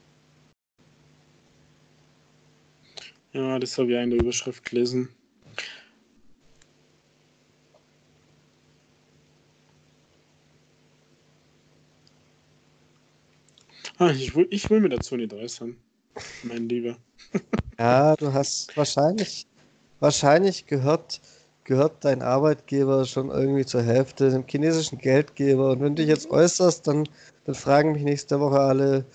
[3.37, 5.09] Ja, das habe ich in der Überschrift gelesen.
[13.99, 15.77] Ah, ich, will, ich will mir dazu nicht äußern,
[16.43, 16.97] mein Lieber.
[17.79, 19.45] Ja, du hast wahrscheinlich,
[19.99, 21.21] wahrscheinlich gehört,
[21.63, 25.73] gehört dein Arbeitgeber schon irgendwie zur Hälfte dem chinesischen Geldgeber.
[25.73, 27.07] Und wenn du dich jetzt äußerst, dann,
[27.45, 29.05] dann fragen mich nächste Woche alle,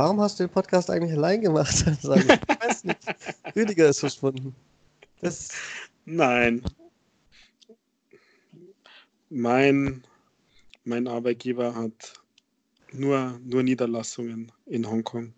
[0.00, 1.82] warum hast du den Podcast eigentlich allein gemacht?
[1.86, 3.00] Dann sage ich, ich weiß nicht.
[3.54, 4.54] Rüdiger ist verschwunden.
[5.20, 5.50] Das
[6.06, 6.62] Nein.
[9.28, 10.02] Mein,
[10.84, 12.14] mein Arbeitgeber hat
[12.92, 15.34] nur, nur Niederlassungen in Hongkong.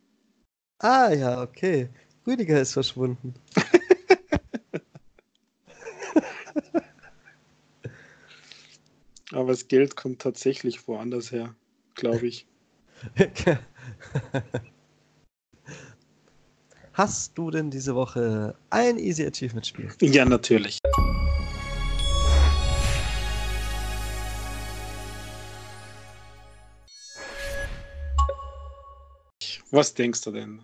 [0.79, 1.89] Ah ja, okay.
[2.25, 3.35] Rüdiger ist verschwunden.
[9.33, 11.57] Aber das Geld kommt tatsächlich woanders her,
[11.97, 12.47] glaube ich.
[16.95, 19.91] Hast du denn diese Woche ein Easy Achievement Spiel?
[20.01, 20.79] Ja, natürlich.
[29.71, 30.63] Was denkst du denn?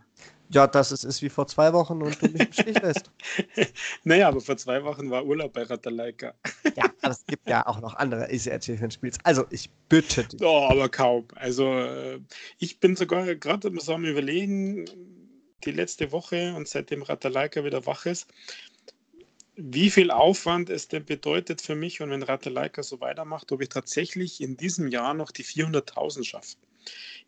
[0.50, 3.10] Ja, dass es ist wie vor zwei Wochen und du mich im Stich lässt.
[4.04, 6.34] naja, aber vor zwei Wochen war Urlaub bei Ratalaika.
[6.76, 9.18] ja, aber es gibt ja auch noch andere Easy Achievement Spiels.
[9.24, 10.40] Also, ich bitte dich.
[10.42, 11.28] Oh, aber kaum.
[11.34, 12.20] Also, äh,
[12.58, 14.86] ich bin sogar gerade so am Überlegen,
[15.64, 18.28] die letzte Woche und seitdem Ratalaika wieder wach ist,
[19.56, 23.68] wie viel Aufwand es denn bedeutet für mich und wenn Ratalaika so weitermacht, ob ich
[23.68, 26.56] tatsächlich in diesem Jahr noch die 400.000 schaffe.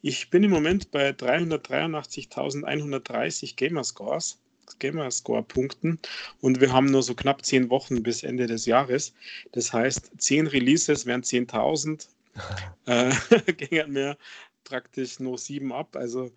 [0.03, 4.39] Ich bin im Moment bei 383.130 Gamerscores,
[4.79, 5.99] Gamerscore-Punkten
[6.41, 9.15] und wir haben nur so knapp zehn Wochen bis Ende des Jahres.
[9.53, 12.09] Das heißt, zehn Releases wären 10.000.
[12.87, 13.13] äh,
[13.53, 14.17] gingen mir
[14.65, 16.31] praktisch nur sieben ab, also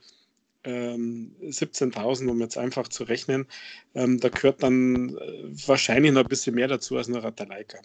[0.63, 3.47] ähm, 17.000, um jetzt einfach zu rechnen.
[3.95, 7.79] Ähm, da gehört dann äh, wahrscheinlich noch ein bisschen mehr dazu als nur Ratalaika.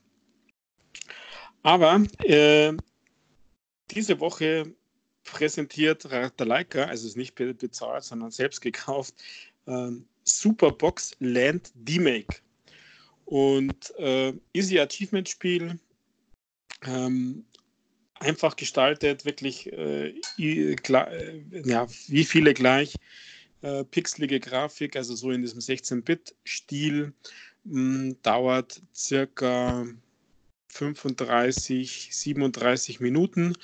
[1.62, 2.72] Aber äh,
[3.90, 4.74] diese Woche
[5.32, 9.14] präsentiert Ratalaika, also ist nicht bezahlt, sondern selbst gekauft,
[9.66, 9.90] äh,
[10.24, 12.36] Superbox Land D-Make.
[13.24, 15.78] Und äh, Easy Achievement Spiel,
[16.86, 17.44] ähm,
[18.14, 22.94] einfach gestaltet, wirklich äh, äh, ja, wie viele gleich,
[23.62, 27.12] äh, pixelige Grafik, also so in diesem 16-Bit-Stil,
[27.64, 29.86] hm, dauert circa
[30.68, 33.54] 35, 37 Minuten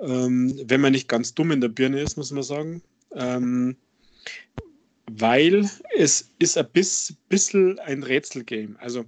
[0.00, 2.82] ähm, wenn man nicht ganz dumm in der Birne ist, muss man sagen.
[3.14, 3.76] Ähm,
[5.18, 6.68] weil es ist ein
[7.28, 8.76] bisschen ein Rätselgame.
[8.78, 9.04] Also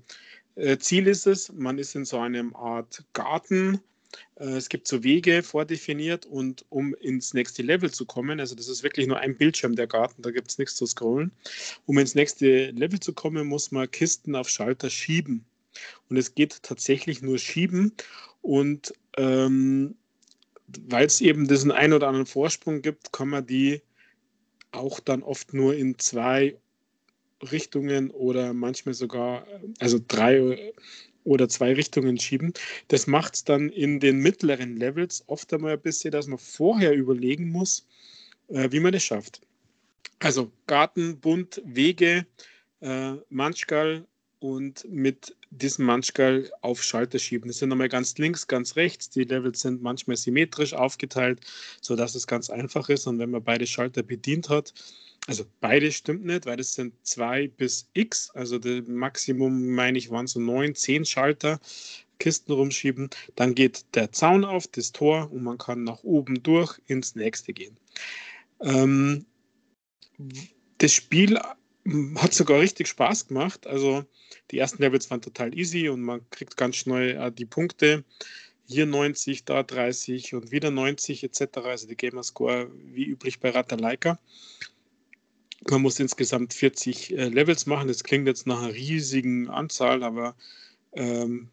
[0.57, 3.81] äh, Ziel ist es, man ist in so einem Art Garten.
[4.37, 8.69] Äh, es gibt so Wege vordefiniert und um ins nächste Level zu kommen, also das
[8.69, 11.31] ist wirklich nur ein Bildschirm der Garten, da gibt es nichts zu scrollen.
[11.87, 15.45] Um ins nächste Level zu kommen, muss man Kisten auf Schalter schieben.
[16.11, 17.93] Und es geht tatsächlich nur schieben
[18.43, 19.95] und ähm,
[20.89, 23.83] weil es eben diesen ein oder anderen Vorsprung gibt, kann man die
[24.71, 26.57] auch dann oft nur in zwei
[27.51, 29.47] Richtungen oder manchmal sogar,
[29.81, 30.73] also drei
[31.25, 32.53] oder zwei Richtungen schieben.
[32.89, 36.95] Das macht es dann in den mittleren Levels oft einmal ein bisschen, dass man vorher
[36.95, 37.87] überlegen muss,
[38.49, 39.41] äh, wie man das schafft.
[40.19, 42.27] Also Garten, Bund, Wege,
[42.81, 44.07] äh, Manchgal
[44.41, 47.49] und mit diesem Manchgal auf Schalter schieben.
[47.49, 49.11] Das sind nochmal ganz links, ganz rechts.
[49.11, 51.41] Die Levels sind manchmal symmetrisch aufgeteilt,
[51.81, 53.07] sodass es ganz einfach ist.
[53.07, 54.73] Und wenn man beide Schalter bedient hat,
[55.27, 60.11] also beide stimmt nicht, weil das sind zwei bis x, also das Maximum, meine ich,
[60.11, 61.61] waren so neun, zehn Schalter,
[62.19, 63.11] Kisten rumschieben.
[63.37, 67.53] Dann geht der Zaun auf, das Tor, und man kann nach oben durch ins nächste
[67.53, 67.77] gehen.
[68.61, 69.27] Ähm,
[70.79, 71.39] das Spiel
[72.17, 73.67] hat sogar richtig Spaß gemacht.
[73.67, 74.05] Also
[74.51, 78.05] die ersten Levels waren total easy und man kriegt ganz schnell äh, die Punkte
[78.67, 81.59] hier 90, da 30 und wieder 90 etc.
[81.65, 84.19] Also die Gamerscore wie üblich bei Ratalaika.
[85.69, 87.89] Man muss insgesamt 40 äh, Levels machen.
[87.89, 90.35] Das klingt jetzt nach einer riesigen Anzahl, aber
[90.93, 91.49] ähm,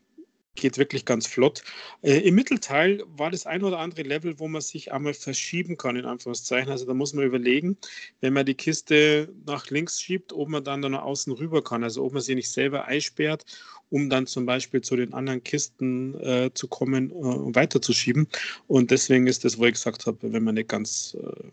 [0.60, 1.64] geht wirklich ganz flott.
[2.02, 5.96] Äh, Im Mittelteil war das ein oder andere Level, wo man sich einmal verschieben kann,
[5.96, 6.72] in Anführungszeichen.
[6.72, 7.78] Also da muss man überlegen,
[8.22, 11.84] wenn man die Kiste nach links schiebt, ob man dann, dann nach außen rüber kann.
[11.84, 13.46] Also ob man sie nicht selber einsperrt,
[13.90, 18.28] um dann zum Beispiel zu den anderen Kisten äh, zu kommen und äh, weiterzuschieben.
[18.68, 21.48] Und deswegen ist das, wo ich gesagt habe, wenn man nicht ganz äh,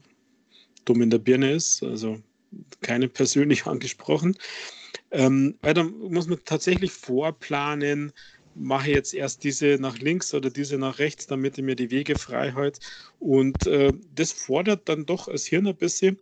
[0.85, 2.19] dumm in der Birne ist, also
[2.81, 4.37] keine persönlich angesprochen.
[5.11, 8.13] Ähm, weil dann muss man tatsächlich vorplanen,
[8.59, 12.17] mache jetzt erst diese nach links oder diese nach rechts, damit ich mir die Wege
[12.17, 12.81] frei halte.
[13.19, 16.19] Und äh, das fordert dann doch das Hirn ein bisschen.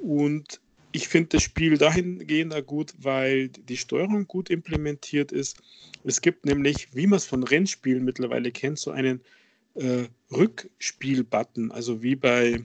[0.00, 0.60] Und
[0.92, 5.56] ich finde das Spiel dahingehend auch gut, weil die Steuerung gut implementiert ist.
[6.04, 9.20] Es gibt nämlich, wie man es von Rennspielen mittlerweile kennt, so einen
[9.74, 11.72] äh, Rückspiel-Button.
[11.72, 12.62] Also wie bei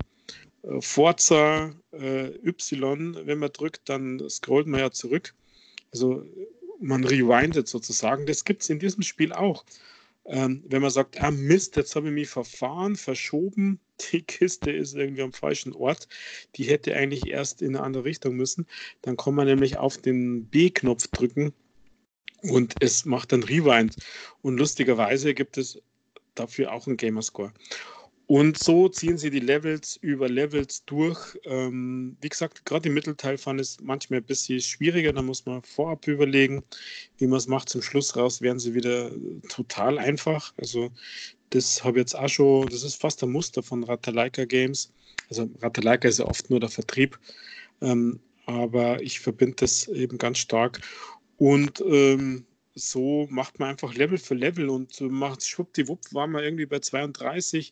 [0.64, 5.34] äh, Forza äh, Y, wenn man drückt, dann scrollt man ja zurück.
[5.92, 6.24] Also
[6.80, 8.26] man rewindet sozusagen.
[8.26, 9.66] Das gibt es in diesem Spiel auch.
[10.26, 13.80] Ähm, wenn man sagt, ah Mist, jetzt habe ich mich verfahren, verschoben,
[14.12, 16.08] die Kiste ist irgendwie am falschen Ort,
[16.56, 18.68] die hätte eigentlich erst in eine andere Richtung müssen,
[19.02, 21.54] dann kann man nämlich auf den B-Knopf drücken
[22.44, 23.96] und es macht dann Rewind.
[24.42, 25.82] Und lustigerweise gibt es
[26.36, 27.52] dafür auch einen Gamerscore.
[28.32, 31.36] Und so ziehen sie die Levels über Levels durch.
[31.46, 35.12] Ähm, wie gesagt, gerade im Mittelteil fand es manchmal ein bisschen schwieriger.
[35.12, 36.64] Da muss man vorab überlegen,
[37.18, 37.70] wie man es macht.
[37.70, 39.10] Zum Schluss raus werden sie wieder
[39.48, 40.54] total einfach.
[40.58, 40.92] Also
[41.50, 44.94] das habe ich jetzt auch schon, das ist fast ein Muster von Ratalaika Games.
[45.32, 47.18] Also Ratalaika ist ja oft nur der Vertrieb.
[47.82, 50.82] Ähm, aber ich verbinde das eben ganz stark.
[51.38, 52.46] Und ähm,
[52.80, 57.72] so macht man einfach Level für Level und macht schwuppdiwupp, waren wir irgendwie bei 32.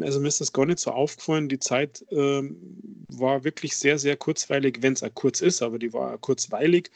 [0.00, 1.48] Also mir ist das gar nicht so aufgefallen.
[1.48, 2.56] Die Zeit ähm,
[3.08, 6.90] war wirklich sehr, sehr kurzweilig, wenn es kurz ist, aber die war kurzweilig,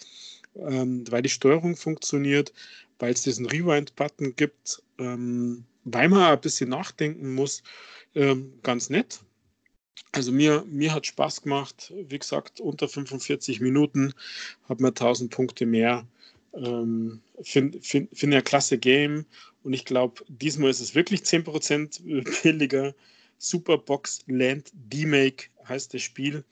[0.56, 2.52] ähm, weil die Steuerung funktioniert,
[2.98, 7.62] weil es diesen Rewind-Button gibt, ähm, weil man ein bisschen nachdenken muss.
[8.14, 9.20] Ähm, ganz nett.
[10.12, 11.93] Also mir, mir hat Spaß gemacht.
[11.94, 14.14] Wie gesagt, unter 45 Minuten
[14.68, 16.06] hat man 1000 Punkte mehr
[16.54, 19.26] ähm, Finde find, find ein klasse Game
[19.62, 22.94] und ich glaube, diesmal ist es wirklich 10% billiger.
[23.38, 26.44] Superbox Land D-Make heißt das Spiel.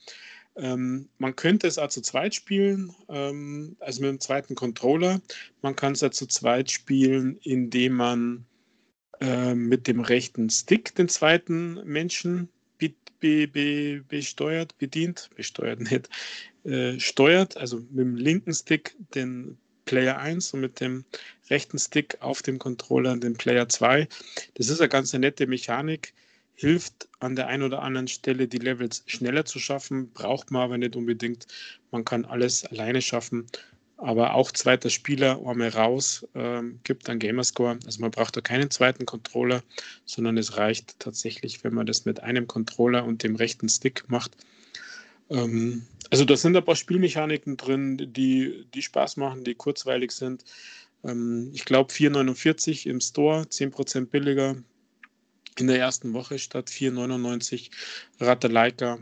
[0.56, 5.20] Ähm, man könnte es auch zu zweit spielen, ähm, also mit dem zweiten Controller.
[5.62, 8.46] Man kann es auch zu zweit spielen, indem man
[9.20, 12.48] äh, mit dem rechten Stick den zweiten Menschen
[12.78, 16.08] be be be besteuert, bedient, besteuert nicht,
[16.64, 21.04] äh, steuert, also mit dem linken Stick den Player 1 und mit dem
[21.48, 24.06] rechten Stick auf dem Controller den Player 2.
[24.54, 26.12] Das ist eine ganz nette Mechanik,
[26.54, 30.78] hilft an der einen oder anderen Stelle die Levels schneller zu schaffen, braucht man aber
[30.78, 31.46] nicht unbedingt.
[31.90, 33.46] Man kann alles alleine schaffen,
[33.96, 37.78] aber auch zweiter Spieler einmal raus äh, gibt einen Gamerscore.
[37.86, 39.62] Also man braucht da keinen zweiten Controller,
[40.04, 44.36] sondern es reicht tatsächlich, wenn man das mit einem Controller und dem rechten Stick macht.
[45.30, 50.44] Ähm, also da sind ein paar Spielmechaniken drin, die, die Spaß machen, die kurzweilig sind.
[51.04, 54.56] Ähm, ich glaube 4,49 im Store, 10% billiger
[55.58, 57.70] in der ersten Woche statt 4,99.
[58.20, 58.98] Ratalaika,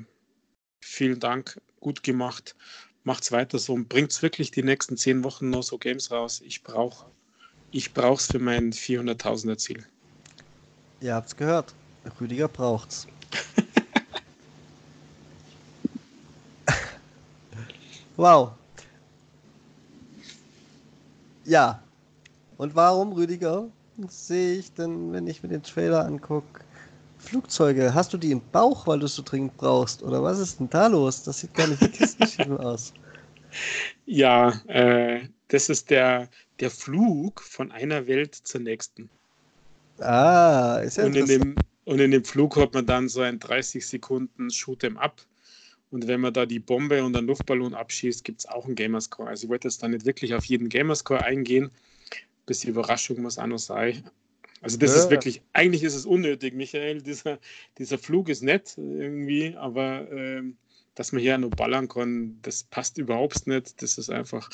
[0.80, 2.54] vielen Dank, gut gemacht.
[3.02, 6.40] Macht's weiter so und bringt's wirklich die nächsten 10 Wochen noch so Games raus.
[6.44, 7.06] Ich brauche
[7.74, 9.84] ich brauch's für mein 400.000er Ziel.
[11.00, 11.74] Ihr habt's gehört.
[12.20, 13.08] Rüdiger braucht's.
[18.16, 18.52] Wow.
[21.44, 21.82] Ja.
[22.56, 23.68] Und warum, Rüdiger,
[24.08, 26.60] sehe ich denn, wenn ich mir den Trailer angucke,
[27.18, 27.94] Flugzeuge?
[27.94, 30.02] Hast du die im Bauch, weil du es so dringend brauchst?
[30.02, 31.22] Oder was ist denn da los?
[31.22, 32.92] Das sieht gar nicht wie aus.
[34.06, 36.28] Ja, äh, das ist der,
[36.60, 39.08] der Flug von einer Welt zur nächsten.
[39.98, 43.38] Ah, ist ja und in, dem, und in dem Flug hat man dann so ein
[43.38, 45.20] 30 Sekunden Shoot'em Up
[45.94, 49.28] und wenn man da die Bombe und einen Luftballon abschießt, gibt es auch einen Gamerscore.
[49.28, 51.70] Also ich wollte jetzt da nicht wirklich auf jeden Gamerscore eingehen,
[52.46, 54.02] bis die Überraschung muss auch noch sein.
[54.60, 55.02] Also das ja.
[55.02, 57.00] ist wirklich, eigentlich ist es unnötig, Michael.
[57.00, 57.38] Dieser,
[57.78, 60.56] dieser Flug ist nett irgendwie, aber ähm,
[60.96, 63.80] dass man hier nur ballern kann, das passt überhaupt nicht.
[63.80, 64.50] Das ist einfach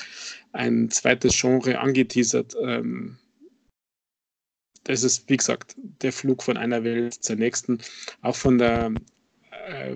[0.52, 2.54] ein zweites Genre angeteasert.
[2.62, 3.16] Ähm,
[4.84, 7.78] das ist, wie gesagt, der Flug von einer Welt zur nächsten.
[8.20, 8.94] Auch von der äh,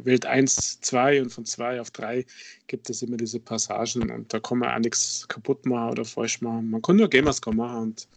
[0.04, 2.24] Welt 1, 2 und von 2 auf 3
[2.66, 6.40] gibt es immer diese Passagen und da kann man auch nichts kaputt machen oder falsch
[6.40, 6.70] machen.
[6.70, 8.08] Man kann nur Gamerscore machen und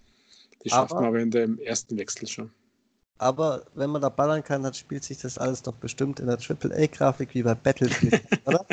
[0.63, 2.51] die schafft man aber in dem ersten Wechsel schon.
[3.19, 6.37] Aber wenn man da ballern kann, dann spielt sich das alles doch bestimmt in der
[6.37, 8.65] AAA-Grafik wie bei Battlefield, oder?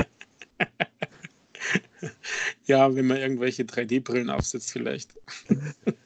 [2.67, 5.15] Ja, wenn man irgendwelche 3D-Brillen aufsetzt, vielleicht.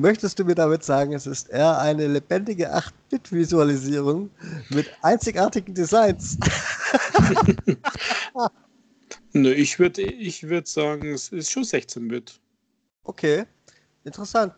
[0.00, 4.30] Möchtest du mir damit sagen, es ist eher eine lebendige 8-Bit-Visualisierung
[4.70, 6.38] mit einzigartigen Designs?
[9.32, 12.40] Nö, ich würde ich würd sagen, es ist schon 16-Bit.
[13.04, 13.44] Okay,
[14.04, 14.54] interessant.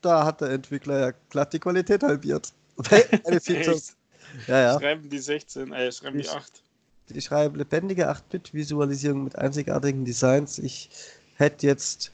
[0.00, 2.52] Da hat der Entwickler ja glatt die Qualität halbiert.
[3.24, 3.96] Eine Features.
[4.46, 4.78] Ja, ja.
[4.78, 6.62] Schreiben die 16, äh, schreiben die 8.
[7.08, 10.58] Die schreiben lebendige 8-Bit-Visualisierung mit einzigartigen Designs.
[10.58, 10.88] Ich
[11.34, 12.12] hätte jetzt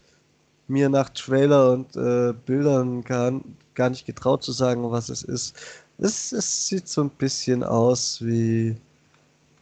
[0.68, 3.40] mir nach Trailer und äh, Bildern gar,
[3.74, 5.56] gar nicht getraut zu sagen, was es ist.
[5.98, 8.76] Es, es sieht so ein bisschen aus wie,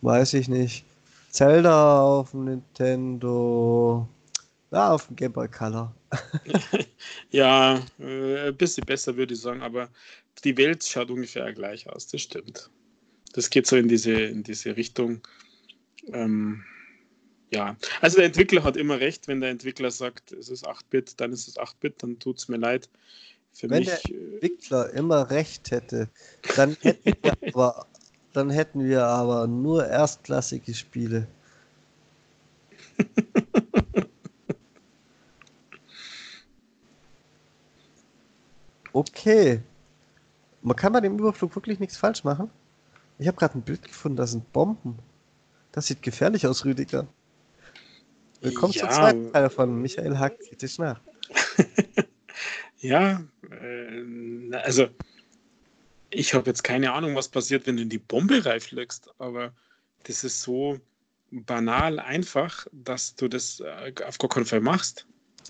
[0.02, 0.84] weiß ich nicht,
[1.30, 4.08] Zelda auf dem Nintendo,
[4.70, 5.94] ja, auf dem Game Boy Color.
[7.30, 9.88] ja, äh, ein bisschen besser würde ich sagen, aber
[10.44, 12.70] die Welt schaut ungefähr gleich aus, das stimmt.
[13.32, 15.20] Das geht so in diese, in diese Richtung.
[16.12, 16.64] Ähm,
[17.54, 21.32] ja, also der Entwickler hat immer recht, wenn der Entwickler sagt, es ist 8-Bit, dann
[21.32, 22.88] ist es 8-Bit, dann tut es mir leid.
[23.52, 26.08] Für wenn mich, der äh, Entwickler immer recht hätte,
[26.56, 27.86] dann hätten wir aber
[28.32, 31.28] dann hätten wir aber nur erstklassige Spiele.
[38.92, 39.60] okay.
[40.62, 42.50] Man kann bei dem Überflug wirklich nichts falsch machen.
[43.18, 44.98] Ich habe gerade ein Bild gefunden, da sind Bomben.
[45.70, 47.06] Das sieht gefährlich aus, Rüdiger.
[48.44, 48.82] Willkommen ja.
[48.82, 51.00] zum zweiten Teil von Michael Hack kritisch nach.
[52.78, 54.88] ja, äh, also
[56.10, 59.54] ich habe jetzt keine Ahnung, was passiert, wenn du in die Bombe reinfliegst, aber
[60.02, 60.78] das ist so
[61.30, 65.06] banal einfach, dass du das äh, auf gar keinen Fall machst.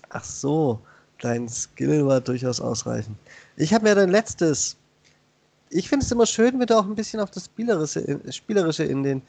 [0.09, 0.79] Ach so,
[1.19, 3.17] dein Skill war durchaus ausreichend.
[3.57, 4.77] Ich habe mir dein letztes.
[5.69, 9.03] Ich finde es immer schön, wenn du auch ein bisschen auf das Spielerische, Spielerische in
[9.03, 9.21] den,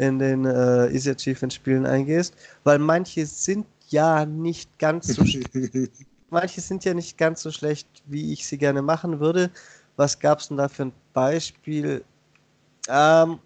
[0.00, 5.22] in den äh, Easy Achievement Spielen eingehst, weil manche sind ja nicht ganz so
[6.30, 9.50] manche sind ja nicht ganz so schlecht, wie ich sie gerne machen würde.
[9.96, 12.02] Was gab es denn da für ein Beispiel?
[12.88, 13.38] Ähm,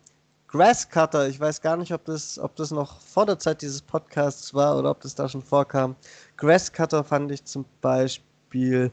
[0.46, 4.54] Grasscutter, ich weiß gar nicht, ob das, ob das noch vor der Zeit dieses Podcasts
[4.54, 5.96] war oder ob das da schon vorkam.
[6.36, 8.92] Grasscutter fand ich zum Beispiel,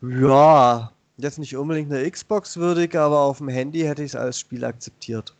[0.00, 4.38] ja, jetzt nicht unbedingt eine Xbox würdig, aber auf dem Handy hätte ich es als
[4.38, 5.35] Spiel akzeptiert.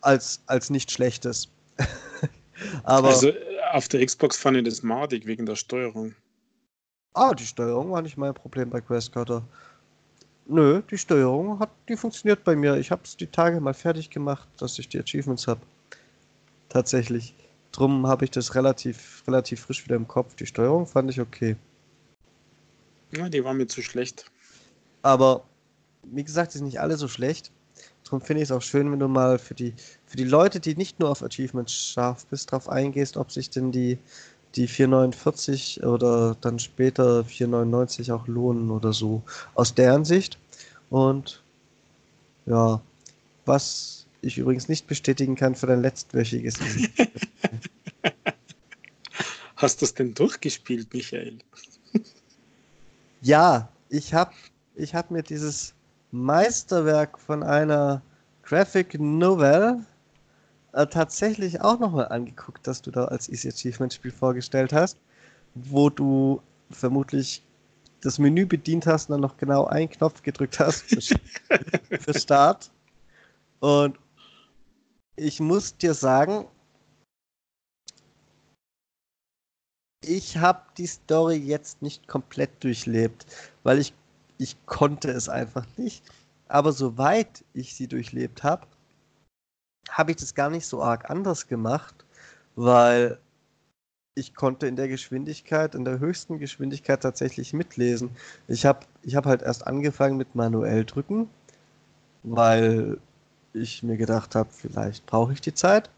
[0.00, 1.48] Als, als nicht schlechtes.
[2.84, 3.32] aber also
[3.72, 6.14] auf der Xbox fand ich das madig wegen der Steuerung.
[7.14, 9.42] Ah, die Steuerung war nicht mein Problem bei Grasscutter.
[10.46, 12.76] Nö, die Steuerung hat, die funktioniert bei mir.
[12.76, 15.60] Ich habe es die Tage mal fertig gemacht, dass ich die Achievements habe.
[16.68, 17.34] Tatsächlich.
[17.72, 20.34] Drum habe ich das relativ, relativ frisch wieder im Kopf.
[20.36, 21.56] Die Steuerung fand ich okay.
[23.12, 24.30] Ja, die war mir zu schlecht.
[25.02, 25.44] Aber
[26.02, 27.50] wie gesagt, die sind nicht alle so schlecht.
[28.08, 29.74] Darum finde ich es auch schön, wenn du mal für die,
[30.06, 33.70] für die Leute, die nicht nur auf Achievements scharf bist, darauf eingehst, ob sich denn
[33.70, 33.98] die,
[34.54, 39.22] die 449 oder dann später 499 auch lohnen oder so.
[39.54, 40.38] Aus deren Sicht.
[40.88, 41.42] Und
[42.46, 42.80] ja,
[43.44, 46.54] was ich übrigens nicht bestätigen kann für dein letztwöchiges.
[49.56, 51.40] Hast du es denn durchgespielt, Michael?
[53.20, 54.32] ja, ich habe
[54.76, 55.74] ich hab mir dieses
[56.10, 58.02] Meisterwerk von einer
[58.42, 59.84] Graphic Novel
[60.72, 64.98] äh, tatsächlich auch nochmal angeguckt, dass du da als Easy Achievement Spiel vorgestellt hast,
[65.54, 66.40] wo du
[66.70, 67.42] vermutlich
[68.00, 71.00] das Menü bedient hast und dann noch genau einen Knopf gedrückt hast für,
[71.98, 72.70] für Start.
[73.60, 73.98] Und
[75.16, 76.46] ich muss dir sagen,
[80.04, 83.26] ich habe die Story jetzt nicht komplett durchlebt,
[83.64, 83.92] weil ich,
[84.38, 86.04] ich konnte es einfach nicht.
[86.48, 88.66] Aber soweit ich sie durchlebt habe,
[89.90, 92.06] habe ich das gar nicht so arg anders gemacht,
[92.56, 93.18] weil
[94.14, 98.10] ich konnte in der Geschwindigkeit, in der höchsten Geschwindigkeit tatsächlich mitlesen.
[98.48, 101.30] Ich habe ich hab halt erst angefangen mit manuell drücken,
[102.22, 102.98] weil
[103.52, 105.90] ich mir gedacht habe, vielleicht brauche ich die Zeit.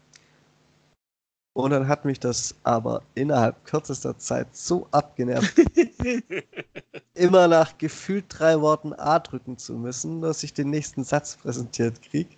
[1.53, 5.61] Und dann hat mich das aber innerhalb kürzester Zeit so abgenervt,
[7.13, 12.01] immer nach gefühlt drei Worten A drücken zu müssen, dass ich den nächsten Satz präsentiert
[12.01, 12.35] kriege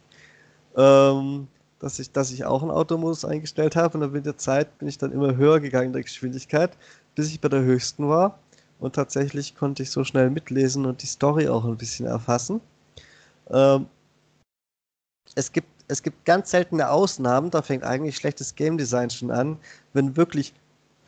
[0.76, 1.48] ähm,
[1.80, 4.88] dass, ich, dass ich auch einen Automodus eingestellt habe und dann mit der Zeit bin
[4.88, 6.78] ich dann immer höher gegangen in der Geschwindigkeit,
[7.16, 8.40] bis ich bei der höchsten war.
[8.80, 12.60] Und tatsächlich konnte ich so schnell mitlesen und die Story auch ein bisschen erfassen.
[13.50, 13.88] Ähm,
[15.36, 19.58] es, gibt, es gibt ganz seltene Ausnahmen, da fängt eigentlich schlechtes Game Design schon an,
[19.94, 20.52] wenn wirklich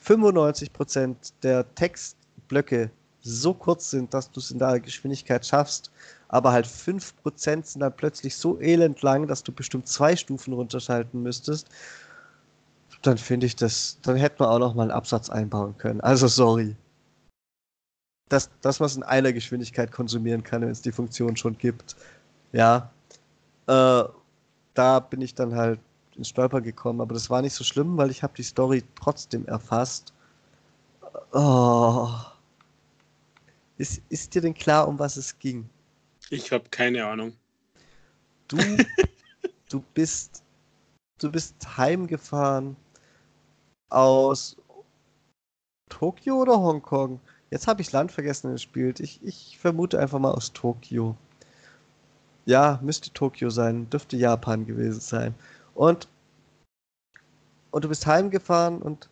[0.03, 2.91] 95% der Textblöcke
[3.21, 5.89] so kurz sind, dass du es in der Geschwindigkeit schaffst,
[6.27, 11.23] aber halt 5% sind dann plötzlich so elend lang, dass du bestimmt zwei Stufen runterschalten
[11.23, 11.67] müsstest,
[13.01, 15.99] dann finde ich das, dann hätten wir auch noch mal einen Absatz einbauen können.
[16.01, 16.75] Also sorry.
[18.29, 21.95] Dass, dass man es in einer Geschwindigkeit konsumieren kann, wenn es die Funktion schon gibt.
[22.51, 22.91] Ja.
[23.65, 24.03] Äh,
[24.75, 25.79] da bin ich dann halt
[26.15, 29.45] ins Stolper gekommen, aber das war nicht so schlimm, weil ich habe die Story trotzdem
[29.47, 30.13] erfasst.
[31.33, 32.09] Oh.
[33.77, 35.69] Ist, ist dir denn klar, um was es ging?
[36.29, 37.33] Ich habe keine Ahnung.
[38.47, 38.57] Du,
[39.69, 40.43] du bist,
[41.19, 42.75] du bist heimgefahren
[43.89, 44.55] aus
[45.89, 47.19] Tokio oder Hongkong?
[47.49, 48.99] Jetzt habe ich Land vergessen gespielt.
[48.99, 51.17] Ich, ich vermute einfach mal aus Tokio.
[52.45, 55.35] Ja, müsste Tokio sein, dürfte Japan gewesen sein.
[55.73, 56.07] Und,
[57.71, 59.09] und du bist heimgefahren und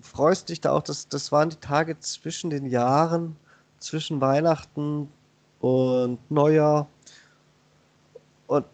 [0.00, 3.36] freust dich da auch, das, das waren die Tage zwischen den Jahren,
[3.78, 5.08] zwischen Weihnachten
[5.60, 6.88] und Neujahr.
[8.46, 8.66] Und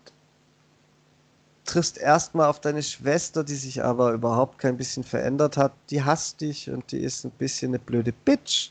[1.64, 5.72] triffst erstmal auf deine Schwester, die sich aber überhaupt kein bisschen verändert hat.
[5.88, 8.70] Die hasst dich und die ist ein bisschen eine blöde Bitch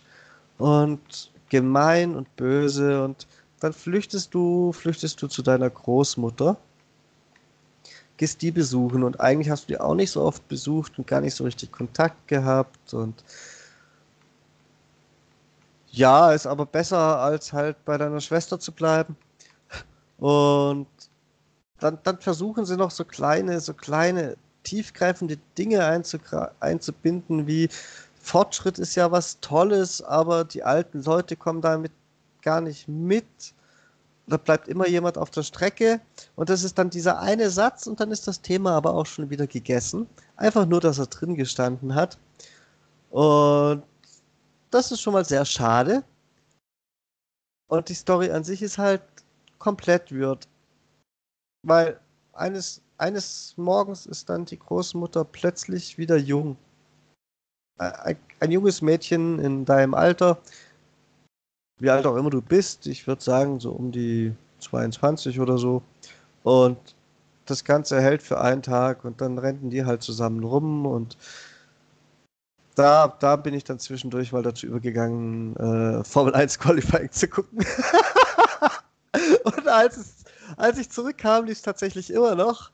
[0.60, 3.28] und gemein und böse und
[3.62, 6.58] dann flüchtest du, flüchtest du zu deiner Großmutter,
[8.18, 9.04] gehst die besuchen.
[9.04, 11.72] Und eigentlich hast du die auch nicht so oft besucht und gar nicht so richtig
[11.72, 12.94] Kontakt gehabt.
[12.94, 13.24] Und
[15.92, 19.16] ja, ist aber besser als halt bei deiner Schwester zu bleiben.
[20.18, 20.88] Und
[21.80, 25.86] dann, dann versuchen sie noch so kleine, so kleine, tiefgreifende Dinge
[26.60, 27.70] einzubinden, wie
[28.22, 31.92] Fortschritt ist ja was Tolles, aber die alten Leute kommen damit
[32.42, 33.26] gar nicht mit.
[34.28, 36.00] Da bleibt immer jemand auf der Strecke
[36.36, 39.30] und das ist dann dieser eine Satz und dann ist das Thema aber auch schon
[39.30, 40.08] wieder gegessen.
[40.38, 42.18] Einfach nur, dass er drin gestanden hat.
[43.10, 43.84] Und
[44.70, 46.04] das ist schon mal sehr schade.
[47.68, 49.02] Und die Story an sich ist halt
[49.60, 50.48] komplett wird.
[51.64, 52.00] Weil
[52.34, 56.58] eines, eines Morgens ist dann die Großmutter plötzlich wieder jung.
[57.78, 60.42] Ein, ein junges Mädchen in deinem Alter,
[61.82, 65.82] wie alt auch immer du bist, ich würde sagen so um die 22 oder so.
[66.44, 66.78] Und
[67.46, 71.18] das Ganze hält für einen Tag und dann rennen die halt zusammen rum und
[72.76, 77.60] da, da bin ich dann zwischendurch mal dazu übergegangen, äh, Formel 1 Qualifying zu gucken.
[79.44, 80.22] und als es
[80.58, 82.72] als ich zurückkam, lief es tatsächlich immer noch.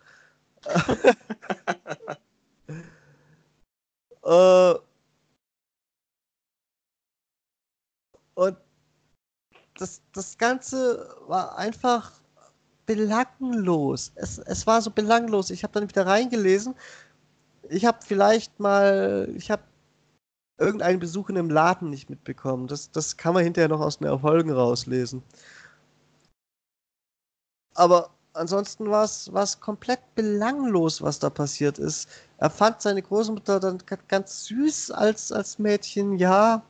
[4.23, 4.73] äh,
[8.35, 8.57] und
[9.77, 12.11] das, das Ganze war einfach
[12.85, 14.11] belanglos.
[14.15, 15.49] Es, es war so belanglos.
[15.49, 16.75] Ich habe dann wieder reingelesen.
[17.69, 19.63] Ich habe vielleicht mal, ich habe
[20.57, 22.67] irgendeinen Besuch in einem Laden nicht mitbekommen.
[22.67, 25.21] Das, das kann man hinterher noch aus den Erfolgen rauslesen.
[27.75, 32.09] Aber ansonsten war es komplett belanglos, was da passiert ist.
[32.37, 36.63] Er fand seine Großmutter dann ganz süß als, als Mädchen, ja.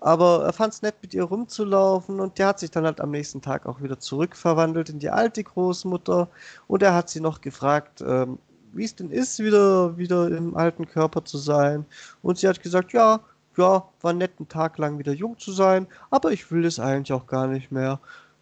[0.00, 3.10] Aber er fand es nett, mit ihr rumzulaufen und der hat sich dann halt am
[3.10, 6.28] nächsten Tag auch wieder zurückverwandelt in die alte Großmutter.
[6.66, 8.38] Und er hat sie noch gefragt, ähm,
[8.72, 11.84] wie es denn ist, wieder, wieder im alten Körper zu sein.
[12.22, 13.20] Und sie hat gesagt, ja,
[13.56, 17.12] ja, war nett, einen Tag lang wieder jung zu sein, aber ich will es eigentlich
[17.12, 18.00] auch gar nicht mehr.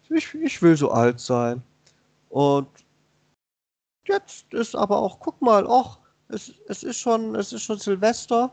[0.09, 1.61] Ich, ich will so alt sein.
[2.29, 2.67] Und
[4.07, 5.99] jetzt ist aber auch, guck mal, ach,
[6.29, 8.51] es, es ist schon, es ist schon Silvester.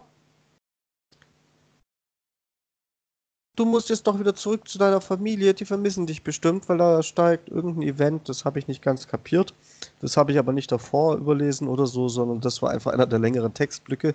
[3.56, 7.02] Du musst jetzt doch wieder zurück zu deiner Familie, die vermissen dich bestimmt, weil da
[7.02, 9.54] steigt irgendein Event, das habe ich nicht ganz kapiert.
[10.00, 13.18] Das habe ich aber nicht davor überlesen oder so, sondern das war einfach einer der
[13.18, 14.14] längeren Textblöcke.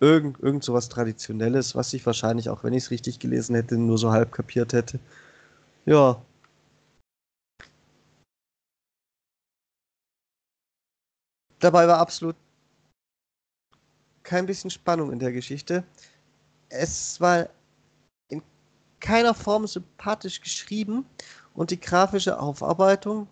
[0.00, 3.76] Irgend, irgend so was Traditionelles, was ich wahrscheinlich, auch wenn ich es richtig gelesen hätte,
[3.78, 4.98] nur so halb kapiert hätte.
[5.86, 6.20] Ja,
[11.58, 12.36] Dabei war absolut
[14.22, 15.84] kein bisschen Spannung in der Geschichte.
[16.70, 17.48] Es war
[19.04, 21.04] keiner Form sympathisch geschrieben
[21.52, 23.28] und die grafische Aufarbeitung,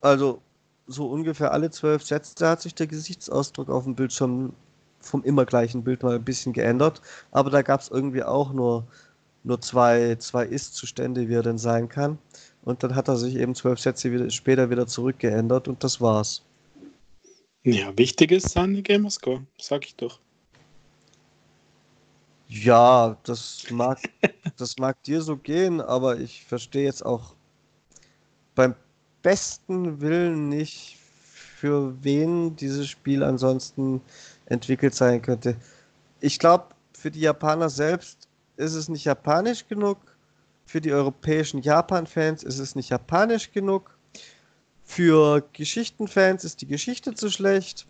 [0.00, 0.42] also
[0.88, 4.52] so ungefähr alle zwölf Sätze, hat sich der Gesichtsausdruck auf dem Bildschirm
[5.00, 7.00] vom immer gleichen Bild mal ein bisschen geändert,
[7.30, 8.88] aber da gab es irgendwie auch nur,
[9.44, 12.18] nur zwei, zwei Ist-Zustände, wie er denn sein kann.
[12.64, 16.42] Und dann hat er sich eben zwölf Sätze wieder, später wieder zurückgeändert und das war's.
[17.62, 20.18] Ja, wichtig ist Sunny Gamerscore, sag ich doch.
[22.54, 23.98] Ja, das mag,
[24.58, 27.34] das mag dir so gehen, aber ich verstehe jetzt auch
[28.54, 28.74] beim
[29.22, 30.98] besten Willen nicht,
[31.32, 34.02] für wen dieses Spiel ansonsten
[34.46, 35.56] entwickelt sein könnte.
[36.20, 39.98] Ich glaube, für die Japaner selbst ist es nicht japanisch genug.
[40.66, 43.96] Für die europäischen Japan-Fans ist es nicht japanisch genug.
[44.84, 47.86] Für Geschichtenfans ist die Geschichte zu schlecht.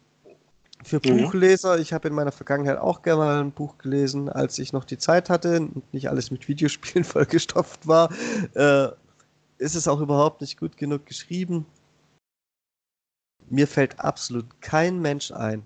[0.84, 1.22] Für Mhm.
[1.22, 4.84] Buchleser, ich habe in meiner Vergangenheit auch gerne mal ein Buch gelesen, als ich noch
[4.84, 8.10] die Zeit hatte und nicht alles mit Videospielen vollgestopft war,
[8.54, 8.88] äh,
[9.58, 11.66] ist es auch überhaupt nicht gut genug geschrieben.
[13.48, 15.62] Mir fällt absolut kein Mensch ein,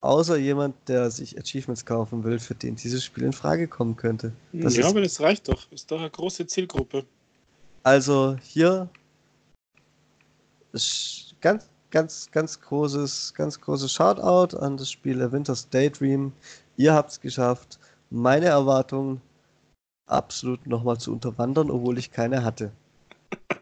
[0.00, 4.32] außer jemand, der sich Achievements kaufen will, für den dieses Spiel in Frage kommen könnte.
[4.52, 5.70] Das ja, ist- aber das reicht doch.
[5.72, 7.04] Ist doch eine große Zielgruppe.
[7.82, 8.88] Also hier
[10.72, 16.32] ist ganz, ganz, ganz großes, ganz großes Shoutout an das Spiel A Winter's Daydream.
[16.76, 17.78] Ihr habt es geschafft,
[18.10, 19.20] meine Erwartungen
[20.06, 22.72] absolut nochmal zu unterwandern, obwohl ich keine hatte.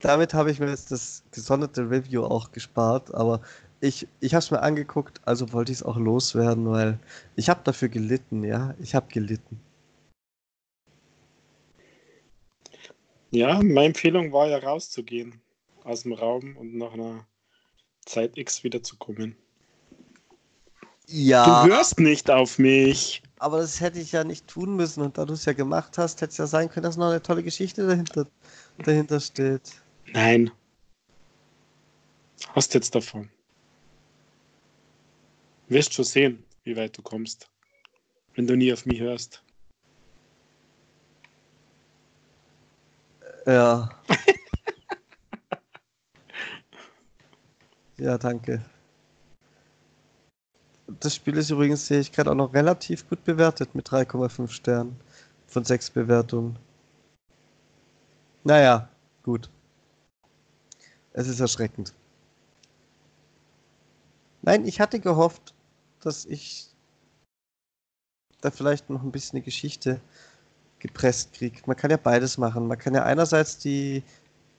[0.00, 3.40] Damit habe ich mir jetzt das gesonderte Review auch gespart, aber
[3.80, 6.98] ich, ich habe es mir angeguckt, also wollte ich es auch loswerden, weil
[7.34, 9.60] ich habe dafür gelitten, ja, ich habe gelitten.
[13.30, 15.40] Ja, meine Empfehlung war ja rauszugehen
[15.84, 17.26] aus dem Raum und nach einer
[18.06, 19.36] Zeit X wiederzukommen.
[21.06, 21.64] Ja.
[21.64, 23.22] Du hörst nicht auf mich.
[23.38, 25.02] Aber das hätte ich ja nicht tun müssen.
[25.02, 27.22] Und da du es ja gemacht hast, hätte es ja sein können, dass noch eine
[27.22, 28.26] tolle Geschichte dahinter,
[28.84, 29.62] dahinter steht.
[30.12, 30.50] Nein.
[32.54, 33.30] Hast jetzt davon.
[35.68, 37.48] Wirst schon sehen, wie weit du kommst.
[38.34, 39.42] Wenn du nie auf mich hörst.
[43.48, 43.88] Ja.
[47.96, 48.62] ja, danke.
[51.00, 55.00] Das Spiel ist übrigens, sehe ich gerade, auch noch relativ gut bewertet mit 3,5 Sternen
[55.46, 56.58] von 6 Bewertungen.
[58.44, 58.90] Naja,
[59.22, 59.48] gut.
[61.14, 61.94] Es ist erschreckend.
[64.42, 65.54] Nein, ich hatte gehofft,
[66.00, 66.68] dass ich
[68.42, 70.02] da vielleicht noch ein bisschen eine Geschichte
[70.80, 71.60] gepresst kriege.
[71.66, 72.66] Man kann ja beides machen.
[72.66, 74.02] Man kann ja einerseits die,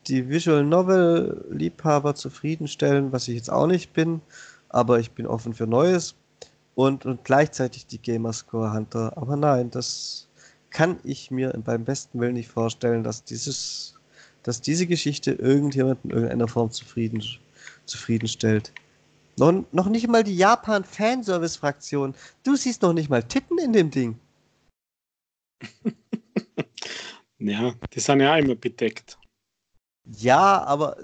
[0.08, 4.22] die Visual Novel Liebhaber zufriedenstellen, was ich jetzt auch nicht bin,
[4.70, 6.16] aber ich bin offen für Neues
[6.76, 9.18] und, und gleichzeitig die Gamerscore Hunter.
[9.18, 10.28] Aber nein, das
[10.70, 13.96] kann ich mir beim besten Willen nicht vorstellen, dass dieses,
[14.44, 17.24] dass diese Geschichte irgendjemanden in irgendeiner Form zufrieden,
[17.86, 18.72] zufriedenstellt.
[19.38, 22.14] Noch, noch nicht mal die Japan-Fanservice-Fraktion.
[22.44, 24.20] Du siehst noch nicht mal Titten in dem Ding.
[27.40, 29.18] Ja, die sind ja auch immer bedeckt.
[30.18, 30.98] Ja, aber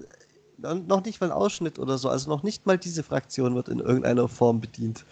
[0.64, 2.10] äh, noch nicht mal ein Ausschnitt oder so.
[2.10, 5.06] Also noch nicht mal diese Fraktion wird in irgendeiner Form bedient.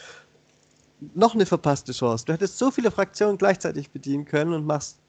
[1.16, 2.26] Noch eine verpasste Chance.
[2.26, 5.00] Du hättest so viele Fraktionen gleichzeitig bedienen können und machst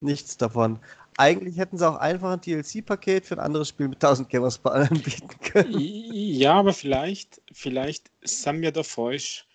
[0.00, 0.78] nichts davon.
[1.18, 5.28] Eigentlich hätten sie auch einfach ein DLC-Paket für ein anderes Spiel mit 1000 Gamers anbieten
[5.42, 5.74] können.
[5.78, 9.46] Ja, aber vielleicht, vielleicht sind wir da falsch.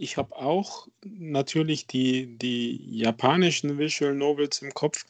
[0.00, 5.04] Ich habe auch natürlich die, die japanischen Visual Novels im Kopf,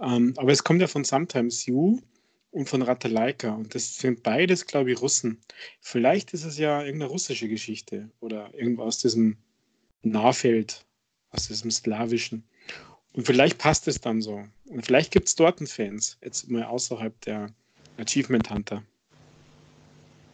[0.00, 2.00] ähm, aber es kommt ja von Sometimes You
[2.50, 5.40] und von Ratalaika und das sind beides, glaube ich, Russen.
[5.80, 9.38] Vielleicht ist es ja irgendeine russische Geschichte oder irgendwo aus diesem
[10.02, 10.84] Nahfeld,
[11.30, 12.44] aus diesem slawischen.
[13.14, 14.44] Und vielleicht passt es dann so.
[14.66, 17.48] Und vielleicht gibt es dort einen Fans, jetzt mal außerhalb der
[17.96, 18.82] Achievement Hunter.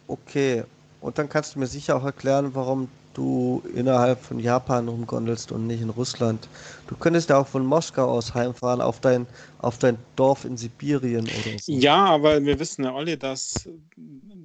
[0.08, 0.64] Okay,
[1.00, 5.66] und dann kannst du mir sicher auch erklären, warum du innerhalb von Japan rumgondelst und
[5.66, 6.48] nicht in Russland.
[6.88, 9.26] Du könntest ja auch von Moskau aus heimfahren auf dein,
[9.58, 11.72] auf dein Dorf in Sibirien oder so.
[11.72, 13.68] Ja, aber wir wissen ja alle, dass,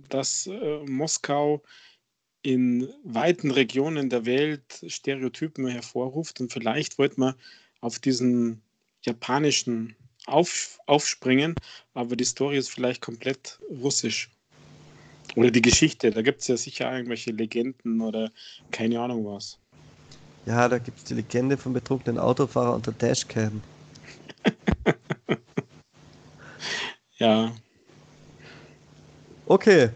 [0.10, 1.62] dass äh, Moskau
[2.42, 7.36] in weiten Regionen der Welt Stereotypen hervorruft und vielleicht wollte man
[7.82, 8.62] auf diesen
[9.02, 9.96] japanischen
[10.28, 11.56] auf, aufspringen,
[11.94, 14.30] aber die Story ist vielleicht komplett russisch.
[15.38, 18.32] Oder die Geschichte, da gibt es ja sicher irgendwelche Legenden oder
[18.72, 19.60] keine Ahnung was.
[20.46, 23.62] Ja, da gibt es die Legende vom betrunkenen Autofahrer unter Dashcam.
[27.20, 27.52] Ja,
[29.48, 29.90] Okay.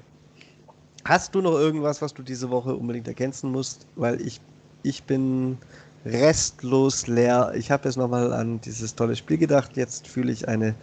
[1.03, 3.85] Hast du noch irgendwas, was du diese Woche unbedingt ergänzen musst?
[3.95, 4.39] Weil ich,
[4.83, 5.57] ich bin
[6.05, 7.51] restlos leer.
[7.55, 9.75] Ich habe jetzt nochmal an dieses tolle Spiel gedacht.
[9.75, 10.75] Jetzt fühle ich eine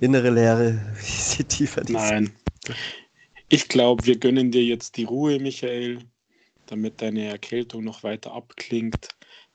[0.00, 2.32] innere Leere, wie sie tiefer die nein.
[3.48, 6.00] Ich glaube, wir gönnen dir jetzt die Ruhe, Michael,
[6.66, 9.10] damit deine Erkältung noch weiter abklingt,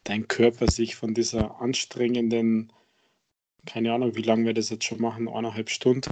[0.05, 2.71] dein Körper sich von dieser anstrengenden,
[3.65, 6.09] keine Ahnung, wie lange wir das jetzt schon machen, eineinhalb Stunden,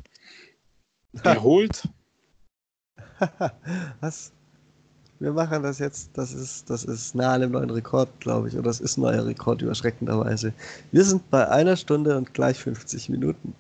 [1.24, 1.88] erholt.
[4.02, 4.34] Was?
[5.20, 8.54] Wir machen das jetzt, das ist, das ist nah an dem neuen Rekord, glaube ich.
[8.56, 10.54] Oder das ist ein neuer Rekord, überschreckenderweise.
[10.92, 13.54] Wir sind bei einer Stunde und gleich 50 Minuten.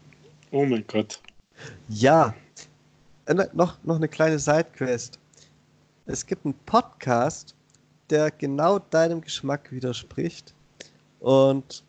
[0.51, 1.21] Oh mein Gott.
[1.89, 2.33] Ja.
[3.29, 5.19] Äh, ne, noch, noch eine kleine Sidequest.
[6.07, 7.55] Es gibt einen Podcast
[8.09, 10.55] der genau deinem Geschmack widerspricht.
[11.19, 11.83] Und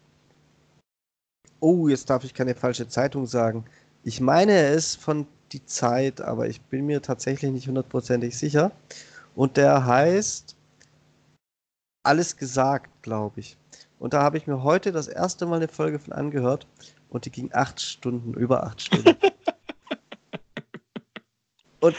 [1.60, 3.64] oh, jetzt darf ich keine falsche Zeitung sagen.
[4.04, 8.70] Ich meine, er ist von die Zeit, aber ich bin mir tatsächlich nicht hundertprozentig sicher.
[9.34, 10.54] Und der heißt
[12.02, 13.56] Alles gesagt, glaube ich.
[13.98, 16.66] Und da habe ich mir heute das erste Mal eine Folge von angehört
[17.08, 19.16] und die ging acht Stunden, über acht Stunden.
[21.80, 21.96] und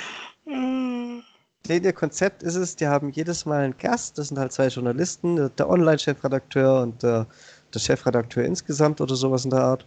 [1.67, 5.51] ihr Konzept ist es, die haben jedes Mal einen Gast, das sind halt zwei Journalisten,
[5.55, 7.27] der Online-Chefredakteur und der,
[7.73, 9.85] der, Chefredakteur insgesamt oder sowas in der Art.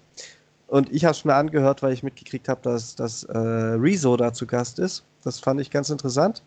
[0.69, 4.33] Und ich habe es mir angehört, weil ich mitgekriegt habe, dass, dass äh, Rezo da
[4.33, 5.05] zu Gast ist.
[5.23, 6.43] Das fand ich ganz interessant.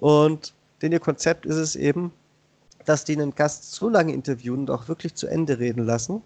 [0.00, 2.12] Und denn ihr Konzept ist es eben,
[2.84, 6.22] dass die einen Gast so lange interviewen und auch wirklich zu Ende reden lassen,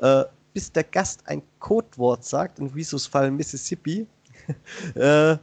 [0.00, 0.24] äh,
[0.54, 4.06] bis der Gast ein Codewort sagt, in Rezos Fall Mississippi,
[4.94, 5.36] äh,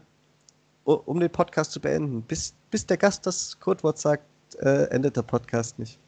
[0.94, 2.22] um den Podcast zu beenden.
[2.24, 4.24] Bis, bis der Gast das Codewort sagt,
[4.60, 5.99] äh, endet der Podcast nicht.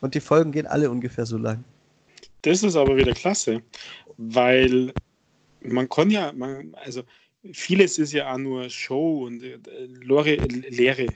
[0.00, 1.64] Und die Folgen gehen alle ungefähr so lang.
[2.42, 3.62] Das ist aber wieder klasse,
[4.16, 4.92] weil
[5.60, 7.02] man kann ja, man, also
[7.52, 11.06] vieles ist ja auch nur Show und äh, leere, leere,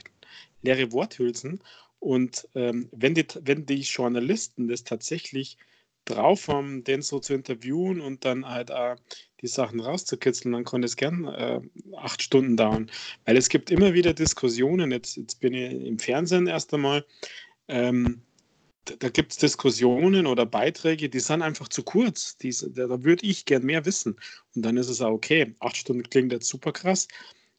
[0.61, 1.59] leere Worthülsen.
[1.99, 5.57] Und ähm, wenn, die, wenn die Journalisten das tatsächlich
[6.09, 8.95] drauf haben, den so zu interviewen und dann halt auch
[9.41, 11.61] die Sachen rauszukitzeln, dann kann das gern äh,
[11.95, 12.89] acht Stunden dauern.
[13.25, 17.05] Weil es gibt immer wieder Diskussionen, jetzt, jetzt bin ich im Fernsehen erst einmal,
[17.67, 18.21] ähm,
[18.99, 22.37] da gibt es Diskussionen oder Beiträge, die sind einfach zu kurz.
[22.37, 24.15] Die, da, da würde ich gern mehr wissen.
[24.55, 25.53] Und dann ist es auch okay.
[25.59, 27.07] Acht Stunden klingt jetzt super krass,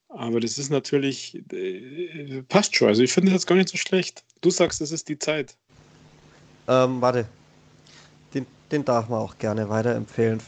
[0.08, 2.88] aber das ist natürlich, äh, passt schon.
[2.88, 4.24] Also ich finde das gar nicht so schlecht.
[4.40, 5.56] Du sagst, es ist die Zeit.
[6.66, 7.28] Ähm, warte.
[8.70, 10.40] Den, darf man auch gerne weiterempfehlen,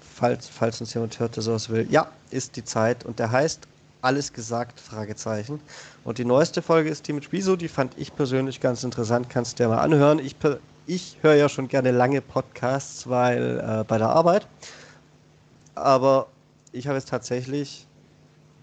[0.00, 1.86] falls, falls uns jemand hört, der sowas will.
[1.90, 3.68] Ja, ist die Zeit und der heißt
[4.02, 5.60] Alles gesagt, Fragezeichen.
[6.04, 9.58] Und die neueste Folge ist die mit Wieso, die fand ich persönlich ganz interessant, kannst
[9.58, 10.18] du dir mal anhören.
[10.18, 10.36] Ich,
[10.86, 14.46] ich höre ja schon gerne lange Podcasts, weil äh, bei der Arbeit.
[15.74, 16.28] Aber
[16.72, 17.86] ich habe es tatsächlich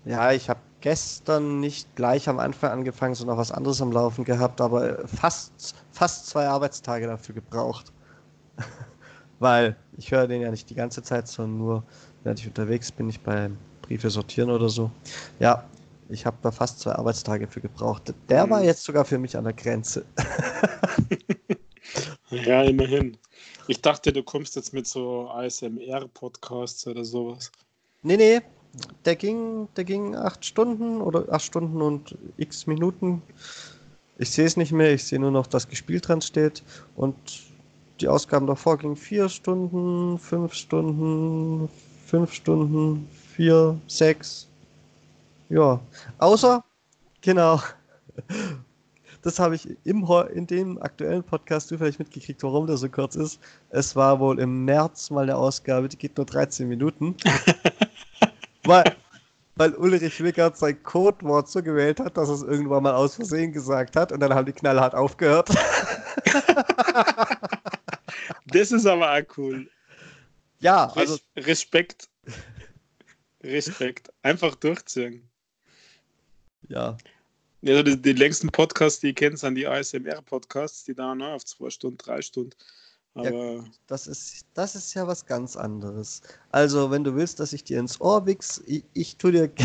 [0.06, 4.62] ja, ich habe gestern nicht gleich am Anfang angefangen, sondern was anderes am Laufen gehabt,
[4.62, 7.92] aber fast, fast zwei Arbeitstage dafür gebraucht.
[9.40, 11.84] Weil ich höre den ja nicht die ganze Zeit, sondern nur,
[12.24, 14.92] wenn ich unterwegs bin, ich beim Briefe sortieren oder so.
[15.40, 15.64] Ja,
[16.10, 18.14] ich habe da fast zwei Arbeitstage für gebraucht.
[18.30, 18.66] Der war mhm.
[18.66, 20.06] jetzt sogar für mich an der Grenze.
[22.30, 23.18] ja, immerhin.
[23.68, 27.52] Ich dachte, du kommst jetzt mit so ASMR-Podcasts oder sowas.
[28.04, 28.42] Nee, nee,
[29.06, 33.22] der ging, der ging acht Stunden oder acht Stunden und x Minuten.
[34.18, 36.64] Ich sehe es nicht mehr, ich sehe nur noch, dass gespielt dran steht.
[36.96, 37.16] Und
[38.02, 41.70] die Ausgaben davor gingen vier Stunden, fünf Stunden,
[42.06, 44.48] fünf Stunden, vier, sechs.
[45.50, 45.80] Ja.
[46.18, 46.64] Außer,
[47.22, 47.62] genau.
[49.22, 53.40] Das habe ich im, in dem aktuellen Podcast zufällig mitgekriegt, warum der so kurz ist.
[53.70, 57.16] Es war wohl im März mal eine Ausgabe, die geht nur 13 Minuten.
[58.64, 58.96] weil,
[59.56, 63.54] weil Ulrich Wickert sein Codewort so gewählt hat, dass er es irgendwann mal aus Versehen
[63.54, 65.50] gesagt hat und dann haben die knallhart aufgehört.
[68.54, 69.70] das ist aber auch cool.
[70.60, 71.18] Ja, also.
[71.36, 72.08] Respekt.
[73.44, 74.12] Respekt.
[74.22, 75.28] Einfach durchziehen.
[76.68, 76.98] Ja.
[77.66, 81.46] Also die, die längsten Podcasts, die ich kenne, sind die ASMR-Podcasts, die da ne, auf
[81.46, 82.56] zwei Stunden, drei Stunden.
[83.14, 86.22] Aber ja, das, ist, das ist ja was ganz anderes.
[86.52, 89.52] Also, wenn du willst, dass ich dir ins Ohr wichs, ich, ich tu dir.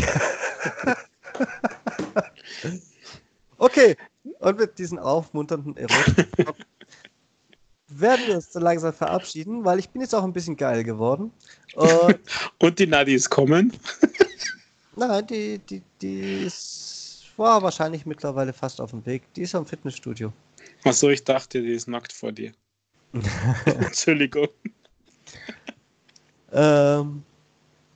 [3.57, 3.95] okay,
[4.39, 6.27] und mit diesen aufmunternden Erotik
[7.87, 11.31] werden wir uns so langsam verabschieden, weil ich bin jetzt auch ein bisschen geil geworden.
[11.75, 12.19] Und,
[12.59, 13.73] und die Nadis kommen?
[14.95, 19.31] Nein, die, die, die ist, war wahrscheinlich mittlerweile fast auf dem Weg.
[19.35, 20.33] Die ist am Fitnessstudio.
[20.83, 22.51] Achso, ich dachte, die ist nackt vor dir.
[23.65, 24.49] Entschuldigung.
[26.51, 27.23] ähm,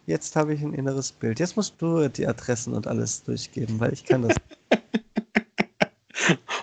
[0.05, 1.39] jetzt habe ich ein inneres Bild.
[1.39, 4.35] Jetzt musst du die Adressen und alles durchgeben, weil ich kann das.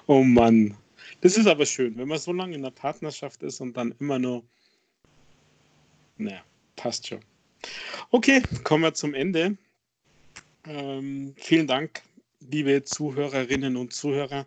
[0.07, 0.77] oh Mann.
[1.21, 4.19] Das ist aber schön, wenn man so lange in der Partnerschaft ist und dann immer
[4.19, 4.45] nur.
[6.17, 6.43] Naja,
[6.77, 7.21] passt schon.
[8.11, 9.57] Okay, kommen wir zum Ende.
[10.65, 12.03] Ähm, vielen Dank,
[12.41, 14.47] liebe Zuhörerinnen und Zuhörer.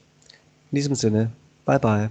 [0.70, 1.32] In diesem Sinne,
[1.64, 2.10] bye bye.